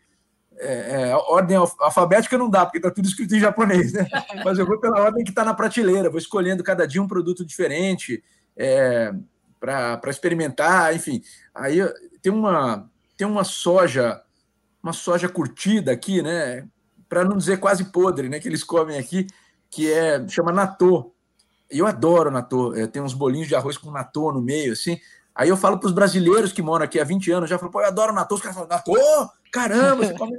é, 0.59 1.11
é, 1.11 1.15
ordem 1.15 1.57
alfabética 1.57 2.39
não 2.39 2.49
dá, 2.49 2.65
porque 2.65 2.79
está 2.79 2.91
tudo 2.91 3.07
escrito 3.07 3.35
em 3.35 3.41
japonês, 3.41 3.93
né? 3.93 4.07
Mas 4.45 4.59
eu 4.59 4.67
vou 4.67 4.79
pela 4.79 5.01
ordem 5.01 5.25
que 5.25 5.31
está 5.31 5.45
na 5.45 5.55
prateleira, 5.55 6.11
vou 6.11 6.19
escolhendo 6.19 6.63
cada 6.63 6.87
dia 6.87 7.03
um 7.03 7.09
produto 7.09 7.45
diferente 7.45 8.23
é, 8.57 9.13
para 9.61 10.11
experimentar, 10.11 10.95
enfim. 10.95 11.23
Aí 11.55 11.79
tem 12.23 12.33
uma, 12.33 12.89
tem 13.17 13.27
uma 13.27 13.45
soja, 13.45 14.23
uma 14.83 14.93
soja 14.93 15.29
curtida 15.29 15.93
aqui, 15.93 16.23
né? 16.23 16.67
Para 17.09 17.25
não 17.25 17.37
dizer 17.37 17.59
quase 17.59 17.85
podre, 17.87 18.29
né? 18.29 18.39
Que 18.39 18.49
eles 18.49 18.65
comem 18.65 18.99
aqui, 18.99 19.27
que 19.71 19.91
é 19.91 20.27
chama 20.29 20.53
natô. 20.53 21.13
Eu 21.71 21.87
adoro 21.87 22.31
natô. 22.31 22.75
É, 22.75 22.87
tem 22.87 23.03
uns 23.03 23.15
bolinhos 23.15 23.49
de 23.49 23.55
arroz 23.55 23.77
com 23.77 23.91
natô 23.91 24.33
no 24.33 24.41
meio, 24.41 24.73
assim. 24.73 24.99
Aí 25.35 25.49
eu 25.49 25.57
falo 25.57 25.79
para 25.79 25.89
os 25.89 25.93
brasileiros 25.93 26.53
que 26.53 26.63
moram 26.63 26.85
aqui 26.85 27.01
há 27.01 27.05
20 27.05 27.33
anos, 27.33 27.51
já 27.51 27.59
falo, 27.59 27.73
pô, 27.73 27.81
eu 27.81 27.87
adoro 27.87 28.13
natô. 28.13 28.37
Os 28.37 28.41
caras 28.41 28.55
falam, 28.55 28.69
natô? 28.69 28.95
Caramba, 29.55 30.05
você 30.05 30.15
come. 30.19 30.37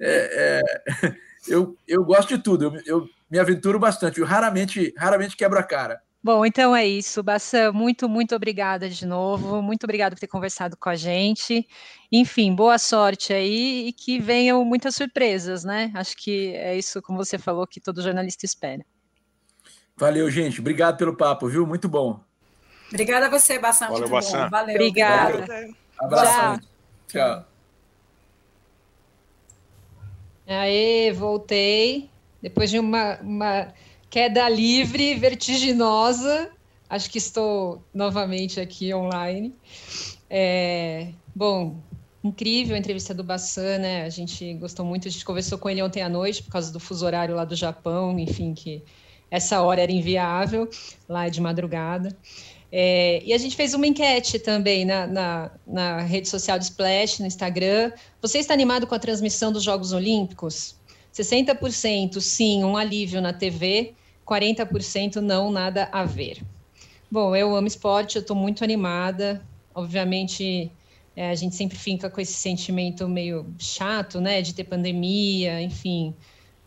É, 0.00 0.62
é, 1.02 1.14
eu, 1.48 1.76
eu 1.86 2.04
gosto 2.04 2.36
de 2.36 2.42
tudo, 2.42 2.66
eu, 2.66 2.82
eu 2.86 3.10
me 3.28 3.38
aventuro 3.38 3.78
bastante, 3.78 4.20
eu 4.20 4.26
raramente, 4.26 4.94
raramente 4.96 5.36
quebro 5.36 5.58
a 5.58 5.62
cara. 5.62 6.00
Bom, 6.22 6.44
então 6.44 6.74
é 6.74 6.84
isso. 6.84 7.22
Bassan, 7.22 7.72
muito, 7.72 8.08
muito 8.08 8.34
obrigada 8.34 8.88
de 8.88 9.06
novo. 9.06 9.62
Muito 9.62 9.84
obrigada 9.84 10.16
por 10.16 10.20
ter 10.20 10.26
conversado 10.26 10.76
com 10.76 10.88
a 10.88 10.96
gente. 10.96 11.66
Enfim, 12.10 12.54
boa 12.54 12.76
sorte 12.76 13.32
aí 13.32 13.86
e 13.88 13.92
que 13.92 14.18
venham 14.18 14.64
muitas 14.64 14.96
surpresas, 14.96 15.62
né? 15.62 15.92
Acho 15.94 16.16
que 16.16 16.54
é 16.56 16.76
isso, 16.76 17.00
como 17.00 17.18
você 17.18 17.38
falou, 17.38 17.66
que 17.68 17.80
todo 17.80 18.02
jornalista 18.02 18.44
espera. 18.44 18.84
Valeu, 19.96 20.28
gente. 20.28 20.60
Obrigado 20.60 20.96
pelo 20.96 21.16
papo, 21.16 21.48
viu? 21.48 21.64
Muito 21.64 21.88
bom. 21.88 22.20
Obrigada 22.92 23.26
a 23.26 23.30
você, 23.30 23.58
Bassan. 23.58 23.88
Valeu, 23.88 24.08
Bassan. 24.08 24.48
Valeu. 24.48 24.74
Obrigada. 24.74 25.46
Valeu. 25.46 25.74
Abraço. 26.00 26.60
Tchau. 27.06 27.47
Aê, 30.48 31.12
voltei. 31.12 32.08
Depois 32.40 32.70
de 32.70 32.78
uma, 32.78 33.18
uma 33.20 33.74
queda 34.08 34.48
livre, 34.48 35.14
vertiginosa, 35.14 36.50
acho 36.88 37.10
que 37.10 37.18
estou 37.18 37.82
novamente 37.92 38.58
aqui 38.58 38.94
online. 38.94 39.54
É, 40.30 41.08
bom, 41.34 41.76
incrível 42.24 42.74
a 42.76 42.78
entrevista 42.78 43.12
do 43.12 43.22
Bassan, 43.22 43.78
né? 43.78 44.04
A 44.04 44.08
gente 44.08 44.54
gostou 44.54 44.86
muito, 44.86 45.06
a 45.06 45.10
gente 45.10 45.24
conversou 45.24 45.58
com 45.58 45.68
ele 45.68 45.82
ontem 45.82 46.02
à 46.02 46.08
noite 46.08 46.42
por 46.42 46.50
causa 46.50 46.72
do 46.72 46.80
fuso 46.80 47.04
horário 47.04 47.34
lá 47.34 47.44
do 47.44 47.54
Japão, 47.54 48.18
enfim, 48.18 48.54
que 48.54 48.82
essa 49.30 49.60
hora 49.60 49.82
era 49.82 49.92
inviável, 49.92 50.66
lá 51.06 51.28
de 51.28 51.42
madrugada. 51.42 52.16
É, 52.70 53.22
e 53.24 53.32
a 53.32 53.38
gente 53.38 53.56
fez 53.56 53.72
uma 53.72 53.86
enquete 53.86 54.38
também 54.38 54.84
na, 54.84 55.06
na, 55.06 55.50
na, 55.66 56.00
rede 56.00 56.28
social 56.28 56.58
do 56.58 56.62
Splash, 56.62 57.20
no 57.20 57.26
Instagram. 57.26 57.92
Você 58.20 58.38
está 58.38 58.52
animado 58.52 58.86
com 58.86 58.94
a 58.94 58.98
transmissão 58.98 59.50
dos 59.50 59.62
Jogos 59.62 59.92
Olímpicos? 59.92 60.76
60% 61.14 62.20
sim, 62.20 62.62
um 62.62 62.76
alívio 62.76 63.20
na 63.20 63.32
TV, 63.32 63.94
40% 64.26 65.16
não, 65.16 65.50
nada 65.50 65.88
a 65.90 66.04
ver. 66.04 66.42
Bom, 67.10 67.34
eu 67.34 67.56
amo 67.56 67.66
esporte, 67.66 68.16
eu 68.16 68.22
estou 68.22 68.36
muito 68.36 68.62
animada. 68.62 69.42
Obviamente, 69.74 70.70
é, 71.16 71.30
a 71.30 71.34
gente 71.34 71.56
sempre 71.56 71.78
fica 71.78 72.10
com 72.10 72.20
esse 72.20 72.34
sentimento 72.34 73.08
meio 73.08 73.46
chato, 73.58 74.20
né, 74.20 74.42
de 74.42 74.54
ter 74.54 74.64
pandemia, 74.64 75.60
enfim, 75.60 76.14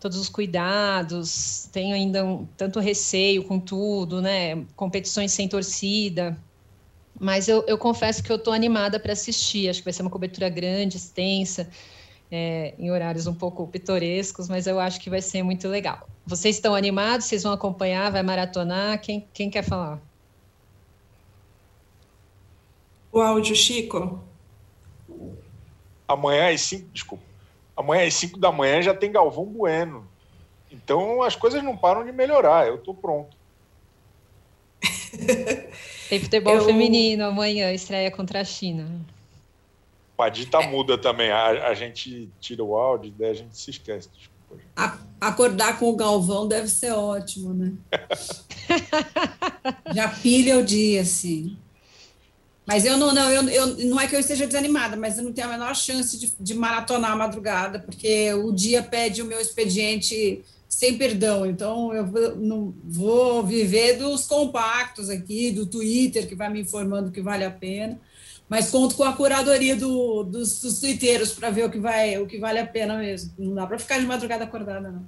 todos 0.02 0.18
os 0.18 0.28
cuidados, 0.28 1.70
tenho 1.72 1.94
ainda 1.94 2.26
um, 2.26 2.48
tanto 2.58 2.80
receio 2.80 3.44
com 3.44 3.60
tudo, 3.60 4.20
né? 4.20 4.66
Competições 4.76 5.32
sem 5.32 5.48
torcida. 5.48 6.36
Mas 7.20 7.48
eu, 7.48 7.64
eu 7.68 7.78
confesso 7.78 8.24
que 8.24 8.32
eu 8.32 8.38
estou 8.38 8.52
animada 8.52 9.00
para 9.00 9.14
assistir. 9.14 9.70
Acho 9.70 9.80
que 9.80 9.86
vai 9.86 9.94
ser 9.94 10.02
uma 10.02 10.10
cobertura 10.10 10.50
grande, 10.50 10.98
extensa, 10.98 11.70
é, 12.32 12.74
em 12.80 12.90
horários 12.90 13.28
um 13.28 13.34
pouco 13.34 13.68
pitorescos, 13.68 14.50
mas 14.50 14.66
eu 14.66 14.80
acho 14.80 15.00
que 15.00 15.08
vai 15.08 15.22
ser 15.22 15.44
muito 15.44 15.68
legal. 15.68 16.10
Vocês 16.26 16.56
estão 16.56 16.74
animados? 16.74 17.28
Vocês 17.28 17.44
vão 17.44 17.54
acompanhar? 17.54 18.12
Vai 18.12 18.24
maratonar? 18.24 19.00
Quem, 19.00 19.28
quem 19.32 19.52
quer 19.52 19.64
falar? 19.64 20.02
O 23.12 23.22
áudio, 23.22 23.56
Chico. 23.56 24.20
Amanhã 26.08 26.52
às 26.52 26.62
5, 26.62 26.90
desculpa 26.92 27.31
amanhã 27.76 28.08
às 28.08 28.14
5 28.16 28.40
da 28.40 28.52
manhã 28.52 28.82
já 28.82 28.94
tem 28.94 29.12
Galvão 29.12 29.46
Bueno. 29.46 30.08
Então 30.72 31.22
as 31.22 31.36
coisas 31.36 31.64
não 31.64 31.76
param 31.76 32.06
de 32.06 32.12
melhorar, 32.12 32.68
eu 32.68 32.76
estou 32.76 32.94
pronto. 32.94 33.36
tem 36.10 36.20
futebol 36.20 36.56
eu... 36.56 36.66
feminino 36.66 37.26
amanhã, 37.26 37.72
estreia 37.72 38.10
contra 38.10 38.42
a 38.42 38.44
China. 38.44 38.88
Padita 40.16 40.62
muda 40.62 40.98
também. 40.98 41.32
A, 41.32 41.68
a 41.68 41.74
gente 41.74 42.30
tira 42.40 42.64
o 42.64 42.78
áudio, 42.78 43.14
daí 43.18 43.32
a 43.32 43.34
gente 43.34 43.58
se 43.58 43.72
esquece. 43.72 44.10
Desculpa. 44.10 44.32
A, 44.76 44.98
acordar 45.20 45.80
com 45.80 45.90
o 45.90 45.96
Galvão 45.96 46.48
deve 46.48 46.68
ser 46.68 46.92
ótimo, 46.92 47.54
né? 47.54 47.74
Já 49.94 50.10
pilha 50.10 50.58
o 50.58 50.64
dia, 50.64 51.02
assim. 51.02 51.58
Mas 52.66 52.86
eu 52.86 52.96
não, 52.98 53.14
não, 53.14 53.30
eu, 53.30 53.50
eu, 53.50 53.68
não 53.88 54.00
é 54.00 54.08
que 54.08 54.16
eu 54.16 54.20
esteja 54.20 54.46
desanimada, 54.46 54.96
mas 54.96 55.18
eu 55.18 55.24
não 55.24 55.34
tenho 55.34 55.48
a 55.48 55.52
menor 55.52 55.76
chance 55.76 56.18
de, 56.18 56.32
de 56.40 56.54
maratonar 56.54 57.12
a 57.12 57.16
madrugada, 57.16 57.80
porque 57.80 58.34
o 58.34 58.52
dia 58.52 58.84
pede 58.84 59.22
o 59.22 59.26
meu 59.26 59.42
expediente 59.42 60.44
sem 60.70 60.98
perdão. 60.98 61.46
Então, 61.46 61.94
eu 61.94 62.06
vou, 62.06 62.36
não, 62.36 62.74
vou 62.84 63.44
viver 63.44 63.98
dos 63.98 64.26
compactos 64.26 65.10
aqui, 65.10 65.52
do 65.52 65.66
Twitter, 65.66 66.28
que 66.28 66.36
vai 66.36 66.50
me 66.50 66.62
informando 66.62 67.12
que 67.12 67.22
vale 67.22 67.44
a 67.44 67.52
pena, 67.52 68.00
mas 68.48 68.70
conto 68.70 68.96
com 68.96 69.04
a 69.04 69.14
curadoria 69.14 69.76
do, 69.76 70.24
dos, 70.24 70.62
dos 70.62 70.80
twitteiros 70.80 71.34
para 71.34 71.50
ver 71.50 71.66
o 71.66 71.70
que, 71.70 71.80
vai, 71.80 72.18
o 72.20 72.28
que 72.28 72.40
vale 72.40 72.60
a 72.60 72.66
pena 72.66 72.98
mesmo. 72.98 73.34
Não 73.38 73.56
dá 73.56 73.66
para 73.66 73.80
ficar 73.80 74.00
de 74.00 74.06
madrugada 74.06 74.44
acordada, 74.44 74.92
não. 74.92 75.06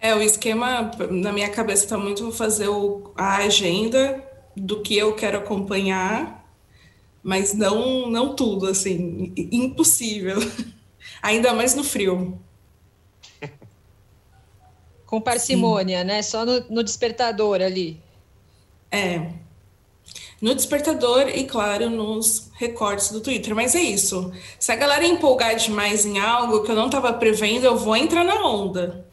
É, 0.00 0.14
o 0.14 0.20
esquema 0.20 0.90
na 1.10 1.32
minha 1.32 1.48
cabeça 1.50 1.84
está 1.84 1.96
muito 1.96 2.30
fazer 2.30 2.68
o, 2.68 3.12
a 3.16 3.38
agenda 3.38 4.22
do 4.56 4.80
que 4.80 4.96
eu 4.96 5.14
quero 5.14 5.38
acompanhar, 5.38 6.44
mas 7.22 7.52
não, 7.52 8.08
não 8.08 8.34
tudo, 8.34 8.66
assim, 8.66 9.32
impossível. 9.36 10.38
Ainda 11.22 11.52
mais 11.52 11.74
no 11.74 11.84
frio. 11.84 12.40
Com 15.06 15.20
parcimônia, 15.20 16.00
Sim. 16.00 16.06
né? 16.06 16.22
Só 16.22 16.44
no, 16.44 16.64
no 16.70 16.82
despertador 16.82 17.60
ali. 17.60 18.00
É. 18.90 19.30
No 20.40 20.54
despertador 20.54 21.28
e, 21.28 21.44
claro, 21.44 21.90
nos 21.90 22.50
recortes 22.54 23.10
do 23.10 23.20
Twitter. 23.20 23.54
Mas 23.54 23.74
é 23.74 23.80
isso. 23.80 24.32
Se 24.58 24.72
a 24.72 24.76
galera 24.76 25.04
empolgar 25.06 25.56
demais 25.56 26.04
em 26.04 26.18
algo 26.18 26.62
que 26.62 26.70
eu 26.70 26.76
não 26.76 26.86
estava 26.86 27.12
prevendo, 27.12 27.64
eu 27.64 27.76
vou 27.76 27.96
entrar 27.96 28.24
na 28.24 28.46
onda. 28.46 29.06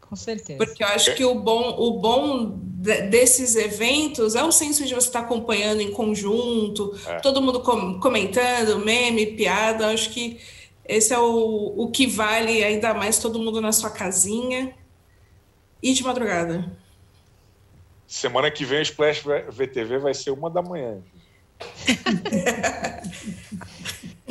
Com 0.00 0.16
certeza. 0.16 0.58
Porque 0.58 0.82
eu 0.82 0.88
acho 0.88 1.14
que 1.14 1.24
o 1.24 1.34
bom, 1.34 1.74
o 1.78 1.98
bom 1.98 2.58
desses 2.82 3.54
eventos 3.54 4.34
é 4.34 4.42
o 4.42 4.50
senso 4.50 4.84
de 4.84 4.92
você 4.92 5.06
estar 5.06 5.20
acompanhando 5.20 5.80
em 5.80 5.92
conjunto, 5.92 6.92
é. 7.06 7.20
todo 7.20 7.40
mundo 7.40 7.60
com, 7.60 8.00
comentando, 8.00 8.80
meme, 8.84 9.26
piada. 9.26 9.92
Acho 9.92 10.10
que 10.10 10.40
esse 10.84 11.14
é 11.14 11.18
o, 11.18 11.74
o 11.76 11.90
que 11.92 12.08
vale 12.08 12.64
ainda 12.64 12.92
mais 12.92 13.20
todo 13.20 13.38
mundo 13.38 13.60
na 13.60 13.70
sua 13.70 13.88
casinha 13.88 14.74
e 15.80 15.92
de 15.92 16.02
madrugada. 16.02 16.76
Semana 18.04 18.50
que 18.50 18.64
vem 18.64 18.80
o 18.80 18.82
Splash 18.82 19.22
VTV 19.48 19.98
vai 19.98 20.12
ser 20.12 20.32
uma 20.32 20.50
da 20.50 20.60
manhã. 20.60 21.00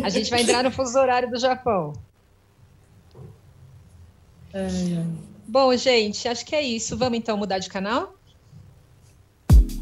A 0.04 0.10
gente 0.10 0.30
vai 0.30 0.42
entrar 0.42 0.62
no 0.62 0.72
fuso 0.72 1.00
horário 1.00 1.32
do 1.32 1.40
Japão. 1.40 1.94
É. 4.54 4.68
Bom, 5.48 5.74
gente, 5.78 6.28
acho 6.28 6.46
que 6.46 6.54
é 6.54 6.62
isso. 6.62 6.98
Vamos 6.98 7.18
então 7.18 7.38
mudar 7.38 7.60
de 7.60 7.70
canal? 7.70 8.14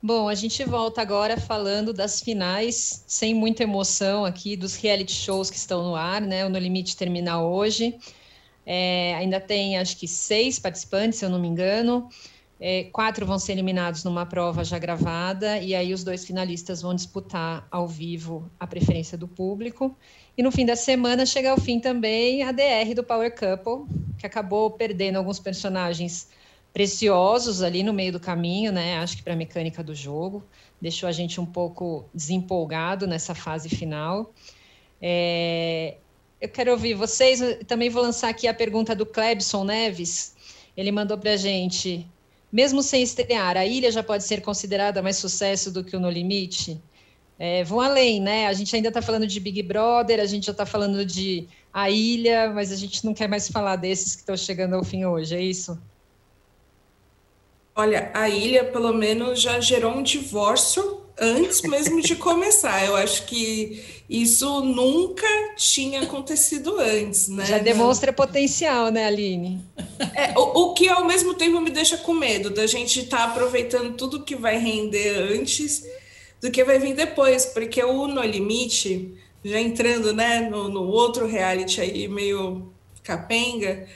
Bom, 0.00 0.28
a 0.28 0.34
gente 0.36 0.62
volta 0.62 1.02
agora 1.02 1.36
falando 1.36 1.92
das 1.92 2.20
finais, 2.20 3.02
sem 3.04 3.34
muita 3.34 3.64
emoção 3.64 4.24
aqui, 4.24 4.56
dos 4.56 4.76
reality 4.76 5.12
shows 5.12 5.50
que 5.50 5.56
estão 5.56 5.82
no 5.82 5.96
ar, 5.96 6.20
né? 6.20 6.46
O 6.46 6.48
No 6.48 6.56
Limite 6.56 6.96
termina 6.96 7.42
hoje. 7.42 7.98
É, 8.64 9.16
ainda 9.16 9.40
tem, 9.40 9.76
acho 9.76 9.96
que, 9.96 10.06
seis 10.06 10.56
participantes, 10.56 11.18
se 11.18 11.24
eu 11.24 11.28
não 11.28 11.40
me 11.40 11.48
engano. 11.48 12.08
É, 12.60 12.84
quatro 12.92 13.26
vão 13.26 13.40
ser 13.40 13.52
eliminados 13.52 14.04
numa 14.04 14.24
prova 14.24 14.62
já 14.62 14.78
gravada, 14.78 15.58
e 15.58 15.74
aí 15.74 15.92
os 15.92 16.04
dois 16.04 16.24
finalistas 16.24 16.80
vão 16.80 16.94
disputar 16.94 17.66
ao 17.68 17.88
vivo 17.88 18.48
a 18.58 18.68
preferência 18.68 19.18
do 19.18 19.26
público. 19.26 19.96
E 20.36 20.44
no 20.44 20.52
fim 20.52 20.64
da 20.64 20.76
semana 20.76 21.26
chega 21.26 21.50
ao 21.50 21.58
fim 21.58 21.80
também 21.80 22.44
a 22.44 22.52
DR 22.52 22.94
do 22.94 23.02
Power 23.02 23.34
Couple, 23.34 23.84
que 24.16 24.24
acabou 24.24 24.70
perdendo 24.70 25.16
alguns 25.16 25.40
personagens 25.40 26.28
preciosos 26.72 27.62
ali 27.62 27.82
no 27.82 27.92
meio 27.92 28.12
do 28.12 28.20
caminho, 28.20 28.72
né? 28.72 28.98
Acho 28.98 29.16
que 29.16 29.22
para 29.22 29.32
a 29.32 29.36
mecânica 29.36 29.82
do 29.82 29.94
jogo. 29.94 30.44
Deixou 30.80 31.08
a 31.08 31.12
gente 31.12 31.40
um 31.40 31.46
pouco 31.46 32.08
desempolgado 32.14 33.06
nessa 33.06 33.34
fase 33.34 33.68
final. 33.68 34.32
É, 35.00 35.96
eu 36.40 36.48
quero 36.48 36.70
ouvir 36.70 36.94
vocês. 36.94 37.40
também 37.66 37.90
vou 37.90 38.02
lançar 38.02 38.28
aqui 38.28 38.46
a 38.46 38.54
pergunta 38.54 38.94
do 38.94 39.04
Clebson 39.04 39.64
Neves. 39.64 40.34
Ele 40.76 40.92
mandou 40.92 41.18
para 41.18 41.32
a 41.32 41.36
gente: 41.36 42.06
mesmo 42.52 42.82
sem 42.82 43.02
estrear, 43.02 43.56
a 43.56 43.66
ilha 43.66 43.90
já 43.90 44.02
pode 44.02 44.24
ser 44.24 44.40
considerada 44.40 45.02
mais 45.02 45.16
sucesso 45.16 45.72
do 45.72 45.82
que 45.82 45.96
o 45.96 46.00
No 46.00 46.10
Limite? 46.10 46.80
É, 47.38 47.62
vão 47.62 47.80
além, 47.80 48.20
né? 48.20 48.46
A 48.46 48.52
gente 48.52 48.74
ainda 48.74 48.88
está 48.88 49.00
falando 49.00 49.26
de 49.26 49.38
Big 49.38 49.62
Brother, 49.62 50.20
a 50.20 50.26
gente 50.26 50.46
já 50.46 50.52
está 50.52 50.66
falando 50.66 51.04
de 51.04 51.46
A 51.72 51.88
Ilha, 51.88 52.50
mas 52.52 52.72
a 52.72 52.76
gente 52.76 53.04
não 53.04 53.14
quer 53.14 53.28
mais 53.28 53.48
falar 53.48 53.76
desses 53.76 54.16
que 54.16 54.22
estão 54.22 54.36
chegando 54.36 54.74
ao 54.74 54.82
fim 54.82 55.04
hoje, 55.04 55.36
é 55.36 55.40
isso? 55.40 55.78
Olha, 57.78 58.10
a 58.12 58.28
ilha 58.28 58.64
pelo 58.64 58.92
menos 58.92 59.40
já 59.40 59.60
gerou 59.60 59.92
um 59.92 60.02
divórcio 60.02 61.00
antes 61.16 61.62
mesmo 61.62 62.02
de 62.02 62.16
começar. 62.16 62.84
Eu 62.84 62.96
acho 62.96 63.24
que 63.26 63.84
isso 64.10 64.62
nunca 64.64 65.24
tinha 65.56 66.02
acontecido 66.02 66.76
antes, 66.80 67.28
né? 67.28 67.46
Já 67.46 67.58
demonstra 67.58 68.12
potencial, 68.12 68.90
né, 68.90 69.06
Aline? 69.06 69.64
É, 70.12 70.36
o, 70.36 70.40
o, 70.40 70.74
que 70.74 70.88
ao 70.88 71.04
mesmo 71.04 71.34
tempo 71.34 71.60
me 71.60 71.70
deixa 71.70 71.96
com 71.96 72.14
medo 72.14 72.50
da 72.50 72.66
gente 72.66 72.98
estar 72.98 73.18
tá 73.18 73.24
aproveitando 73.26 73.94
tudo 73.96 74.24
que 74.24 74.34
vai 74.34 74.58
render 74.58 75.32
antes 75.32 75.84
do 76.40 76.50
que 76.50 76.64
vai 76.64 76.80
vir 76.80 76.96
depois, 76.96 77.46
porque 77.46 77.80
o 77.84 78.08
No 78.08 78.22
Limite, 78.22 79.14
já 79.44 79.60
entrando 79.60 80.12
né, 80.12 80.40
no, 80.40 80.68
no 80.68 80.82
outro 80.82 81.28
reality 81.28 81.80
aí 81.80 82.08
meio 82.08 82.72
capenga, 83.04 83.86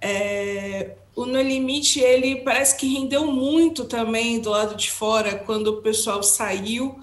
é, 0.00 0.92
o 1.14 1.26
No 1.26 1.40
Limite, 1.40 2.00
ele 2.00 2.36
parece 2.36 2.76
que 2.76 2.86
rendeu 2.86 3.26
muito 3.26 3.84
também 3.84 4.40
do 4.40 4.50
lado 4.50 4.74
de 4.74 4.90
fora, 4.90 5.36
quando 5.36 5.68
o 5.68 5.82
pessoal 5.82 6.22
saiu 6.22 6.98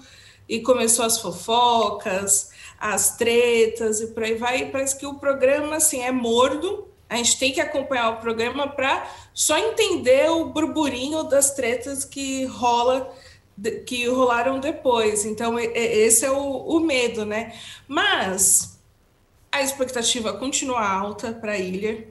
e 0.48 0.60
começou 0.60 1.04
as 1.04 1.20
fofocas, 1.20 2.50
as 2.78 3.16
tretas 3.16 4.00
e 4.00 4.08
por 4.08 4.24
aí 4.24 4.34
vai. 4.34 4.62
E 4.62 4.66
parece 4.66 4.98
que 4.98 5.06
o 5.06 5.14
programa, 5.14 5.76
assim, 5.76 6.00
é 6.00 6.10
mordo. 6.10 6.88
A 7.08 7.16
gente 7.16 7.38
tem 7.38 7.52
que 7.52 7.60
acompanhar 7.60 8.10
o 8.10 8.20
programa 8.20 8.68
para 8.68 9.08
só 9.32 9.56
entender 9.56 10.28
o 10.30 10.46
burburinho 10.46 11.22
das 11.24 11.54
tretas 11.54 12.04
que 12.04 12.44
rola 12.46 13.12
que 13.86 14.08
rolaram 14.08 14.58
depois. 14.58 15.26
Então, 15.26 15.58
esse 15.58 16.24
é 16.24 16.30
o, 16.30 16.36
o 16.36 16.80
medo, 16.80 17.26
né? 17.26 17.54
Mas 17.86 18.80
a 19.52 19.60
expectativa 19.60 20.32
continua 20.32 20.88
alta 20.88 21.32
para 21.32 21.52
a 21.52 21.58
ilha 21.58 22.08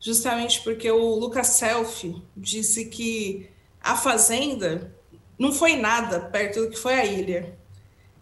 justamente 0.00 0.62
porque 0.62 0.90
o 0.90 1.14
Lucas 1.14 1.48
Self 1.48 2.22
disse 2.36 2.86
que 2.86 3.48
a 3.80 3.96
Fazenda 3.96 4.94
não 5.38 5.52
foi 5.52 5.76
nada 5.76 6.20
perto 6.20 6.62
do 6.62 6.70
que 6.70 6.78
foi 6.78 6.94
a 6.94 7.04
ilha. 7.04 7.56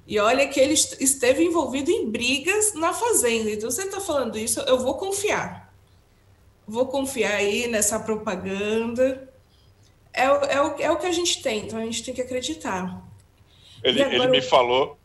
E 0.06 0.18
olha 0.20 0.46
que 0.46 0.60
ele 0.60 0.74
esteve 0.74 1.44
envolvido 1.44 1.90
em 1.90 2.08
brigas 2.08 2.74
na 2.74 2.92
Fazenda. 2.92 3.50
Então, 3.50 3.70
você 3.70 3.82
está 3.82 4.00
falando 4.00 4.38
isso, 4.38 4.60
eu 4.60 4.78
vou 4.78 4.94
confiar. 4.94 5.74
Vou 6.66 6.86
confiar 6.86 7.34
aí 7.34 7.66
nessa 7.66 7.98
propaganda. 7.98 9.32
É, 10.12 10.24
é, 10.24 10.62
o, 10.62 10.80
é 10.80 10.90
o 10.90 10.96
que 10.96 11.06
a 11.06 11.12
gente 11.12 11.42
tem, 11.42 11.66
então 11.66 11.78
a 11.78 11.84
gente 11.84 12.04
tem 12.04 12.14
que 12.14 12.22
acreditar. 12.22 13.04
Ele, 13.82 14.02
agora... 14.02 14.16
ele 14.16 14.28
me 14.28 14.42
falou, 14.42 14.96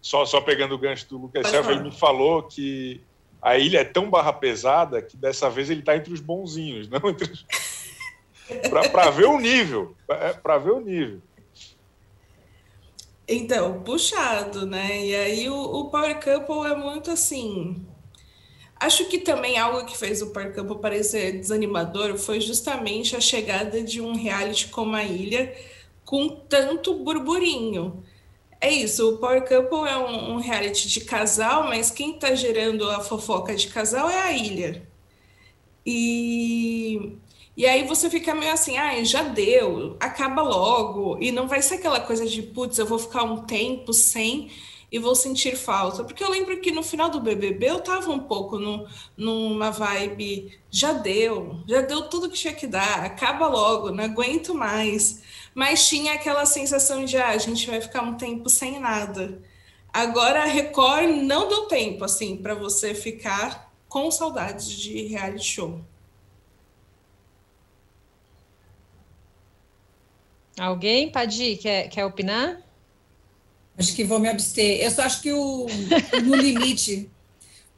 só, 0.00 0.24
só 0.24 0.40
pegando 0.40 0.74
o 0.74 0.78
gancho 0.78 1.08
do 1.08 1.18
Lucas 1.18 1.48
Self, 1.48 1.70
ele 1.70 1.84
me 1.84 1.92
falou 1.92 2.42
que 2.42 3.00
a 3.40 3.56
ilha 3.58 3.78
é 3.78 3.84
tão 3.84 4.10
barra 4.10 4.32
pesada 4.32 5.00
que 5.02 5.16
dessa 5.16 5.48
vez 5.48 5.70
ele 5.70 5.80
está 5.80 5.96
entre 5.96 6.12
os 6.12 6.20
bonzinhos, 6.20 6.88
não 6.90 7.00
entre 7.08 7.30
os... 7.32 7.44
para 8.90 9.10
ver 9.10 9.26
o 9.26 9.38
nível, 9.38 9.94
para 10.42 10.58
ver 10.58 10.72
o 10.72 10.80
nível. 10.80 11.20
Então, 13.28 13.82
puxado, 13.82 14.66
né? 14.66 15.04
E 15.04 15.14
aí 15.16 15.50
o, 15.50 15.56
o, 15.56 15.90
Power 15.90 16.14
Couple 16.22 16.70
é 16.70 16.76
muito 16.76 17.10
assim. 17.10 17.84
Acho 18.78 19.06
que 19.08 19.18
também 19.18 19.58
algo 19.58 19.84
que 19.84 19.96
fez 19.96 20.22
o 20.22 20.32
Power 20.32 20.54
Couple 20.54 20.78
parecer 20.78 21.32
desanimador 21.32 22.16
foi 22.18 22.40
justamente 22.40 23.16
a 23.16 23.20
chegada 23.20 23.82
de 23.82 24.00
um 24.00 24.14
reality 24.14 24.68
como 24.68 24.94
a 24.94 25.02
Ilha 25.02 25.52
com 26.04 26.28
tanto 26.28 26.94
burburinho. 26.94 28.04
É 28.60 28.70
isso, 28.72 29.14
o 29.14 29.18
Power 29.18 29.42
Couple 29.46 29.88
é 29.88 29.96
um, 29.98 30.34
um 30.34 30.36
reality 30.38 30.88
de 30.88 31.00
casal, 31.02 31.64
mas 31.64 31.90
quem 31.90 32.14
está 32.14 32.34
gerando 32.34 32.88
a 32.90 33.00
fofoca 33.00 33.54
de 33.54 33.68
casal 33.68 34.08
é 34.08 34.18
a 34.18 34.32
ilha. 34.32 34.86
E, 35.84 37.16
e 37.56 37.64
aí 37.66 37.86
você 37.86 38.10
fica 38.10 38.34
meio 38.34 38.52
assim, 38.52 38.76
ah, 38.76 39.02
já 39.04 39.22
deu, 39.22 39.96
acaba 40.00 40.42
logo. 40.42 41.18
E 41.20 41.30
não 41.30 41.46
vai 41.46 41.62
ser 41.62 41.74
aquela 41.76 42.00
coisa 42.00 42.26
de, 42.26 42.42
putz, 42.42 42.78
eu 42.78 42.86
vou 42.86 42.98
ficar 42.98 43.22
um 43.22 43.44
tempo 43.44 43.92
sem 43.92 44.50
e 44.90 44.98
vou 44.98 45.14
sentir 45.14 45.56
falta. 45.56 46.04
Porque 46.04 46.24
eu 46.24 46.30
lembro 46.30 46.60
que 46.60 46.72
no 46.72 46.82
final 46.82 47.08
do 47.10 47.20
BBB 47.20 47.70
eu 47.70 47.80
tava 47.80 48.10
um 48.10 48.18
pouco 48.20 48.58
no, 48.58 48.86
numa 49.16 49.70
vibe, 49.70 50.58
já 50.70 50.92
deu, 50.92 51.60
já 51.68 51.80
deu 51.82 52.08
tudo 52.08 52.30
que 52.30 52.36
tinha 52.36 52.54
que 52.54 52.66
dar, 52.66 53.04
acaba 53.04 53.46
logo, 53.48 53.90
não 53.90 54.04
aguento 54.04 54.54
mais. 54.54 55.22
Mas 55.56 55.88
tinha 55.88 56.12
aquela 56.12 56.44
sensação 56.44 57.06
de, 57.06 57.16
ah, 57.16 57.30
a 57.30 57.38
gente 57.38 57.66
vai 57.66 57.80
ficar 57.80 58.02
um 58.02 58.14
tempo 58.14 58.50
sem 58.50 58.78
nada. 58.78 59.40
Agora 59.90 60.42
a 60.42 60.44
Record 60.44 61.08
não 61.08 61.48
deu 61.48 61.62
tempo, 61.62 62.04
assim, 62.04 62.36
para 62.36 62.54
você 62.54 62.94
ficar 62.94 63.72
com 63.88 64.10
saudades 64.10 64.70
de 64.70 65.06
reality 65.06 65.46
show. 65.46 65.80
Alguém, 70.58 71.10
Padi, 71.10 71.56
quer, 71.56 71.88
quer 71.88 72.04
opinar? 72.04 72.60
Acho 73.78 73.96
que 73.96 74.04
vou 74.04 74.18
me 74.18 74.28
abster. 74.28 74.82
Eu 74.82 74.90
só 74.90 75.04
acho 75.04 75.22
que 75.22 75.32
o, 75.32 75.64
o 75.64 76.20
No 76.22 76.36
Limite, 76.36 77.10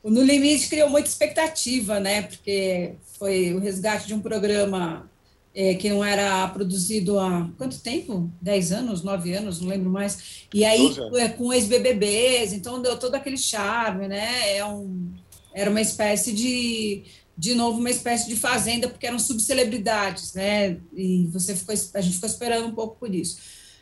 o 0.02 0.10
No 0.10 0.24
Limite 0.24 0.68
criou 0.68 0.90
muita 0.90 1.08
expectativa, 1.08 2.00
né? 2.00 2.22
Porque 2.22 2.96
foi 3.16 3.54
o 3.54 3.60
resgate 3.60 4.08
de 4.08 4.14
um 4.14 4.20
programa 4.20 5.08
é, 5.60 5.74
que 5.74 5.90
não 5.90 6.04
era 6.04 6.46
produzido 6.50 7.18
há 7.18 7.50
quanto 7.58 7.80
tempo? 7.80 8.30
Dez 8.40 8.70
anos, 8.70 9.02
nove 9.02 9.34
anos, 9.34 9.60
não 9.60 9.68
lembro 9.68 9.90
mais. 9.90 10.46
E 10.54 10.64
aí, 10.64 10.94
é, 11.16 11.28
com 11.30 11.52
ex-BBBs, 11.52 12.52
então 12.52 12.80
deu 12.80 12.96
todo 12.96 13.16
aquele 13.16 13.36
charme, 13.36 14.06
né? 14.06 14.56
É 14.56 14.64
um, 14.64 15.12
era 15.52 15.68
uma 15.68 15.80
espécie 15.80 16.32
de, 16.32 17.02
de 17.36 17.56
novo, 17.56 17.80
uma 17.80 17.90
espécie 17.90 18.28
de 18.28 18.36
fazenda, 18.36 18.88
porque 18.88 19.04
eram 19.04 19.18
subcelebridades, 19.18 20.32
né? 20.32 20.76
E 20.94 21.26
você 21.32 21.56
ficou, 21.56 21.74
a 21.92 22.00
gente 22.00 22.14
ficou 22.14 22.28
esperando 22.28 22.68
um 22.68 22.74
pouco 22.74 22.96
por 22.96 23.12
isso. 23.12 23.38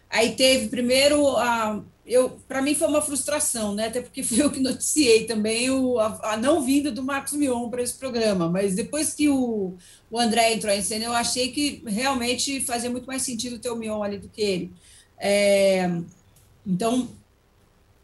Aí 0.09 0.35
teve 0.35 0.69
primeiro 0.69 1.37
a 1.37 1.85
eu 2.07 2.39
para 2.47 2.63
mim 2.63 2.75
foi 2.75 2.87
uma 2.89 3.03
frustração, 3.03 3.75
né? 3.75 3.89
Até 3.89 4.01
porque 4.01 4.23
fui 4.23 4.41
eu 4.41 4.51
que 4.51 4.61
noticiei 4.61 5.25
também 5.25 5.71
o, 5.71 5.99
a, 5.99 6.33
a 6.33 6.37
não 6.37 6.63
vinda 6.63 6.91
do 6.91 7.03
Marcos 7.03 7.33
Mion 7.33 7.69
para 7.69 7.83
esse 7.83 7.95
programa. 7.95 8.49
Mas 8.49 8.75
depois 8.75 9.13
que 9.13 9.29
o, 9.29 9.75
o 10.11 10.19
André 10.19 10.55
entrou 10.55 10.73
em 10.73 10.83
cena, 10.83 11.07
eu 11.07 11.13
achei 11.13 11.51
que 11.51 11.83
realmente 11.87 12.61
fazia 12.61 12.89
muito 12.89 13.07
mais 13.07 13.23
sentido 13.23 13.59
ter 13.59 13.71
o 13.71 13.77
Mion 13.77 14.03
ali 14.03 14.19
do 14.19 14.29
que 14.29 14.41
ele. 14.41 14.73
É, 15.19 15.91
então 16.67 17.09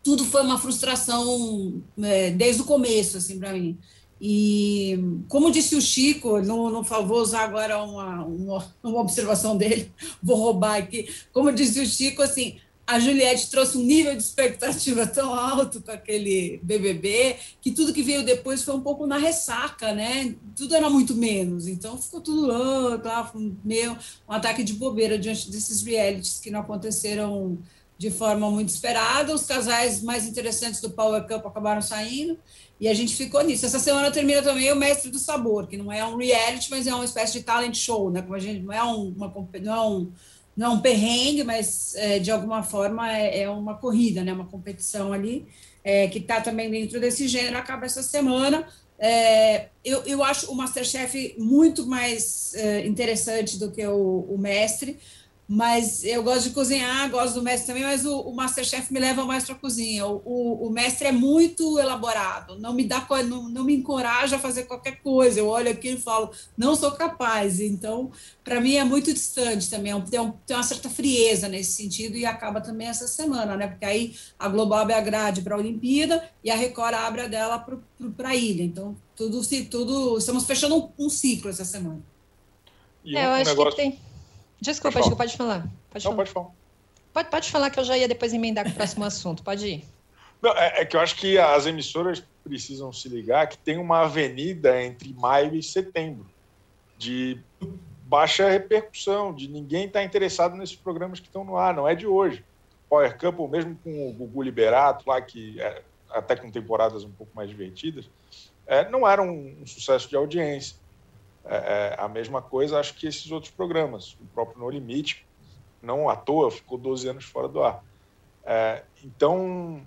tudo 0.02 0.24
foi 0.24 0.42
uma 0.42 0.58
frustração 0.58 1.80
é, 2.02 2.30
desde 2.30 2.62
o 2.62 2.64
começo, 2.64 3.16
assim, 3.16 3.38
para 3.38 3.52
mim. 3.52 3.78
E, 4.20 4.98
como 5.28 5.50
disse 5.50 5.74
o 5.74 5.80
Chico, 5.80 6.40
não, 6.40 6.70
não 6.70 6.82
vou 6.82 7.20
usar 7.20 7.42
agora 7.42 7.82
uma, 7.82 8.24
uma, 8.24 8.74
uma 8.82 9.00
observação 9.00 9.56
dele, 9.56 9.90
vou 10.22 10.36
roubar 10.36 10.76
aqui. 10.76 11.08
Como 11.32 11.52
disse 11.52 11.80
o 11.80 11.86
Chico, 11.86 12.22
assim, 12.22 12.58
a 12.86 12.98
Juliette 12.98 13.50
trouxe 13.50 13.78
um 13.78 13.82
nível 13.82 14.14
de 14.16 14.22
expectativa 14.22 15.06
tão 15.06 15.32
alto 15.32 15.80
com 15.80 15.90
aquele 15.90 16.60
BBB 16.62 17.36
que 17.60 17.70
tudo 17.70 17.92
que 17.92 18.02
veio 18.02 18.24
depois 18.24 18.62
foi 18.62 18.74
um 18.74 18.80
pouco 18.80 19.06
na 19.06 19.18
ressaca, 19.18 19.92
né? 19.94 20.34
Tudo 20.56 20.74
era 20.74 20.90
muito 20.90 21.14
menos, 21.14 21.66
então 21.66 21.96
ficou 21.96 22.20
tudo 22.20 22.46
lá, 22.46 22.98
tá, 22.98 23.32
meio 23.64 23.96
um 24.28 24.32
ataque 24.32 24.64
de 24.64 24.74
bobeira 24.74 25.18
diante 25.18 25.50
desses 25.50 25.82
realities 25.82 26.40
que 26.40 26.50
não 26.50 26.60
aconteceram 26.60 27.58
de 27.96 28.10
forma 28.10 28.50
muito 28.50 28.70
esperada. 28.70 29.32
Os 29.32 29.46
casais 29.46 30.02
mais 30.02 30.26
interessantes 30.26 30.80
do 30.80 30.90
Power 30.90 31.22
Cup 31.22 31.46
acabaram 31.46 31.80
saindo 31.80 32.36
e 32.80 32.88
a 32.88 32.94
gente 32.94 33.14
ficou 33.14 33.42
nisso. 33.44 33.64
Essa 33.64 33.78
semana 33.78 34.10
termina 34.10 34.42
também 34.42 34.72
o 34.72 34.76
Mestre 34.76 35.08
do 35.08 35.20
Sabor, 35.20 35.68
que 35.68 35.76
não 35.76 35.92
é 35.92 36.04
um 36.04 36.16
reality, 36.16 36.68
mas 36.68 36.88
é 36.88 36.94
uma 36.94 37.04
espécie 37.04 37.34
de 37.34 37.44
talent 37.44 37.76
show, 37.76 38.10
né? 38.10 38.20
Como 38.20 38.34
a 38.34 38.40
gente 38.40 38.60
não 38.60 38.72
é 38.72 38.82
um, 38.82 39.14
uma 39.16 39.32
não 39.62 39.72
é 39.72 39.88
um 39.88 40.12
não 40.56 40.66
é 40.66 40.70
um 40.70 40.80
perrengue, 40.80 41.44
mas 41.44 41.94
é, 41.96 42.18
de 42.18 42.30
alguma 42.30 42.62
forma 42.62 43.10
é, 43.10 43.42
é, 43.42 43.50
uma 43.50 43.74
corrida, 43.74 44.22
né? 44.22 44.32
Uma 44.32 44.46
competição 44.46 45.12
ali 45.12 45.46
é, 45.82 46.06
que 46.08 46.18
está 46.18 46.40
também 46.40 46.70
dentro 46.70 47.00
desse 47.00 47.26
gênero. 47.26 47.56
Acaba 47.56 47.86
essa 47.86 48.02
semana. 48.02 48.66
É, 48.98 49.68
eu, 49.84 50.02
eu 50.04 50.22
acho 50.22 50.50
o 50.50 50.54
MasterChef 50.54 51.34
muito 51.38 51.86
mais 51.86 52.54
é, 52.54 52.86
interessante 52.86 53.58
do 53.58 53.70
que 53.70 53.84
o, 53.86 54.26
o 54.30 54.38
Mestre, 54.38 54.98
mas 55.54 56.02
eu 56.02 56.22
gosto 56.22 56.44
de 56.44 56.54
cozinhar, 56.54 57.10
gosto 57.10 57.34
do 57.34 57.42
mestre 57.42 57.66
também, 57.66 57.82
mas 57.82 58.06
o, 58.06 58.20
o 58.20 58.34
Masterchef 58.34 58.90
me 58.90 58.98
leva 58.98 59.26
mais 59.26 59.44
para 59.44 59.54
a 59.54 59.58
cozinha. 59.58 60.06
O, 60.06 60.22
o, 60.24 60.66
o, 60.66 60.70
mestre 60.70 61.08
é 61.08 61.12
muito 61.12 61.78
elaborado, 61.78 62.58
não 62.58 62.72
me 62.72 62.84
dá 62.84 63.06
não, 63.28 63.50
não 63.50 63.62
me 63.62 63.76
encoraja 63.76 64.36
a 64.36 64.38
fazer 64.38 64.62
qualquer 64.62 65.02
coisa. 65.02 65.40
Eu 65.40 65.48
olho 65.48 65.70
aqui 65.70 65.90
e 65.90 65.96
falo, 65.98 66.30
não 66.56 66.74
sou 66.74 66.92
capaz. 66.92 67.60
Então, 67.60 68.10
para 68.42 68.62
mim 68.62 68.76
é 68.76 68.84
muito 68.84 69.12
distante 69.12 69.68
também, 69.68 69.92
é 69.92 70.00
tem, 70.00 70.18
um, 70.20 70.32
tem 70.46 70.56
uma 70.56 70.62
certa 70.62 70.88
frieza 70.88 71.48
nesse 71.48 71.72
sentido 71.72 72.16
e 72.16 72.24
acaba 72.24 72.58
também 72.58 72.88
essa 72.88 73.06
semana, 73.06 73.54
né? 73.54 73.66
Porque 73.66 73.84
aí 73.84 74.16
a 74.38 74.48
Globo 74.48 74.72
abre 74.72 74.94
a 74.94 75.02
grade 75.02 75.42
para 75.42 75.54
a 75.54 75.58
Olimpíada 75.58 76.30
e 76.42 76.50
a 76.50 76.56
Record 76.56 76.94
abre 76.94 77.20
a 77.20 77.28
dela 77.28 77.58
para 78.16 78.30
a 78.30 78.34
ilha. 78.34 78.62
Então, 78.62 78.96
tudo, 79.14 79.38
tudo, 79.68 80.16
estamos 80.16 80.46
fechando 80.46 80.76
um, 80.76 80.88
um 80.98 81.10
ciclo 81.10 81.50
essa 81.50 81.66
semana. 81.66 82.00
E 83.04 83.18
é, 83.18 83.26
eu 83.26 83.30
acho 83.32 83.50
negócio... 83.50 83.70
que 83.72 83.76
tem 83.76 84.11
Desculpa, 84.62 85.00
pode, 85.00 85.16
pode 85.16 85.36
falar. 85.36 85.66
Pode 85.90 86.04
Não, 86.04 86.12
falar. 86.12 86.16
pode 86.16 86.30
falar. 86.30 86.50
Pode, 87.12 87.30
pode 87.30 87.50
falar 87.50 87.70
que 87.70 87.80
eu 87.80 87.84
já 87.84 87.98
ia 87.98 88.06
depois 88.06 88.32
emendar 88.32 88.64
com 88.64 88.70
o 88.70 88.74
próximo 88.74 89.04
assunto. 89.04 89.42
Pode 89.42 89.66
ir. 89.66 89.84
Não, 90.40 90.52
é, 90.52 90.82
é, 90.82 90.84
que 90.84 90.96
eu 90.96 91.00
acho 91.00 91.16
que 91.16 91.36
as 91.36 91.66
emissoras 91.66 92.22
precisam 92.44 92.92
se 92.92 93.08
ligar 93.08 93.48
que 93.48 93.58
tem 93.58 93.76
uma 93.76 94.02
avenida 94.02 94.80
entre 94.80 95.12
maio 95.14 95.56
e 95.56 95.62
setembro 95.64 96.30
de 96.96 97.40
baixa 98.04 98.48
repercussão, 98.48 99.34
de 99.34 99.48
ninguém 99.48 99.86
estar 99.86 99.98
tá 99.98 100.04
interessado 100.04 100.56
nesses 100.56 100.76
programas 100.76 101.18
que 101.18 101.26
estão 101.26 101.44
no 101.44 101.56
ar, 101.56 101.74
não 101.74 101.88
é 101.88 101.96
de 101.96 102.06
hoje. 102.06 102.44
Power 102.88 103.18
Couple, 103.18 103.48
mesmo 103.48 103.76
com 103.82 104.08
o 104.08 104.12
Gugu 104.12 104.42
Liberato, 104.42 105.08
lá 105.08 105.20
que 105.20 105.60
é, 105.60 105.82
até 106.08 106.36
com 106.36 106.48
temporadas 106.52 107.02
um 107.02 107.10
pouco 107.10 107.34
mais 107.34 107.48
divertidas, 107.48 108.08
é, 108.64 108.88
não 108.88 109.08
era 109.08 109.20
um, 109.20 109.56
um 109.60 109.66
sucesso 109.66 110.08
de 110.08 110.14
audiência. 110.14 110.76
É, 111.44 111.56
é, 111.56 111.96
a 111.98 112.08
mesma 112.08 112.40
coisa, 112.40 112.78
acho 112.78 112.94
que 112.94 113.06
esses 113.06 113.30
outros 113.30 113.52
programas. 113.52 114.14
O 114.20 114.26
próprio 114.32 114.60
No 114.60 114.70
Limite, 114.70 115.26
não 115.82 116.08
à 116.08 116.16
toa, 116.16 116.50
ficou 116.50 116.78
12 116.78 117.08
anos 117.08 117.24
fora 117.24 117.48
do 117.48 117.62
ar. 117.62 117.84
É, 118.44 118.82
então, 119.04 119.84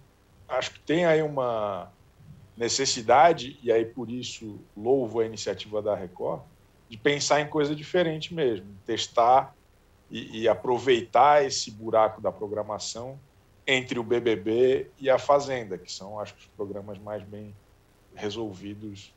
acho 0.48 0.72
que 0.72 0.80
tem 0.82 1.06
aí 1.06 1.22
uma 1.22 1.92
necessidade, 2.58 3.60
e 3.62 3.72
aí 3.72 3.86
por 3.86 4.10
isso 4.10 4.60
louvo 4.76 5.20
a 5.20 5.26
iniciativa 5.26 5.82
da 5.82 5.96
Record, 5.96 6.42
de 6.90 6.98
pensar 6.98 7.42
em 7.42 7.48
coisa 7.48 7.76
diferente 7.76 8.34
mesmo, 8.34 8.68
testar 8.86 9.56
e, 10.10 10.42
e 10.42 10.48
aproveitar 10.48 11.44
esse 11.44 11.72
buraco 11.72 12.22
da 12.22 12.32
programação 12.32 13.20
entre 13.68 13.98
o 13.98 14.04
BBB 14.04 14.92
e 15.00 15.10
a 15.10 15.18
Fazenda, 15.18 15.78
que 15.78 15.92
são, 15.92 16.20
acho 16.20 16.36
que, 16.36 16.42
os 16.42 16.48
programas 16.48 17.00
mais 17.00 17.24
bem 17.24 17.56
resolvidos 18.14 19.15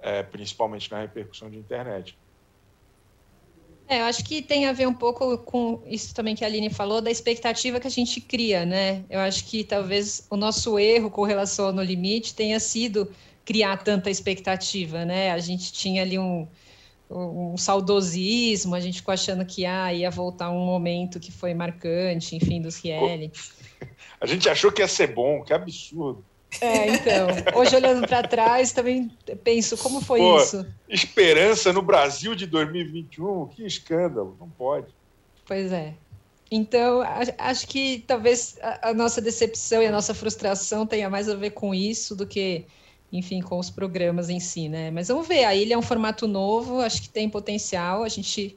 é, 0.00 0.22
principalmente 0.22 0.90
na 0.90 1.00
repercussão 1.00 1.50
de 1.50 1.58
internet. 1.58 2.18
É, 3.88 4.00
eu 4.00 4.04
acho 4.04 4.22
que 4.22 4.42
tem 4.42 4.66
a 4.66 4.72
ver 4.72 4.86
um 4.86 4.92
pouco 4.92 5.38
com 5.38 5.82
isso 5.86 6.14
também 6.14 6.34
que 6.34 6.44
a 6.44 6.46
Aline 6.46 6.68
falou, 6.68 7.00
da 7.00 7.10
expectativa 7.10 7.80
que 7.80 7.86
a 7.86 7.90
gente 7.90 8.20
cria, 8.20 8.66
né? 8.66 9.02
Eu 9.08 9.18
acho 9.20 9.46
que 9.46 9.64
talvez 9.64 10.26
o 10.28 10.36
nosso 10.36 10.78
erro 10.78 11.10
com 11.10 11.22
relação 11.22 11.66
ao 11.66 11.72
No 11.72 11.82
Limite 11.82 12.34
tenha 12.34 12.60
sido 12.60 13.10
criar 13.46 13.78
tanta 13.78 14.10
expectativa, 14.10 15.06
né? 15.06 15.30
A 15.30 15.38
gente 15.38 15.72
tinha 15.72 16.02
ali 16.02 16.18
um, 16.18 16.46
um 17.10 17.56
saudosismo, 17.56 18.74
a 18.74 18.80
gente 18.80 18.98
ficou 18.98 19.14
achando 19.14 19.46
que 19.46 19.64
ah, 19.64 19.92
ia 19.92 20.10
voltar 20.10 20.50
um 20.50 20.66
momento 20.66 21.18
que 21.18 21.32
foi 21.32 21.54
marcante, 21.54 22.36
enfim, 22.36 22.60
dos 22.60 22.76
realities. 22.76 23.52
A 24.20 24.26
gente 24.26 24.48
achou 24.48 24.72
que 24.72 24.82
ia 24.82 24.88
ser 24.88 25.14
bom, 25.14 25.44
que 25.44 25.52
absurdo. 25.52 26.24
É, 26.60 26.90
então. 26.90 27.28
Hoje, 27.54 27.76
olhando 27.76 28.06
para 28.06 28.26
trás, 28.26 28.72
também 28.72 29.10
penso 29.44 29.76
como 29.76 30.00
foi 30.00 30.20
Pô, 30.20 30.38
isso. 30.38 30.66
Esperança 30.88 31.72
no 31.72 31.82
Brasil 31.82 32.34
de 32.34 32.46
2021, 32.46 33.48
que 33.48 33.64
escândalo, 33.64 34.36
não 34.40 34.48
pode. 34.48 34.86
Pois 35.46 35.72
é. 35.72 35.94
Então, 36.50 37.02
acho 37.36 37.66
que 37.66 38.02
talvez 38.06 38.58
a 38.82 38.94
nossa 38.94 39.20
decepção 39.20 39.82
e 39.82 39.86
a 39.86 39.92
nossa 39.92 40.14
frustração 40.14 40.86
tenha 40.86 41.10
mais 41.10 41.28
a 41.28 41.34
ver 41.34 41.50
com 41.50 41.74
isso 41.74 42.16
do 42.16 42.26
que, 42.26 42.64
enfim, 43.12 43.42
com 43.42 43.58
os 43.58 43.68
programas 43.68 44.30
em 44.30 44.40
si, 44.40 44.66
né? 44.68 44.90
Mas 44.90 45.08
vamos 45.08 45.28
ver, 45.28 45.44
a 45.44 45.54
ilha 45.54 45.74
é 45.74 45.78
um 45.78 45.82
formato 45.82 46.26
novo, 46.26 46.80
acho 46.80 47.02
que 47.02 47.10
tem 47.10 47.28
potencial, 47.28 48.02
a 48.02 48.08
gente 48.08 48.56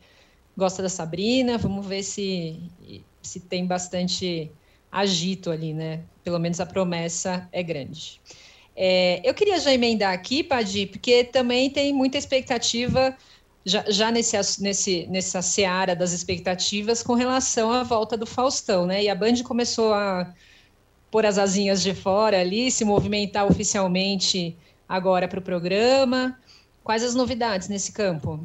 gosta 0.56 0.82
da 0.82 0.88
Sabrina, 0.88 1.58
vamos 1.58 1.86
ver 1.86 2.04
se, 2.04 2.62
se 3.22 3.42
tem 3.42 3.66
bastante 3.66 4.50
agito 4.89 5.52
ali, 5.52 5.74
né? 5.74 6.02
Pelo 6.24 6.39
menos 6.39 6.59
a 6.59 6.65
promessa 6.65 7.47
é 7.51 7.63
grande. 7.63 8.22
É, 8.76 9.22
eu 9.24 9.34
queria 9.34 9.59
já 9.59 9.74
emendar 9.74 10.13
aqui, 10.13 10.43
Padi, 10.43 10.86
porque 10.86 11.24
também 11.24 11.69
tem 11.69 11.93
muita 11.93 12.17
expectativa 12.17 13.15
já, 13.65 13.84
já 13.88 14.11
nesse, 14.11 14.38
nesse, 14.61 15.07
nessa 15.07 15.41
seara 15.41 15.95
das 15.95 16.13
expectativas 16.13 17.03
com 17.03 17.13
relação 17.13 17.72
à 17.72 17.84
volta 17.84 18.17
do 18.17 18.26
Faustão, 18.26 18.86
né? 18.86 19.03
E 19.03 19.09
a 19.09 19.15
Band 19.15 19.43
começou 19.43 19.93
a, 19.93 20.34
pôr 21.11 21.26
as 21.26 21.38
asinhas 21.38 21.84
de 21.84 21.93
fora 21.93 22.39
ali, 22.39 22.72
se 22.72 22.86
movimentar 22.86 23.45
oficialmente 23.45 24.55
agora 24.88 25.28
para 25.28 25.39
o 25.39 25.43
programa. 25.43 26.39
Quais 26.84 27.03
as 27.03 27.13
novidades 27.13 27.67
nesse 27.67 27.91
campo? 27.91 28.39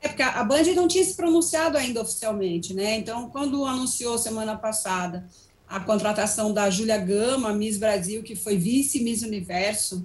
É 0.00 0.08
porque 0.08 0.22
a 0.22 0.42
Band 0.42 0.64
não 0.74 0.88
tinha 0.88 1.04
se 1.04 1.14
pronunciado 1.14 1.76
ainda 1.76 2.00
oficialmente, 2.00 2.74
né? 2.74 2.96
Então, 2.96 3.28
quando 3.28 3.64
anunciou 3.64 4.18
semana 4.18 4.56
passada 4.56 5.24
a 5.72 5.80
contratação 5.80 6.52
da 6.52 6.68
Júlia 6.68 6.98
Gama, 6.98 7.50
Miss 7.54 7.78
Brasil, 7.78 8.22
que 8.22 8.36
foi 8.36 8.58
vice-Miss 8.58 9.22
Universo, 9.22 10.04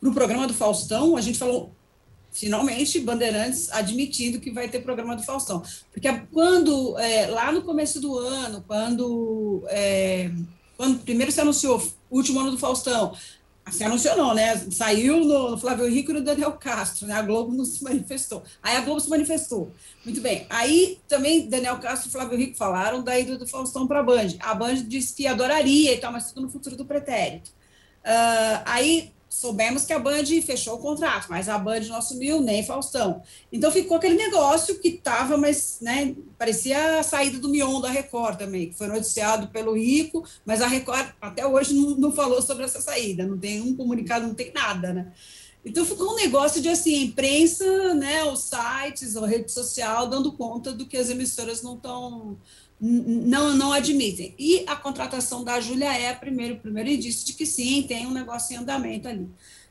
para 0.00 0.08
o 0.08 0.12
programa 0.12 0.48
do 0.48 0.52
Faustão, 0.52 1.16
a 1.16 1.20
gente 1.20 1.38
falou, 1.38 1.70
finalmente, 2.32 2.98
Bandeirantes 2.98 3.70
admitindo 3.70 4.40
que 4.40 4.50
vai 4.50 4.68
ter 4.68 4.80
programa 4.80 5.14
do 5.14 5.22
Faustão. 5.22 5.62
Porque 5.92 6.12
quando, 6.32 6.98
é, 6.98 7.26
lá 7.28 7.52
no 7.52 7.62
começo 7.62 8.00
do 8.00 8.18
ano, 8.18 8.64
quando, 8.66 9.64
é, 9.68 10.28
quando 10.76 10.98
primeiro 10.98 11.30
se 11.30 11.40
anunciou 11.40 11.80
o 12.10 12.16
último 12.16 12.40
ano 12.40 12.50
do 12.50 12.58
Faustão, 12.58 13.14
se 13.70 13.82
anunciou 13.82 14.16
não, 14.16 14.34
né? 14.34 14.56
Saiu 14.70 15.24
no, 15.24 15.50
no 15.50 15.58
Flávio 15.58 15.88
Rico 15.88 16.12
e 16.12 16.14
no 16.14 16.20
Daniel 16.20 16.52
Castro, 16.52 17.06
né? 17.06 17.14
A 17.14 17.22
Globo 17.22 17.52
não 17.52 17.64
se 17.64 17.82
manifestou. 17.82 18.42
Aí 18.62 18.76
a 18.76 18.80
Globo 18.80 19.00
se 19.00 19.10
manifestou. 19.10 19.72
Muito 20.04 20.20
bem. 20.20 20.46
Aí 20.48 20.98
também 21.08 21.48
Daniel 21.48 21.78
Castro 21.78 22.08
e 22.08 22.12
Flávio 22.12 22.38
Rico 22.38 22.56
falaram 22.56 23.02
da 23.02 23.18
ida 23.18 23.36
do 23.36 23.46
Faustão 23.46 23.86
para 23.86 24.00
a 24.00 24.02
Band. 24.02 24.28
A 24.40 24.54
Band 24.54 24.76
disse 24.76 25.14
que 25.14 25.26
adoraria 25.26 25.94
e 25.94 25.98
tal, 25.98 26.12
mas 26.12 26.28
tudo 26.28 26.42
no 26.42 26.48
futuro 26.48 26.76
do 26.76 26.84
pretérito. 26.84 27.50
Uh, 28.04 28.62
aí 28.64 29.12
soubemos 29.36 29.84
que 29.84 29.92
a 29.92 29.98
Band 29.98 30.24
fechou 30.44 30.76
o 30.76 30.78
contrato, 30.78 31.26
mas 31.28 31.46
a 31.48 31.58
Band 31.58 31.80
não 31.80 31.96
assumiu 31.96 32.40
nem 32.40 32.64
Faustão. 32.64 33.22
Então 33.52 33.70
ficou 33.70 33.98
aquele 33.98 34.14
negócio 34.14 34.78
que 34.78 34.88
estava, 34.88 35.36
mas 35.36 35.78
né, 35.82 36.14
parecia 36.38 36.98
a 36.98 37.02
saída 37.02 37.38
do 37.38 37.50
Mion 37.50 37.80
da 37.80 37.90
Record 37.90 38.38
também, 38.38 38.70
que 38.70 38.78
foi 38.78 38.86
noticiado 38.86 39.48
pelo 39.48 39.74
Rico, 39.74 40.24
mas 40.44 40.62
a 40.62 40.66
Record 40.66 41.08
até 41.20 41.46
hoje 41.46 41.74
não, 41.74 41.96
não 41.96 42.12
falou 42.12 42.40
sobre 42.40 42.64
essa 42.64 42.80
saída, 42.80 43.26
não 43.26 43.36
tem 43.36 43.60
um 43.60 43.76
comunicado, 43.76 44.26
não 44.26 44.34
tem 44.34 44.50
nada, 44.52 44.92
né? 44.92 45.12
Então 45.62 45.84
ficou 45.84 46.12
um 46.12 46.16
negócio 46.16 46.62
de 46.62 46.68
assim, 46.68 46.94
a 46.94 47.02
imprensa, 47.02 47.94
né, 47.94 48.24
os 48.24 48.40
sites, 48.40 49.16
a 49.16 49.26
rede 49.26 49.50
social 49.50 50.06
dando 50.08 50.32
conta 50.32 50.72
do 50.72 50.86
que 50.86 50.96
as 50.96 51.10
emissoras 51.10 51.60
não 51.60 51.74
estão 51.74 52.38
não, 52.80 53.54
não 53.54 53.72
admitem. 53.72 54.34
E 54.38 54.64
a 54.66 54.76
contratação 54.76 55.42
da 55.42 55.60
Júlia 55.60 55.92
é 55.92 56.14
primeiro, 56.14 56.54
o 56.54 56.58
primeiro 56.58 56.90
indício 56.90 57.26
de 57.26 57.32
que 57.32 57.46
sim, 57.46 57.82
tem 57.82 58.06
um 58.06 58.12
negócio 58.12 58.54
em 58.54 58.58
andamento 58.58 59.08
ali. 59.08 59.28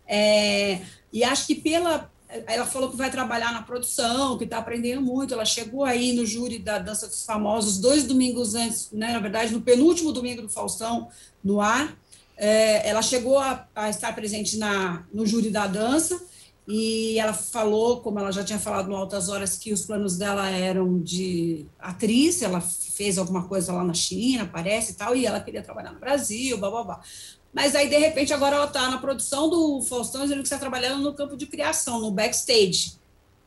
É, 0.08 0.82
e 1.14 1.24
acho 1.24 1.47
que 1.47 1.56
pela. 1.56 2.12
Ela 2.47 2.66
falou 2.66 2.89
que 2.89 2.97
vai 2.97 3.10
trabalhar 3.12 3.53
na 3.53 3.62
produção, 3.62 4.38
que 4.38 4.45
está 4.45 4.58
aprendendo 4.58 5.01
muito. 5.01 5.34
Ela 5.34 5.45
chegou 5.45 5.86
aí 5.86 6.12
no 6.12 6.26
júri 6.26 6.58
da 6.58 6.80
Dança 6.80 7.08
dos 7.08 7.24
Famosos 7.24 7.78
dois 7.78 8.03
domingos 8.03 8.56
antes, 8.56 8.89
né, 8.91 9.14
na 9.14 9.20
verdade, 9.20 9.53
no 9.53 9.62
penúltimo 9.62 10.12
domingo 10.12 10.41
do 10.41 10.49
Faustão, 10.49 11.08
no 11.43 11.62
ar. 11.62 11.95
É, 12.36 12.89
ela 12.89 13.01
chegou 13.01 13.38
a, 13.38 13.66
a 13.74 13.89
estar 13.89 14.14
presente 14.14 14.58
na, 14.58 15.06
no 15.14 15.26
júri 15.26 15.49
da 15.49 15.68
dança 15.68 16.22
e 16.68 17.20
ela 17.20 17.34
falou, 17.34 18.01
como 18.01 18.20
ela 18.20 18.32
já 18.32 18.43
tinha 18.43 18.57
falado 18.57 18.88
no 18.88 18.95
Altas 18.95 19.30
Horas, 19.30 19.57
que 19.57 19.72
os 19.72 19.86
planos 19.86 20.18
dela 20.18 20.49
eram 20.49 20.99
de 20.99 21.66
atriz, 21.78 22.41
ela 22.41 22.59
fez 22.59 23.18
alguma 23.18 23.47
coisa 23.47 23.72
lá 23.72 23.84
na 23.84 23.93
China, 23.93 24.49
parece 24.51 24.93
e 24.93 24.95
tal, 24.95 25.16
e 25.16 25.26
ela 25.26 25.39
queria 25.39 25.61
trabalhar 25.61 25.91
no 25.91 25.99
Brasil, 25.99 26.57
blá, 26.57 26.72
blá, 26.72 26.84
blá. 26.84 27.01
Mas 27.53 27.76
aí, 27.76 27.88
de 27.88 27.97
repente, 27.97 28.34
agora 28.34 28.55
ela 28.55 28.66
está 28.66 28.89
na 28.89 28.97
produção 28.97 29.49
do 29.49 29.82
Faustão, 29.82 30.24
dizendo 30.24 30.39
que 30.39 30.43
está 30.43 30.57
trabalhando 30.57 31.03
no 31.03 31.13
campo 31.13 31.38
de 31.38 31.45
criação, 31.45 32.01
no 32.01 32.11
backstage. 32.11 32.97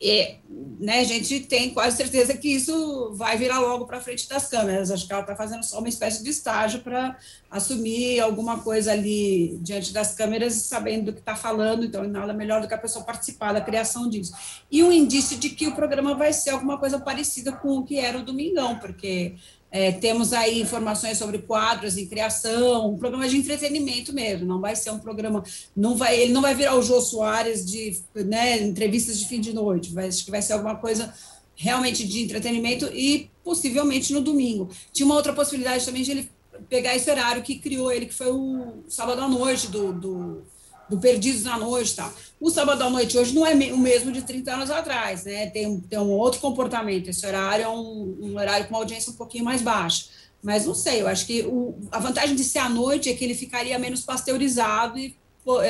E, 0.01 0.35
né, 0.79 0.99
a 0.99 1.03
gente 1.03 1.41
tem 1.41 1.71
quase 1.71 1.97
certeza 1.97 2.37
que 2.37 2.47
isso 2.47 3.11
vai 3.15 3.37
virar 3.37 3.59
logo 3.59 3.85
para 3.85 3.99
frente 3.99 4.29
das 4.29 4.47
câmeras. 4.47 4.89
Acho 4.91 5.05
que 5.05 5.11
ela 5.11 5.21
está 5.21 5.35
fazendo 5.35 5.63
só 5.63 5.79
uma 5.79 5.89
espécie 5.89 6.23
de 6.23 6.29
estágio 6.29 6.79
para 6.79 7.17
assumir 7.51 8.21
alguma 8.21 8.61
coisa 8.61 8.93
ali 8.93 9.57
diante 9.61 9.91
das 9.91 10.15
câmeras, 10.15 10.53
sabendo 10.53 11.05
do 11.05 11.13
que 11.13 11.19
está 11.19 11.35
falando. 11.35 11.83
Então, 11.83 12.07
nada 12.07 12.33
melhor 12.33 12.61
do 12.61 12.67
que 12.67 12.73
a 12.73 12.77
pessoa 12.77 13.03
participar 13.03 13.51
da 13.51 13.59
criação 13.59 14.09
disso. 14.09 14.33
E 14.71 14.81
um 14.81 14.91
indício 14.91 15.37
de 15.37 15.49
que 15.49 15.67
o 15.67 15.75
programa 15.75 16.15
vai 16.15 16.31
ser 16.31 16.51
alguma 16.51 16.77
coisa 16.77 16.97
parecida 16.97 17.51
com 17.51 17.79
o 17.79 17.83
que 17.83 17.97
era 17.97 18.17
o 18.17 18.23
Domingão, 18.23 18.79
porque 18.79 19.35
é, 19.71 19.91
temos 19.91 20.33
aí 20.33 20.61
informações 20.61 21.17
sobre 21.17 21.39
quadros 21.39 21.97
em 21.97 22.07
criação, 22.07 22.91
um 22.91 22.97
programa 22.97 23.27
de 23.27 23.37
entretenimento 23.37 24.11
mesmo, 24.13 24.45
não 24.45 24.59
vai 24.59 24.75
ser 24.75 24.91
um 24.91 24.99
programa, 24.99 25.43
não 25.75 25.95
vai, 25.95 26.19
ele 26.19 26.33
não 26.33 26.41
vai 26.41 26.55
virar 26.55 26.75
o 26.75 26.81
Jô 26.81 26.99
Soares 26.99 27.65
de 27.65 27.99
né, 28.15 28.61
entrevistas 28.61 29.19
de 29.19 29.27
fim 29.27 29.39
de 29.39 29.53
noite, 29.53 29.93
vai, 29.93 30.07
acho 30.07 30.25
que 30.25 30.31
vai 30.31 30.41
ser 30.41 30.53
alguma 30.53 30.75
coisa 30.75 31.13
realmente 31.55 32.07
de 32.07 32.23
entretenimento 32.23 32.85
e 32.93 33.29
possivelmente 33.43 34.13
no 34.13 34.21
domingo. 34.21 34.69
Tinha 34.93 35.05
uma 35.05 35.15
outra 35.15 35.33
possibilidade 35.33 35.85
também 35.85 36.03
de 36.03 36.11
ele 36.11 36.31
pegar 36.69 36.95
esse 36.95 37.09
horário 37.09 37.43
que 37.43 37.59
criou 37.59 37.91
ele, 37.91 38.05
que 38.05 38.13
foi 38.13 38.31
o 38.31 38.83
sábado 38.87 39.21
à 39.21 39.27
noite 39.27 39.67
do, 39.67 39.93
do 39.93 40.43
do 40.89 40.97
Perdidos 40.97 41.43
na 41.43 41.57
Noite 41.57 41.93
e 41.93 41.95
tal. 41.95 42.13
O 42.39 42.49
sábado 42.49 42.81
à 42.81 42.89
noite 42.89 43.17
hoje 43.17 43.33
não 43.33 43.45
é 43.45 43.53
o 43.53 43.77
mesmo 43.77 44.11
de 44.11 44.21
30 44.21 44.53
anos 44.53 44.71
atrás, 44.71 45.25
né? 45.25 45.47
Tem, 45.47 45.79
tem 45.81 45.99
um 45.99 46.11
outro 46.11 46.39
comportamento. 46.39 47.09
Esse 47.09 47.25
horário 47.25 47.63
é 47.63 47.69
um, 47.69 48.17
um 48.21 48.35
horário 48.37 48.65
com 48.67 48.73
uma 48.73 48.79
audiência 48.79 49.11
um 49.11 49.15
pouquinho 49.15 49.43
mais 49.43 49.61
baixa. 49.61 50.05
Mas 50.41 50.65
não 50.65 50.73
sei, 50.73 51.01
eu 51.01 51.07
acho 51.07 51.25
que 51.25 51.41
o, 51.43 51.75
a 51.91 51.99
vantagem 51.99 52.35
de 52.35 52.43
ser 52.43 52.59
à 52.59 52.69
noite 52.69 53.09
é 53.09 53.13
que 53.13 53.23
ele 53.23 53.35
ficaria 53.35 53.77
menos 53.77 54.01
pasteurizado 54.01 54.97
e 54.97 55.15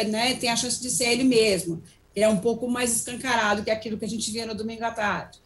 né, 0.07 0.35
tem 0.35 0.49
a 0.49 0.55
chance 0.55 0.79
de 0.81 0.89
ser 0.89 1.05
ele 1.05 1.23
mesmo. 1.23 1.81
Ele 2.15 2.25
é 2.25 2.29
um 2.29 2.37
pouco 2.37 2.69
mais 2.69 2.95
escancarado 2.95 3.63
que 3.63 3.71
aquilo 3.71 3.97
que 3.97 4.05
a 4.05 4.09
gente 4.09 4.29
via 4.31 4.45
no 4.45 4.53
domingo 4.53 4.83
à 4.83 4.91
tarde. 4.91 5.39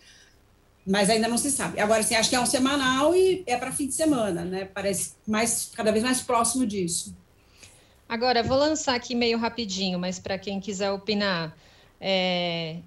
Mas 0.86 1.10
ainda 1.10 1.30
não 1.30 1.38
se 1.38 1.50
sabe. 1.52 1.80
Agora, 1.80 2.02
assim, 2.02 2.16
acho 2.16 2.30
que 2.30 2.36
é 2.36 2.40
um 2.40 2.46
semanal 2.46 3.16
e 3.16 3.44
é 3.48 3.56
para 3.56 3.72
fim 3.72 3.88
de 3.88 3.94
semana, 3.94 4.44
né? 4.44 4.66
Parece 4.66 5.14
mais, 5.26 5.72
cada 5.74 5.92
vez 5.92 6.04
mais 6.04 6.22
próximo 6.22 6.66
disso. 6.66 7.16
Agora, 8.14 8.44
vou 8.44 8.56
lançar 8.56 8.94
aqui 8.94 9.16
meio 9.16 9.40
rapidinho, 9.40 9.98
mas 9.98 10.20
para 10.20 10.38
quem 10.38 10.60
quiser 10.60 10.92
opinar, 10.92 11.58
é, 12.00 12.78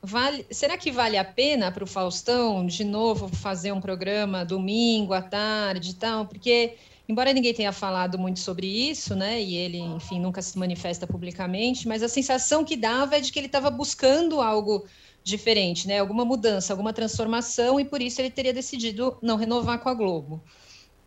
vale, 0.00 0.46
será 0.50 0.78
que 0.78 0.90
vale 0.90 1.18
a 1.18 1.24
pena 1.24 1.70
para 1.70 1.84
o 1.84 1.86
Faustão, 1.86 2.64
de 2.64 2.82
novo, 2.82 3.28
fazer 3.28 3.72
um 3.72 3.80
programa 3.80 4.42
domingo 4.42 5.12
à 5.12 5.20
tarde 5.20 5.90
e 5.90 5.94
tal? 5.96 6.24
Porque, 6.24 6.78
embora 7.06 7.34
ninguém 7.34 7.52
tenha 7.52 7.72
falado 7.72 8.18
muito 8.18 8.40
sobre 8.40 8.66
isso, 8.66 9.14
né, 9.14 9.38
e 9.38 9.54
ele, 9.54 9.80
enfim, 9.80 10.18
nunca 10.18 10.40
se 10.40 10.58
manifesta 10.58 11.06
publicamente, 11.06 11.86
mas 11.86 12.02
a 12.02 12.08
sensação 12.08 12.64
que 12.64 12.74
dava 12.74 13.18
é 13.18 13.20
de 13.20 13.30
que 13.30 13.38
ele 13.38 13.48
estava 13.48 13.68
buscando 13.70 14.40
algo 14.40 14.86
diferente, 15.22 15.86
né, 15.86 15.98
alguma 15.98 16.24
mudança, 16.24 16.72
alguma 16.72 16.94
transformação, 16.94 17.78
e 17.78 17.84
por 17.84 18.00
isso 18.00 18.18
ele 18.18 18.30
teria 18.30 18.54
decidido 18.54 19.18
não 19.20 19.36
renovar 19.36 19.78
com 19.80 19.90
a 19.90 19.94
Globo. 19.94 20.42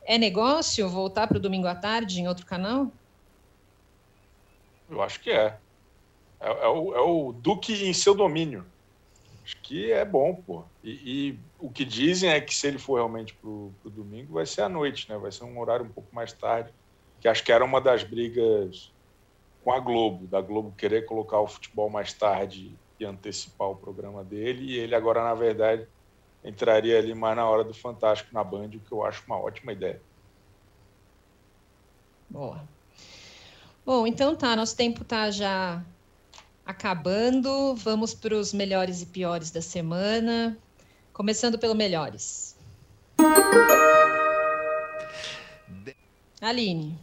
É 0.04 0.16
negócio 0.16 0.88
voltar 0.88 1.26
para 1.26 1.38
o 1.38 1.42
domingo 1.42 1.66
à 1.66 1.74
tarde 1.74 2.22
em 2.22 2.28
outro 2.28 2.46
canal? 2.46 2.92
Eu 4.90 5.02
acho 5.02 5.20
que 5.20 5.32
é. 5.32 5.58
É, 6.40 6.50
é, 6.50 6.68
o, 6.68 6.96
é 6.96 7.02
o 7.02 7.32
Duque 7.34 7.88
em 7.88 7.94
seu 7.94 8.14
domínio. 8.14 8.66
Acho 9.44 9.62
que 9.62 9.92
é 9.92 10.04
bom, 10.04 10.36
pô. 10.36 10.64
E, 10.84 10.90
e, 10.92 11.40
o 11.60 11.70
que 11.70 11.86
dizem 11.86 12.30
é 12.30 12.42
que 12.42 12.54
se 12.54 12.68
ele 12.68 12.80
for 12.80 12.96
realmente 12.96 13.34
pro, 13.36 13.72
pro 13.82 13.92
domingo, 13.92 14.34
vai 14.34 14.46
ser 14.46 14.62
à 14.62 14.70
noite, 14.70 15.10
né? 15.10 15.18
Vai 15.18 15.32
ser 15.32 15.44
um 15.44 15.60
horário 15.60 15.86
um 15.86 15.90
pouco 15.90 16.14
mais 16.14 16.34
tarde. 16.34 16.74
Que 17.22 17.28
acho 17.28 17.44
que 17.44 17.52
era 17.52 17.64
uma 17.64 17.80
das 17.80 18.04
brigas 18.04 18.92
com 19.64 19.72
a 19.72 19.80
Globo, 19.80 20.28
da 20.28 20.42
Globo 20.42 20.76
querer 20.78 21.06
colocar 21.06 21.40
o 21.40 21.48
futebol 21.48 21.90
mais 21.90 22.14
tarde 22.14 22.76
e 23.00 23.06
antecipar 23.06 23.70
o 23.70 23.76
programa 23.76 24.24
dele. 24.24 24.66
E 24.66 24.78
ele 24.78 24.96
agora, 24.96 25.24
na 25.24 25.34
verdade, 25.34 25.88
entraria 26.44 26.98
ali 26.98 27.14
mais 27.14 27.36
na 27.36 27.48
hora 27.48 27.64
do 27.64 27.74
Fantástico 27.74 28.34
na 28.34 28.44
Band, 28.44 28.68
o 28.68 28.80
que 28.80 28.92
eu 28.92 29.04
acho 29.04 29.24
uma 29.26 29.40
ótima 29.40 29.74
ideia. 29.74 30.02
Boa. 32.30 32.75
Bom, 33.86 34.08
então 34.08 34.36
tá, 34.36 34.56
nosso 34.56 34.76
tempo 34.76 35.04
tá 35.06 35.30
já 35.30 35.86
acabando. 36.66 37.76
Vamos 37.76 38.16
para 38.16 38.36
os 38.36 38.52
melhores 38.52 39.04
e 39.04 39.06
piores 39.06 39.52
da 39.52 39.62
semana. 39.62 40.58
Começando 41.14 41.60
pelo 41.60 41.76
melhores. 41.76 42.56
Aline. 46.42 46.98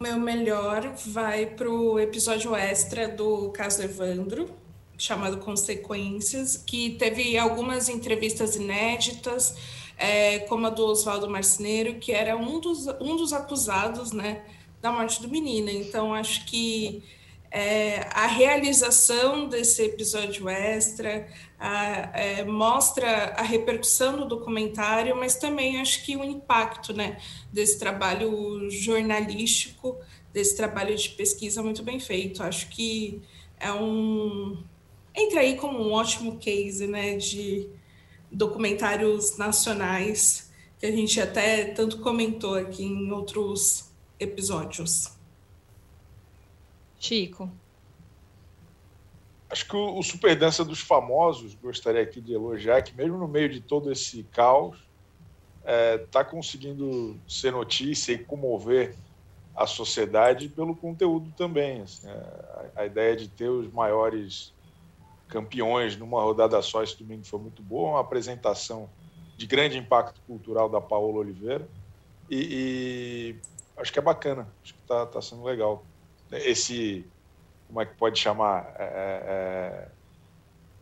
Meu 0.00 0.18
melhor 0.18 0.94
vai 1.06 1.44
para 1.44 1.70
o 1.70 2.00
episódio 2.00 2.56
extra 2.56 3.06
do 3.06 3.50
caso 3.50 3.82
Evandro, 3.82 4.50
chamado 4.96 5.36
Consequências, 5.38 6.56
que 6.56 6.90
teve 6.90 7.36
algumas 7.36 7.90
entrevistas 7.90 8.56
inéditas, 8.56 9.54
é, 9.98 10.38
como 10.40 10.66
a 10.66 10.70
do 10.70 10.86
Oswaldo 10.86 11.28
Marceneiro, 11.28 11.96
que 11.96 12.12
era 12.12 12.34
um 12.34 12.58
dos, 12.58 12.86
um 12.98 13.14
dos 13.14 13.34
acusados, 13.34 14.10
né? 14.10 14.42
Da 14.84 14.92
morte 14.92 15.22
do 15.22 15.30
menino. 15.30 15.70
Então, 15.70 16.12
acho 16.12 16.44
que 16.44 17.02
é, 17.50 18.06
a 18.12 18.26
realização 18.26 19.48
desse 19.48 19.82
episódio 19.82 20.46
extra 20.46 21.26
a, 21.58 22.10
é, 22.12 22.44
mostra 22.44 23.32
a 23.34 23.40
repercussão 23.40 24.18
do 24.18 24.26
documentário, 24.26 25.16
mas 25.16 25.36
também 25.36 25.80
acho 25.80 26.04
que 26.04 26.14
o 26.14 26.22
impacto 26.22 26.92
né, 26.92 27.16
desse 27.50 27.78
trabalho 27.78 28.68
jornalístico, 28.68 29.96
desse 30.34 30.54
trabalho 30.54 30.94
de 30.94 31.08
pesquisa 31.08 31.62
muito 31.62 31.82
bem 31.82 31.98
feito. 31.98 32.42
Acho 32.42 32.68
que 32.68 33.22
é 33.58 33.72
um. 33.72 34.62
entra 35.14 35.40
aí 35.40 35.56
como 35.56 35.78
um 35.78 35.92
ótimo 35.92 36.36
case 36.36 36.86
né, 36.86 37.16
de 37.16 37.70
documentários 38.30 39.38
nacionais 39.38 40.52
que 40.78 40.84
a 40.84 40.92
gente 40.92 41.18
até 41.18 41.64
tanto 41.64 42.00
comentou 42.00 42.54
aqui 42.54 42.84
em 42.84 43.10
outros 43.10 43.93
episódios. 44.18 45.12
Chico. 46.98 47.50
Acho 49.50 49.68
que 49.68 49.76
o, 49.76 49.98
o 49.98 50.02
Super 50.02 50.36
Dança 50.36 50.64
dos 50.64 50.80
Famosos, 50.80 51.54
gostaria 51.54 52.02
aqui 52.02 52.20
de 52.20 52.32
elogiar, 52.32 52.82
que 52.82 52.94
mesmo 52.96 53.18
no 53.18 53.28
meio 53.28 53.48
de 53.48 53.60
todo 53.60 53.92
esse 53.92 54.24
caos, 54.24 54.78
está 55.60 55.70
é, 55.70 55.98
tá 55.98 56.24
conseguindo 56.24 57.18
ser 57.28 57.52
notícia 57.52 58.12
e 58.12 58.18
comover 58.18 58.96
a 59.54 59.66
sociedade 59.66 60.48
pelo 60.48 60.74
conteúdo 60.74 61.32
também. 61.36 61.82
Assim, 61.82 62.08
a, 62.08 62.82
a, 62.82 62.86
ideia 62.86 63.16
de 63.16 63.28
ter 63.28 63.48
os 63.48 63.72
maiores 63.72 64.52
campeões 65.28 65.96
numa 65.96 66.20
rodada 66.20 66.60
só 66.60 66.82
esse 66.82 66.98
domingo 66.98 67.24
foi 67.24 67.38
muito 67.38 67.62
boa, 67.62 67.90
uma 67.90 68.00
apresentação 68.00 68.90
de 69.36 69.46
grande 69.46 69.78
impacto 69.78 70.20
cultural 70.26 70.68
da 70.68 70.80
Paola 70.80 71.18
Oliveira 71.18 71.68
e, 72.30 73.36
e 73.36 73.36
acho 73.76 73.92
que 73.92 73.98
é 73.98 74.02
bacana, 74.02 74.48
acho 74.62 74.74
que 74.74 74.80
está 74.80 75.06
tá 75.06 75.20
sendo 75.20 75.42
legal. 75.44 75.84
Esse, 76.30 77.04
como 77.66 77.80
é 77.80 77.86
que 77.86 77.94
pode 77.94 78.18
chamar? 78.18 78.74
É, 78.78 79.88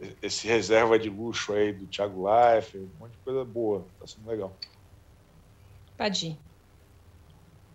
é, 0.00 0.06
esse 0.22 0.46
reserva 0.46 0.98
de 0.98 1.08
luxo 1.08 1.52
aí 1.52 1.72
do 1.72 1.86
Thiago 1.86 2.24
Life, 2.26 2.76
um 2.76 2.88
monte 2.98 3.12
de 3.12 3.18
coisa 3.18 3.44
boa, 3.44 3.86
está 3.94 4.06
sendo 4.06 4.28
legal. 4.28 4.56
Padir. 5.96 6.36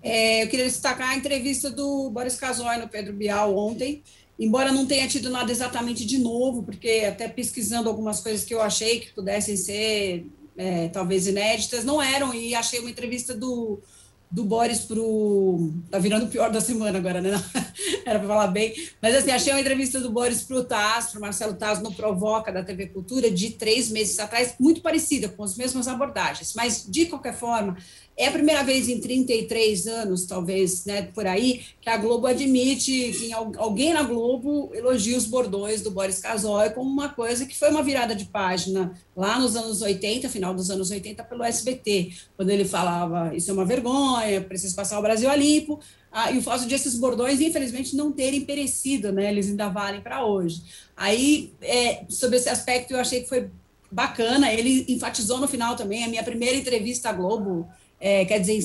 É, 0.03 0.43
eu 0.43 0.47
queria 0.47 0.65
destacar 0.65 1.09
a 1.09 1.15
entrevista 1.15 1.69
do 1.69 2.09
Boris 2.09 2.35
Casoy 2.35 2.77
no 2.77 2.87
Pedro 2.87 3.13
Bial 3.13 3.55
ontem, 3.57 4.03
embora 4.39 4.71
não 4.71 4.85
tenha 4.85 5.07
tido 5.07 5.29
nada 5.29 5.51
exatamente 5.51 6.05
de 6.05 6.17
novo, 6.17 6.63
porque 6.63 7.05
até 7.07 7.27
pesquisando 7.27 7.89
algumas 7.89 8.19
coisas 8.19 8.45
que 8.45 8.53
eu 8.53 8.61
achei 8.61 8.99
que 8.99 9.13
pudessem 9.13 9.57
ser 9.57 10.27
é, 10.55 10.89
talvez 10.89 11.27
inéditas, 11.27 11.83
não 11.83 12.01
eram, 12.01 12.33
e 12.33 12.53
achei 12.53 12.79
uma 12.79 12.89
entrevista 12.89 13.33
do, 13.33 13.81
do 14.29 14.43
Boris 14.43 14.81
pro. 14.81 15.71
Tá 15.89 15.99
virando 15.99 16.25
o 16.25 16.29
pior 16.29 16.51
da 16.51 16.59
semana 16.59 16.97
agora, 16.97 17.21
né? 17.21 17.31
Era 18.05 18.19
para 18.19 18.27
falar 18.27 18.47
bem. 18.47 18.73
Mas 19.01 19.15
assim, 19.15 19.31
achei 19.31 19.53
uma 19.53 19.61
entrevista 19.61 19.99
do 19.99 20.11
Boris 20.11 20.43
pro 20.43 20.63
Taz, 20.63 21.11
pro 21.11 21.21
Marcelo 21.21 21.53
Taz 21.53 21.81
no 21.81 21.93
Provoca 21.93 22.51
da 22.51 22.63
TV 22.63 22.87
Cultura, 22.87 23.31
de 23.31 23.51
três 23.51 23.89
meses 23.89 24.19
atrás, 24.19 24.55
muito 24.59 24.81
parecida, 24.81 25.29
com 25.29 25.43
as 25.43 25.55
mesmas 25.55 25.87
abordagens. 25.87 26.53
Mas, 26.55 26.85
de 26.87 27.05
qualquer 27.05 27.35
forma, 27.35 27.77
é 28.17 28.27
a 28.27 28.31
primeira 28.31 28.63
vez 28.63 28.89
em 28.89 28.99
33 28.99 29.87
anos, 29.87 30.25
talvez, 30.25 30.85
né, 30.85 31.03
por 31.13 31.27
aí, 31.27 31.61
que 31.79 31.89
a 31.89 31.97
Globo 31.97 32.25
admite, 32.25 33.11
que 33.11 33.31
alguém 33.31 33.93
na 33.93 34.03
Globo 34.03 34.71
elogia 34.73 35.17
os 35.17 35.25
bordões 35.25 35.81
do 35.81 35.91
Boris 35.91 36.19
Casoy 36.19 36.71
como 36.71 36.89
uma 36.89 37.09
coisa 37.09 37.45
que 37.45 37.57
foi 37.57 37.69
uma 37.69 37.83
virada 37.83 38.15
de 38.15 38.25
página 38.25 38.91
lá 39.17 39.39
nos 39.39 39.55
anos 39.55 39.81
80, 39.81 40.29
final 40.29 40.53
dos 40.53 40.69
anos 40.69 40.91
80, 40.91 41.23
pelo 41.23 41.43
SBT, 41.43 42.13
quando 42.35 42.51
ele 42.51 42.63
falava 42.63 43.35
isso 43.35 43.49
é 43.49 43.53
uma 43.53 43.65
vergonha, 43.65 44.39
precisa 44.41 44.75
passar 44.75 44.99
o 44.99 45.01
Brasil 45.01 45.27
a 45.27 45.35
limpo, 45.35 45.79
ah, 46.11 46.31
e 46.31 46.37
o 46.37 46.41
fato 46.41 46.67
de 46.67 46.75
esses 46.75 46.95
bordões, 46.95 47.41
infelizmente, 47.41 47.95
não 47.95 48.11
terem 48.11 48.41
perecido, 48.41 49.11
né, 49.11 49.29
eles 49.31 49.49
ainda 49.49 49.69
valem 49.69 50.01
para 50.01 50.23
hoje. 50.23 50.61
Aí, 50.95 51.51
é, 51.61 52.05
sobre 52.07 52.37
esse 52.37 52.47
aspecto, 52.47 52.93
eu 52.93 52.99
achei 52.99 53.21
que 53.21 53.27
foi 53.27 53.49
bacana, 53.91 54.53
ele 54.53 54.85
enfatizou 54.87 55.39
no 55.39 55.47
final 55.47 55.75
também, 55.75 56.03
a 56.03 56.07
minha 56.07 56.23
primeira 56.23 56.55
entrevista 56.55 57.09
à 57.09 57.13
Globo, 57.13 57.67
é, 57.99 58.25
quer 58.25 58.39
dizer, 58.39 58.59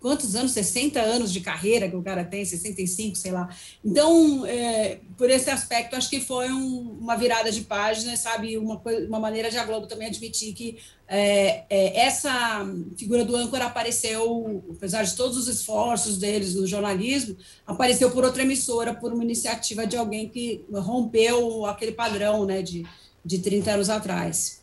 quantos 0.00 0.34
anos? 0.34 0.50
60 0.50 1.00
anos 1.00 1.32
de 1.32 1.40
carreira 1.40 1.88
que 1.88 1.94
o 1.94 2.02
cara 2.02 2.24
tem, 2.24 2.44
65, 2.44 3.16
sei 3.16 3.30
lá. 3.30 3.48
Então, 3.84 4.44
é, 4.44 4.98
por 5.16 5.30
esse 5.30 5.48
aspecto, 5.50 5.94
acho 5.94 6.10
que 6.10 6.20
foi 6.20 6.50
um, 6.50 6.98
uma 7.00 7.16
virada 7.16 7.52
de 7.52 7.60
página, 7.60 8.16
sabe? 8.16 8.58
Uma, 8.58 8.82
uma 9.06 9.20
maneira 9.20 9.50
de 9.50 9.56
a 9.56 9.64
Globo 9.64 9.86
também 9.86 10.08
admitir 10.08 10.52
que 10.52 10.78
é, 11.06 11.64
é, 11.70 12.00
essa 12.00 12.66
figura 12.96 13.24
do 13.24 13.36
âncora 13.36 13.66
apareceu, 13.66 14.64
apesar 14.74 15.04
de 15.04 15.14
todos 15.14 15.36
os 15.36 15.46
esforços 15.46 16.18
deles 16.18 16.54
no 16.54 16.66
jornalismo, 16.66 17.36
apareceu 17.64 18.10
por 18.10 18.24
outra 18.24 18.42
emissora, 18.42 18.94
por 18.94 19.12
uma 19.12 19.22
iniciativa 19.22 19.86
de 19.86 19.96
alguém 19.96 20.28
que 20.28 20.64
rompeu 20.72 21.66
aquele 21.66 21.92
padrão 21.92 22.44
né, 22.44 22.62
de, 22.62 22.84
de 23.24 23.38
30 23.38 23.72
anos 23.72 23.90
atrás. 23.90 24.61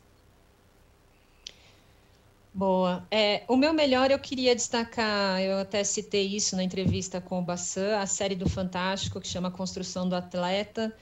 Boa. 2.53 3.07
É, 3.11 3.43
o 3.47 3.55
meu 3.55 3.73
melhor 3.73 4.09
eu 4.09 4.17
queria 4.17 4.55
destacar, 4.55 5.39
eu 5.39 5.59
até 5.59 5.83
citei 5.83 6.25
isso 6.25 6.55
na 6.55 6.63
entrevista 6.63 7.21
com 7.21 7.39
o 7.39 7.41
Bassan, 7.43 7.97
a 7.97 8.07
série 8.07 8.35
do 8.35 8.49
Fantástico 8.49 9.21
que 9.21 9.27
chama 9.27 9.51
Construção 9.51 10.09
do 10.09 10.15
Atleta, 10.15 10.93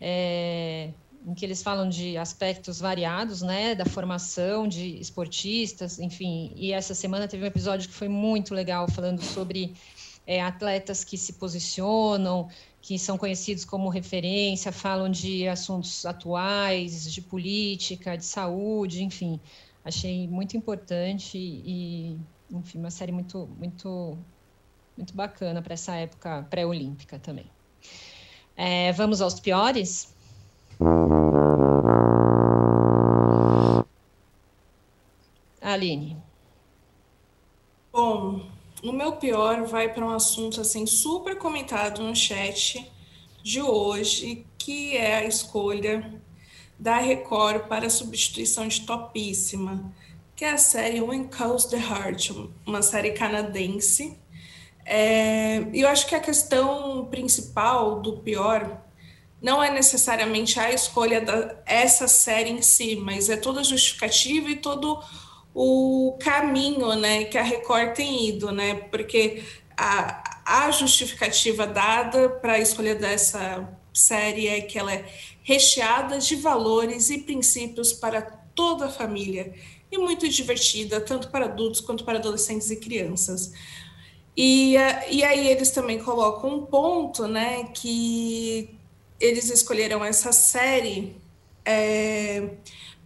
é, 0.00 0.90
em 1.26 1.34
que 1.34 1.44
eles 1.44 1.62
falam 1.62 1.88
de 1.88 2.16
aspectos 2.16 2.78
variados, 2.78 3.42
né, 3.42 3.74
da 3.74 3.84
formação 3.84 4.66
de 4.68 4.98
esportistas, 5.00 5.98
enfim. 5.98 6.52
E 6.54 6.72
essa 6.72 6.94
semana 6.94 7.26
teve 7.26 7.42
um 7.42 7.46
episódio 7.46 7.88
que 7.88 7.94
foi 7.94 8.08
muito 8.08 8.54
legal, 8.54 8.88
falando 8.88 9.22
sobre 9.22 9.74
é, 10.24 10.40
atletas 10.40 11.02
que 11.02 11.18
se 11.18 11.32
posicionam, 11.34 12.48
que 12.80 12.96
são 12.96 13.18
conhecidos 13.18 13.64
como 13.64 13.88
referência, 13.88 14.70
falam 14.70 15.08
de 15.08 15.48
assuntos 15.48 16.06
atuais, 16.06 17.12
de 17.12 17.20
política, 17.20 18.16
de 18.16 18.24
saúde, 18.24 19.02
enfim 19.02 19.40
achei 19.84 20.28
muito 20.28 20.56
importante 20.56 21.36
e, 21.38 22.18
enfim, 22.50 22.78
uma 22.78 22.90
série 22.90 23.12
muito, 23.12 23.48
muito, 23.58 24.18
muito 24.96 25.14
bacana 25.14 25.60
para 25.62 25.74
essa 25.74 25.94
época 25.94 26.46
pré-olímpica 26.48 27.18
também. 27.18 27.46
É, 28.56 28.92
vamos 28.92 29.20
aos 29.20 29.40
piores? 29.40 30.14
Aline. 35.60 36.16
Bom, 37.92 38.46
o 38.82 38.92
meu 38.92 39.12
pior 39.12 39.64
vai 39.64 39.92
para 39.92 40.04
um 40.04 40.10
assunto 40.10 40.60
assim 40.60 40.86
super 40.86 41.38
comentado 41.38 42.02
no 42.02 42.16
chat 42.16 42.90
de 43.42 43.62
hoje, 43.62 44.46
que 44.58 44.96
é 44.96 45.16
a 45.16 45.24
escolha 45.24 46.20
da 46.82 46.98
Record 46.98 47.68
para 47.68 47.86
a 47.86 47.90
substituição 47.90 48.66
de 48.66 48.80
Topíssima, 48.80 49.94
que 50.34 50.44
é 50.44 50.50
a 50.50 50.58
série 50.58 51.00
When 51.00 51.28
Calls 51.28 51.66
the 51.66 51.76
Heart, 51.76 52.30
uma 52.66 52.82
série 52.82 53.12
canadense. 53.12 54.18
É, 54.84 55.64
eu 55.72 55.86
acho 55.86 56.08
que 56.08 56.14
a 56.16 56.18
questão 56.18 57.06
principal 57.08 58.00
do 58.00 58.16
pior 58.18 58.82
não 59.40 59.62
é 59.62 59.70
necessariamente 59.70 60.58
a 60.58 60.72
escolha 60.72 61.20
dessa 61.20 62.08
série 62.08 62.50
em 62.50 62.60
si, 62.60 62.96
mas 62.96 63.28
é 63.28 63.36
toda 63.36 63.60
a 63.60 63.64
justificativa 63.64 64.50
e 64.50 64.56
todo 64.56 65.00
o 65.54 66.18
caminho 66.20 66.96
né, 66.96 67.26
que 67.26 67.38
a 67.38 67.44
Record 67.44 67.94
tem 67.94 68.28
ido, 68.28 68.50
né? 68.50 68.74
Porque 68.90 69.44
a, 69.76 70.64
a 70.66 70.70
justificativa 70.72 71.64
dada 71.64 72.28
para 72.28 72.54
a 72.54 72.58
escolha 72.58 72.96
dessa 72.96 73.68
série 73.92 74.48
é 74.48 74.60
que 74.60 74.76
ela 74.76 74.92
é 74.92 75.04
recheada 75.42 76.18
de 76.18 76.36
valores 76.36 77.10
e 77.10 77.18
princípios 77.18 77.92
para 77.92 78.22
toda 78.22 78.86
a 78.86 78.90
família 78.90 79.52
e 79.90 79.98
muito 79.98 80.28
divertida, 80.28 81.00
tanto 81.00 81.28
para 81.28 81.46
adultos 81.46 81.80
quanto 81.80 82.04
para 82.04 82.18
adolescentes 82.18 82.70
e 82.70 82.76
crianças. 82.76 83.52
E, 84.36 84.74
e 85.10 85.22
aí 85.22 85.48
eles 85.48 85.70
também 85.70 85.98
colocam 85.98 86.56
um 86.56 86.66
ponto, 86.66 87.28
né, 87.28 87.64
que 87.74 88.70
eles 89.20 89.50
escolheram 89.50 90.04
essa 90.04 90.32
série 90.32 91.16
é, 91.64 92.48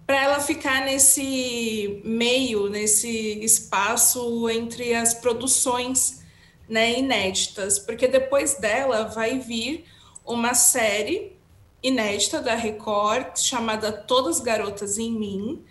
para 0.07 0.23
ela 0.23 0.41
ficar 0.41 0.85
nesse 0.85 2.01
meio, 2.05 2.69
nesse 2.69 3.41
espaço 3.43 4.49
entre 4.49 4.95
as 4.95 5.15
produções 5.15 6.25
né, 6.69 6.99
inéditas, 6.99 7.79
porque 7.79 8.07
depois 8.07 8.55
dela 8.55 9.05
vai 9.05 9.39
vir 9.39 9.85
uma 10.25 10.55
série 10.55 11.36
inédita 11.83 12.41
da 12.41 12.55
Record, 12.55 13.37
chamada 13.39 13.93
Todas 13.93 14.41
Garotas 14.41 14.99
em 14.99 15.13
Mim, 15.13 15.63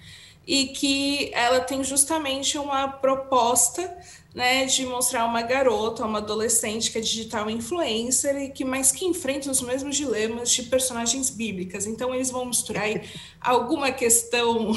e 0.47 0.67
que 0.67 1.31
ela 1.33 1.59
tem 1.59 1.83
justamente 1.83 2.57
uma 2.57 2.87
proposta 2.87 3.97
né, 4.33 4.65
de 4.65 4.85
mostrar 4.85 5.25
uma 5.25 5.41
garota, 5.41 6.05
uma 6.05 6.19
adolescente 6.19 6.91
que 6.91 6.97
é 6.97 7.01
digital 7.01 7.49
influencer 7.49 8.35
e 8.35 8.49
que 8.49 8.65
mais 8.65 8.91
que 8.91 9.05
enfrenta 9.05 9.49
os 9.49 9.61
mesmos 9.61 9.95
dilemas 9.95 10.51
de 10.51 10.63
personagens 10.63 11.29
bíblicas. 11.29 11.87
Então 11.87 12.13
eles 12.13 12.29
vão 12.29 12.45
misturar 12.45 12.85
alguma 13.41 13.91
questão 13.91 14.73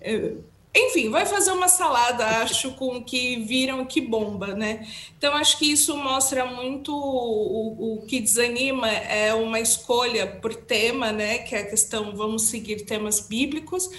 eh, 0.00 0.32
enfim, 0.74 1.10
vai 1.10 1.24
fazer 1.24 1.50
uma 1.50 1.68
salada, 1.68 2.24
acho, 2.42 2.72
com 2.74 2.96
o 2.96 3.04
que 3.04 3.36
viram 3.36 3.84
que 3.86 4.00
bomba, 4.00 4.48
né? 4.48 4.86
Então, 5.16 5.34
acho 5.34 5.58
que 5.58 5.70
isso 5.70 5.96
mostra 5.96 6.44
muito 6.44 6.94
o, 6.94 7.96
o 7.96 8.06
que 8.06 8.20
desanima 8.20 8.88
é 8.88 9.32
uma 9.34 9.60
escolha 9.60 10.26
por 10.26 10.54
tema, 10.54 11.10
né? 11.10 11.38
Que 11.38 11.54
é 11.54 11.60
a 11.60 11.66
questão, 11.66 12.14
vamos 12.14 12.42
seguir 12.42 12.84
temas 12.84 13.20
bíblicos, 13.20 13.90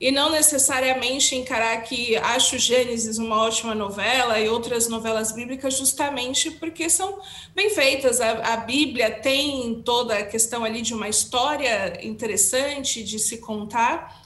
e 0.00 0.10
não 0.10 0.30
necessariamente 0.30 1.36
encarar 1.36 1.82
que 1.82 2.16
acho 2.16 2.58
Gênesis 2.58 3.18
uma 3.18 3.42
ótima 3.42 3.74
novela 3.74 4.38
e 4.40 4.48
outras 4.48 4.88
novelas 4.88 5.32
bíblicas, 5.32 5.76
justamente 5.76 6.50
porque 6.50 6.88
são 6.88 7.18
bem 7.54 7.68
feitas. 7.70 8.20
A, 8.20 8.54
a 8.54 8.56
Bíblia 8.58 9.10
tem 9.10 9.82
toda 9.84 10.16
a 10.16 10.24
questão 10.24 10.64
ali 10.64 10.80
de 10.80 10.94
uma 10.94 11.08
história 11.08 11.98
interessante 12.02 13.02
de 13.02 13.18
se 13.18 13.38
contar 13.38 14.19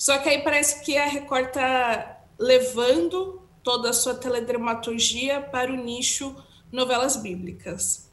só 0.00 0.16
que 0.16 0.30
aí 0.30 0.42
parece 0.42 0.82
que 0.82 0.96
a 0.96 1.04
Record 1.04 1.48
está 1.48 2.22
levando 2.38 3.42
toda 3.62 3.90
a 3.90 3.92
sua 3.92 4.14
teledramaturgia 4.14 5.42
para 5.42 5.70
o 5.70 5.76
nicho 5.76 6.34
novelas 6.72 7.16
bíblicas. 7.18 8.08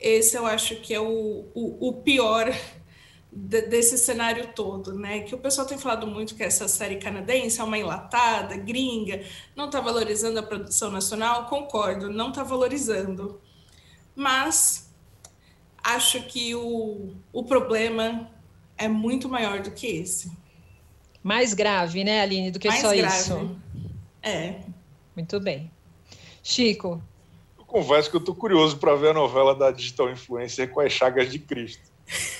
Esse 0.00 0.34
eu 0.34 0.46
acho 0.46 0.76
que 0.76 0.94
é 0.94 0.98
o, 0.98 1.44
o, 1.54 1.88
o 1.88 1.92
pior 1.92 2.50
de, 3.30 3.60
desse 3.66 3.98
cenário 3.98 4.48
todo, 4.54 4.94
né? 4.94 5.20
Que 5.20 5.34
o 5.34 5.38
pessoal 5.38 5.66
tem 5.66 5.76
falado 5.76 6.06
muito 6.06 6.34
que 6.34 6.42
essa 6.42 6.66
série 6.68 6.96
canadense 6.96 7.60
é 7.60 7.64
uma 7.64 7.76
enlatada, 7.76 8.56
gringa, 8.56 9.22
não 9.54 9.66
está 9.66 9.78
valorizando 9.78 10.38
a 10.38 10.42
produção 10.42 10.90
nacional. 10.90 11.48
Concordo, 11.48 12.08
não 12.08 12.30
está 12.30 12.44
valorizando. 12.44 13.38
Mas 14.14 14.90
acho 15.84 16.22
que 16.22 16.54
o, 16.54 17.14
o 17.30 17.44
problema 17.44 18.30
é 18.78 18.88
muito 18.88 19.28
maior 19.28 19.60
do 19.60 19.70
que 19.70 19.86
esse. 19.86 20.45
Mais 21.26 21.54
grave, 21.54 22.04
né, 22.04 22.20
Aline, 22.20 22.52
do 22.52 22.58
que 22.60 22.68
Mais 22.68 22.80
só 22.80 22.94
grave. 22.94 23.16
isso. 23.16 23.56
É. 24.22 24.60
Muito 25.16 25.40
bem. 25.40 25.68
Chico, 26.40 27.02
Eu 27.58 27.64
confesso 27.64 28.08
que 28.08 28.14
eu 28.14 28.20
tô 28.20 28.32
curioso 28.32 28.76
para 28.76 28.94
ver 28.94 29.10
a 29.10 29.12
novela 29.12 29.52
da 29.52 29.72
Digital 29.72 30.08
Influencer 30.08 30.70
com 30.70 30.78
as 30.78 30.92
chagas 30.92 31.32
de 31.32 31.40
Cristo. 31.40 31.82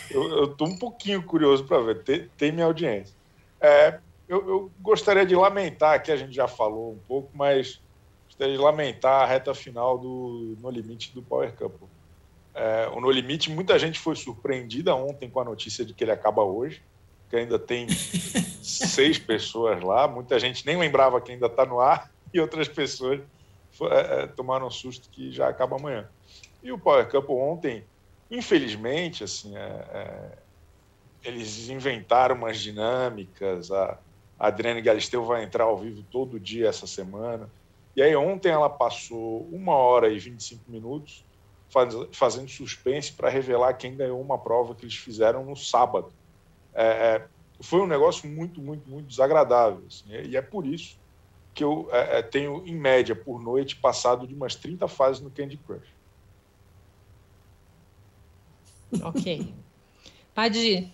Eu, 0.09 0.55
tô 0.55 0.67
um 0.67 0.79
pouquinho 0.79 1.21
curioso 1.21 1.65
para 1.65 1.81
ver. 1.81 2.05
Tem, 2.05 2.31
tem 2.39 2.53
minha 2.53 2.67
audiência. 2.67 3.13
É, 3.61 3.99
eu, 4.29 4.49
eu 4.49 4.71
gostaria 4.81 5.27
de 5.27 5.35
lamentar, 5.35 6.01
que 6.01 6.13
a 6.13 6.17
gente 6.17 6.33
já 6.33 6.47
falou 6.47 6.93
um 6.93 6.99
pouco, 7.09 7.29
mas 7.35 7.81
gostaria 8.27 8.55
de 8.55 8.63
lamentar 8.63 9.25
a 9.25 9.27
reta 9.27 9.53
final 9.53 9.99
do 9.99 10.57
No 10.61 10.71
Limite 10.71 11.13
do 11.13 11.23
Power 11.23 11.53
Couple. 11.57 11.89
É, 12.55 12.89
o 12.95 13.01
No 13.01 13.11
Limite, 13.11 13.51
muita 13.51 13.77
gente 13.81 13.99
foi 13.99 14.15
surpreendida 14.15 14.95
ontem 14.95 15.29
com 15.29 15.41
a 15.41 15.45
notícia 15.45 15.85
de 15.85 15.93
que 15.93 16.05
ele 16.05 16.13
acaba 16.13 16.45
hoje, 16.45 16.81
que 17.29 17.37
ainda 17.37 17.59
tem 17.59 17.89
seis 17.89 19.19
pessoas 19.19 19.83
lá. 19.83 20.07
Muita 20.07 20.39
gente 20.39 20.65
nem 20.67 20.77
lembrava 20.77 21.21
que 21.21 21.33
ainda 21.33 21.47
está 21.47 21.65
no 21.65 21.81
ar 21.81 22.11
e 22.33 22.41
outras 22.41 22.69
pessoas 22.69 23.21
é, 23.83 24.23
é, 24.23 24.27
tomaram 24.27 24.67
um 24.67 24.71
susto 24.71 25.09
que 25.11 25.33
já 25.33 25.49
acaba 25.49 25.77
amanhã. 25.77 26.09
E 26.63 26.73
o 26.73 26.79
Power 26.79 27.09
Couple 27.09 27.35
ontem, 27.35 27.85
infelizmente, 28.31 29.23
assim, 29.23 29.57
é, 29.57 29.61
é, 29.61 30.39
eles 31.25 31.69
inventaram 31.69 32.35
umas 32.35 32.59
dinâmicas. 32.59 33.71
A, 33.71 33.99
a 34.39 34.49
Adriane 34.49 34.83
Galisteu 34.83 35.25
vai 35.25 35.43
entrar 35.45 35.65
ao 35.65 35.79
vivo 35.79 36.03
todo 36.11 36.41
dia 36.41 36.69
essa 36.69 36.87
semana. 36.87 37.49
E 37.95 38.03
aí 38.03 38.15
ontem 38.15 38.51
ela 38.51 38.69
passou 38.69 39.49
uma 39.51 39.75
hora 39.75 40.09
e 40.09 40.19
25 40.19 40.71
minutos 40.71 41.25
faz, 41.71 41.95
fazendo 42.13 42.49
suspense 42.49 43.13
para 43.13 43.29
revelar 43.29 43.75
quem 43.75 43.97
ganhou 43.97 44.21
uma 44.21 44.39
prova 44.39 44.75
que 44.75 44.85
eles 44.85 44.97
fizeram 44.97 45.45
no 45.45 45.57
sábado. 45.57 46.13
É, 46.77 46.85
é, 46.87 47.27
foi 47.61 47.81
um 47.81 47.87
negócio 47.87 48.29
muito, 48.29 48.61
muito, 48.61 48.89
muito 48.89 49.07
desagradável. 49.07 49.83
assim, 49.87 50.11
e 50.11 50.37
é 50.37 50.43
por 50.43 50.67
isso 50.67 50.99
que 51.55 51.65
eu 51.65 51.89
é, 51.91 52.19
é, 52.19 52.23
tenho, 52.23 52.63
em 52.67 52.77
média, 52.77 53.17
por 53.17 53.41
noite, 53.41 53.77
passado 53.77 54.27
de 54.27 54.35
umas 54.35 54.55
30 54.55 54.87
fases 54.87 55.23
no 55.23 55.31
Candy 55.31 55.57
Crush. 55.57 55.89
ok. 59.03 59.55
Padi, 60.35 60.93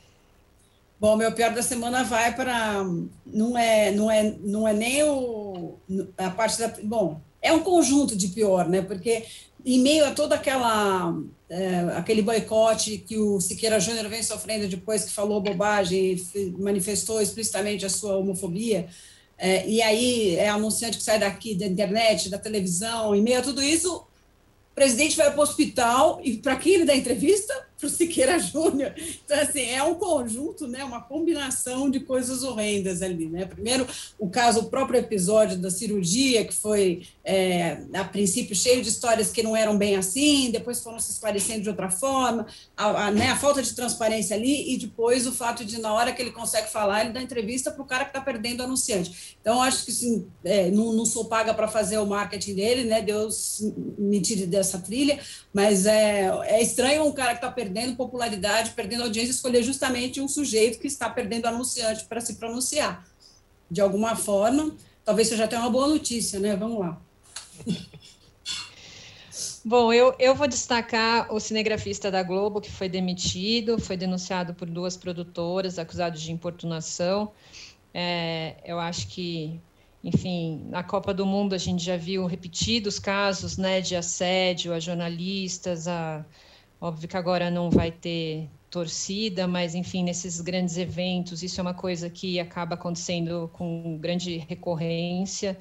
Bom, 1.02 1.16
meu 1.16 1.32
pior 1.32 1.52
da 1.52 1.64
semana 1.64 2.04
vai 2.04 2.32
para 2.32 2.84
não 3.26 3.58
é 3.58 3.90
não 3.90 4.08
é 4.08 4.36
não 4.38 4.68
é 4.68 4.72
nem 4.72 5.02
o 5.02 5.76
a 6.16 6.30
parte 6.30 6.60
da 6.60 6.68
bom 6.84 7.20
é 7.42 7.52
um 7.52 7.58
conjunto 7.58 8.16
de 8.16 8.28
pior, 8.28 8.68
né? 8.68 8.82
Porque 8.82 9.26
em 9.64 9.78
meio 9.80 10.04
a 10.04 10.10
toda 10.12 10.34
aquela 10.34 11.14
é, 11.48 11.80
aquele 11.96 12.22
boicote 12.22 12.98
que 12.98 13.18
o 13.18 13.40
Siqueira 13.40 13.78
Júnior 13.78 14.08
vem 14.08 14.22
sofrendo 14.22 14.66
depois 14.68 15.04
que 15.04 15.12
falou 15.12 15.40
bobagem, 15.40 16.16
fe- 16.16 16.54
manifestou 16.58 17.20
explicitamente 17.20 17.84
a 17.84 17.90
sua 17.90 18.16
homofobia, 18.16 18.88
é, 19.36 19.68
e 19.68 19.82
aí 19.82 20.36
é 20.36 20.48
anunciante 20.48 20.96
que 20.98 21.02
sai 21.04 21.18
daqui 21.18 21.54
da 21.54 21.66
internet, 21.66 22.28
da 22.30 22.38
televisão, 22.38 23.14
em 23.14 23.20
meio 23.20 23.40
a 23.40 23.42
tudo 23.42 23.62
isso, 23.62 23.96
o 23.96 24.74
presidente 24.74 25.16
vai 25.16 25.30
para 25.30 25.40
o 25.40 25.42
hospital 25.42 26.20
e 26.24 26.38
para 26.38 26.56
quem 26.56 26.74
ele 26.74 26.84
dá 26.84 26.96
entrevista? 26.96 27.52
Para 27.82 27.88
o 27.88 27.90
Siqueira 27.90 28.38
Júnior. 28.40 28.94
Então, 29.24 29.40
assim, 29.40 29.62
é 29.62 29.82
um 29.82 29.96
conjunto, 29.96 30.68
né, 30.68 30.84
uma 30.84 31.00
combinação 31.00 31.90
de 31.90 31.98
coisas 31.98 32.44
horrendas 32.44 33.02
ali. 33.02 33.26
Né? 33.26 33.44
Primeiro, 33.44 33.84
o 34.20 34.30
caso, 34.30 34.60
o 34.60 34.70
próprio 34.70 35.00
episódio 35.00 35.58
da 35.58 35.68
cirurgia, 35.68 36.44
que 36.44 36.54
foi, 36.54 37.02
é, 37.24 37.78
a 37.92 38.04
princípio, 38.04 38.54
cheio 38.54 38.80
de 38.82 38.88
histórias 38.88 39.32
que 39.32 39.42
não 39.42 39.56
eram 39.56 39.76
bem 39.76 39.96
assim, 39.96 40.52
depois 40.52 40.80
foram 40.80 41.00
se 41.00 41.10
esclarecendo 41.10 41.62
de 41.62 41.70
outra 41.70 41.90
forma, 41.90 42.46
a, 42.76 43.06
a, 43.06 43.10
né, 43.10 43.30
a 43.30 43.36
falta 43.36 43.60
de 43.60 43.74
transparência 43.74 44.36
ali, 44.36 44.74
e 44.74 44.78
depois 44.78 45.26
o 45.26 45.32
fato 45.32 45.64
de, 45.64 45.80
na 45.80 45.92
hora 45.92 46.12
que 46.12 46.22
ele 46.22 46.30
consegue 46.30 46.70
falar, 46.70 47.00
ele 47.00 47.12
dá 47.12 47.20
entrevista 47.20 47.72
para 47.72 47.82
o 47.82 47.86
cara 47.86 48.04
que 48.04 48.10
está 48.10 48.20
perdendo 48.20 48.60
o 48.60 48.62
anunciante. 48.62 49.36
Então, 49.40 49.60
acho 49.60 49.84
que 49.84 49.90
assim, 49.90 50.24
é, 50.44 50.70
não, 50.70 50.92
não 50.92 51.04
sou 51.04 51.24
paga 51.24 51.52
para 51.52 51.66
fazer 51.66 51.98
o 51.98 52.06
marketing 52.06 52.54
dele, 52.54 52.84
né? 52.84 53.02
Deus 53.02 53.60
me 53.98 54.20
tire 54.20 54.46
dessa 54.46 54.78
trilha, 54.78 55.18
mas 55.52 55.84
é, 55.84 56.30
é 56.44 56.62
estranho 56.62 57.04
um 57.04 57.12
cara 57.12 57.30
que 57.30 57.38
está 57.38 57.50
perdendo 57.50 57.71
popularidade, 57.96 58.70
perdendo 58.70 59.04
audiência, 59.04 59.32
escolher 59.32 59.62
justamente 59.62 60.20
um 60.20 60.28
sujeito 60.28 60.78
que 60.78 60.86
está 60.86 61.08
perdendo 61.08 61.46
anunciante 61.46 62.04
para 62.04 62.20
se 62.20 62.34
pronunciar. 62.34 63.06
De 63.70 63.80
alguma 63.80 64.14
forma, 64.14 64.74
talvez 65.04 65.28
seja 65.28 65.44
até 65.44 65.58
uma 65.58 65.70
boa 65.70 65.88
notícia, 65.88 66.38
né? 66.38 66.54
Vamos 66.56 66.80
lá. 66.80 67.00
Bom, 69.64 69.92
eu, 69.92 70.12
eu 70.18 70.34
vou 70.34 70.48
destacar 70.48 71.32
o 71.32 71.38
cinegrafista 71.38 72.10
da 72.10 72.22
Globo, 72.24 72.60
que 72.60 72.70
foi 72.70 72.88
demitido, 72.88 73.78
foi 73.78 73.96
denunciado 73.96 74.54
por 74.54 74.68
duas 74.68 74.96
produtoras, 74.96 75.78
acusado 75.78 76.18
de 76.18 76.32
importunação. 76.32 77.30
É, 77.94 78.56
eu 78.64 78.80
acho 78.80 79.06
que, 79.06 79.60
enfim, 80.02 80.66
na 80.68 80.82
Copa 80.82 81.14
do 81.14 81.24
Mundo 81.24 81.54
a 81.54 81.58
gente 81.58 81.84
já 81.84 81.96
viu 81.96 82.26
repetidos 82.26 82.98
casos 82.98 83.56
né, 83.56 83.80
de 83.80 83.94
assédio 83.94 84.72
a 84.72 84.80
jornalistas, 84.80 85.86
a, 85.86 86.24
óbvio 86.82 87.08
que 87.08 87.16
agora 87.16 87.48
não 87.48 87.70
vai 87.70 87.92
ter 87.92 88.50
torcida, 88.68 89.46
mas, 89.46 89.72
enfim, 89.72 90.02
nesses 90.02 90.40
grandes 90.40 90.76
eventos, 90.76 91.40
isso 91.40 91.60
é 91.60 91.62
uma 91.62 91.74
coisa 91.74 92.10
que 92.10 92.40
acaba 92.40 92.74
acontecendo 92.74 93.48
com 93.52 93.96
grande 93.98 94.38
recorrência. 94.38 95.56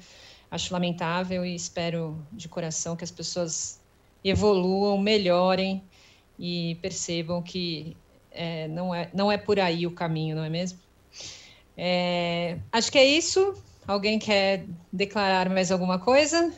Acho 0.50 0.72
lamentável 0.72 1.46
e 1.46 1.54
espero 1.54 2.18
de 2.32 2.48
coração 2.48 2.96
que 2.96 3.04
as 3.04 3.10
pessoas 3.12 3.80
evoluam, 4.24 4.98
melhorem 4.98 5.84
e 6.36 6.76
percebam 6.82 7.40
que 7.40 7.96
é, 8.32 8.66
não, 8.66 8.92
é, 8.92 9.08
não 9.14 9.30
é 9.30 9.38
por 9.38 9.60
aí 9.60 9.86
o 9.86 9.92
caminho, 9.92 10.34
não 10.34 10.42
é 10.42 10.50
mesmo? 10.50 10.80
É, 11.76 12.58
acho 12.72 12.90
que 12.90 12.98
é 12.98 13.04
isso. 13.04 13.54
Alguém 13.86 14.18
quer 14.18 14.64
declarar 14.92 15.48
mais 15.48 15.70
alguma 15.70 16.00
coisa? 16.00 16.52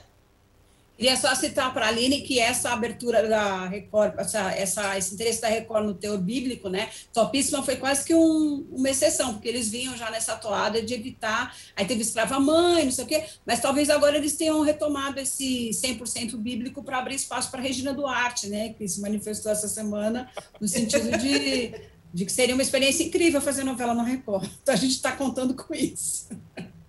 Queria 0.96 1.16
só 1.16 1.34
citar 1.34 1.74
para 1.74 1.86
a 1.86 1.88
Aline 1.88 2.20
que 2.20 2.38
essa 2.38 2.70
abertura 2.70 3.28
da 3.28 3.66
Record, 3.66 4.14
essa, 4.16 4.52
essa, 4.52 4.96
esse 4.96 5.14
interesse 5.14 5.40
da 5.40 5.48
Record 5.48 5.86
no 5.86 5.94
teor 5.94 6.18
bíblico, 6.18 6.68
né, 6.68 6.88
topíssima, 7.12 7.64
foi 7.64 7.76
quase 7.76 8.04
que 8.04 8.14
um, 8.14 8.64
uma 8.70 8.88
exceção, 8.88 9.34
porque 9.34 9.48
eles 9.48 9.68
vinham 9.68 9.96
já 9.96 10.08
nessa 10.08 10.36
toada 10.36 10.80
de 10.80 10.94
evitar, 10.94 11.56
aí 11.74 11.84
teve 11.84 12.02
escrava-mãe, 12.02 12.84
não 12.84 12.92
sei 12.92 13.04
o 13.04 13.08
quê, 13.08 13.24
mas 13.44 13.60
talvez 13.60 13.90
agora 13.90 14.16
eles 14.16 14.36
tenham 14.36 14.60
retomado 14.60 15.18
esse 15.18 15.70
100% 15.70 16.36
bíblico 16.36 16.80
para 16.84 16.98
abrir 16.98 17.16
espaço 17.16 17.50
para 17.50 17.60
Regina 17.60 17.92
Duarte, 17.92 18.46
né, 18.46 18.72
que 18.78 18.86
se 18.86 19.00
manifestou 19.00 19.50
essa 19.50 19.66
semana 19.66 20.30
no 20.60 20.68
sentido 20.68 21.18
de, 21.18 21.74
de 22.12 22.24
que 22.24 22.30
seria 22.30 22.54
uma 22.54 22.62
experiência 22.62 23.02
incrível 23.02 23.40
fazer 23.40 23.64
novela 23.64 23.94
na 23.94 24.04
Record. 24.04 24.48
Então 24.62 24.72
a 24.72 24.78
gente 24.78 24.92
está 24.92 25.10
contando 25.10 25.54
com 25.54 25.74
isso. 25.74 26.28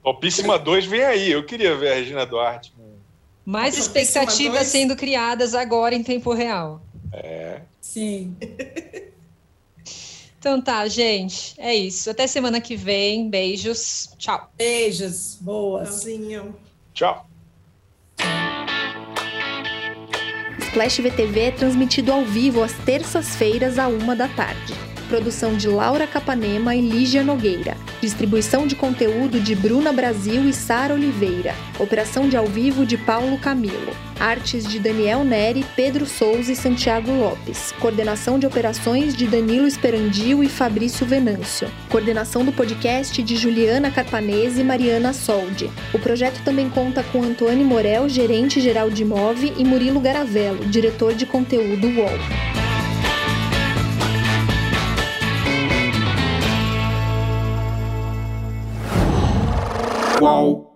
Topíssima 0.03 0.59
2 0.59 0.85
vem 0.85 1.03
aí. 1.03 1.31
Eu 1.31 1.43
queria 1.43 1.75
ver 1.75 1.91
a 1.91 1.95
Regina 1.95 2.27
Duarte. 2.27 2.74
Mais 3.45 3.77
expectativas 3.77 4.55
dois. 4.55 4.67
sendo 4.67 4.95
criadas 4.95 5.53
agora 5.53 5.93
em 5.93 6.01
tempo 6.03 6.33
real. 6.33 6.81
É. 7.13 7.61
Sim. 7.79 8.35
Então 10.37 10.61
tá, 10.61 10.87
gente. 10.87 11.55
É 11.57 11.73
isso. 11.73 12.07
Até 12.07 12.27
semana 12.27 12.61
que 12.61 12.75
vem. 12.75 13.27
Beijos. 13.31 14.11
Tchau. 14.15 14.47
Beijos, 14.55 15.39
boas. 15.41 15.89
Tchauzinho. 15.89 16.55
Tchau. 16.93 17.27
Splash 20.59 21.01
VTV 21.01 21.39
é 21.39 21.51
transmitido 21.51 22.13
ao 22.13 22.23
vivo 22.23 22.61
às 22.61 22.73
terças-feiras, 22.85 23.79
à 23.79 23.87
uma 23.87 24.15
da 24.15 24.27
tarde. 24.27 24.73
Produção 25.05 25.55
de 25.55 25.67
Laura 25.67 26.05
Capanema 26.05 26.75
e 26.75 26.81
Lígia 26.81 27.23
Nogueira. 27.23 27.77
Distribuição 28.01 28.67
de 28.67 28.75
conteúdo 28.75 29.39
de 29.39 29.55
Bruna 29.55 29.93
Brasil 29.93 30.47
e 30.47 30.53
Sara 30.53 30.93
Oliveira. 30.93 31.55
Operação 31.79 32.27
de 32.27 32.35
ao 32.35 32.45
vivo 32.45 32.85
de 32.85 32.97
Paulo 32.97 33.37
Camilo. 33.39 33.93
Artes 34.19 34.65
de 34.65 34.79
Daniel 34.79 35.23
Neri, 35.23 35.65
Pedro 35.75 36.05
Souza 36.05 36.51
e 36.51 36.55
Santiago 36.55 37.11
Lopes. 37.11 37.73
Coordenação 37.79 38.39
de 38.39 38.45
operações 38.45 39.15
de 39.15 39.27
Danilo 39.27 39.67
Esperandio 39.67 40.43
e 40.43 40.49
Fabrício 40.49 41.05
Venâncio. 41.05 41.69
Coordenação 41.89 42.43
do 42.43 42.51
podcast 42.51 43.21
de 43.21 43.35
Juliana 43.35 43.91
Carpanese 43.91 44.61
e 44.61 44.63
Mariana 44.63 45.13
Soldi. 45.13 45.69
O 45.93 45.99
projeto 45.99 46.41
também 46.43 46.69
conta 46.69 47.03
com 47.03 47.23
Antônio 47.23 47.65
Morel, 47.65 48.07
gerente 48.09 48.59
geral 48.59 48.89
de 48.89 49.03
Move, 49.03 49.53
e 49.57 49.63
Murilo 49.63 49.99
Garavello, 49.99 50.65
diretor 50.65 51.13
de 51.13 51.25
conteúdo 51.25 51.87
UOL. 51.87 52.64
Whoa. 60.19 60.74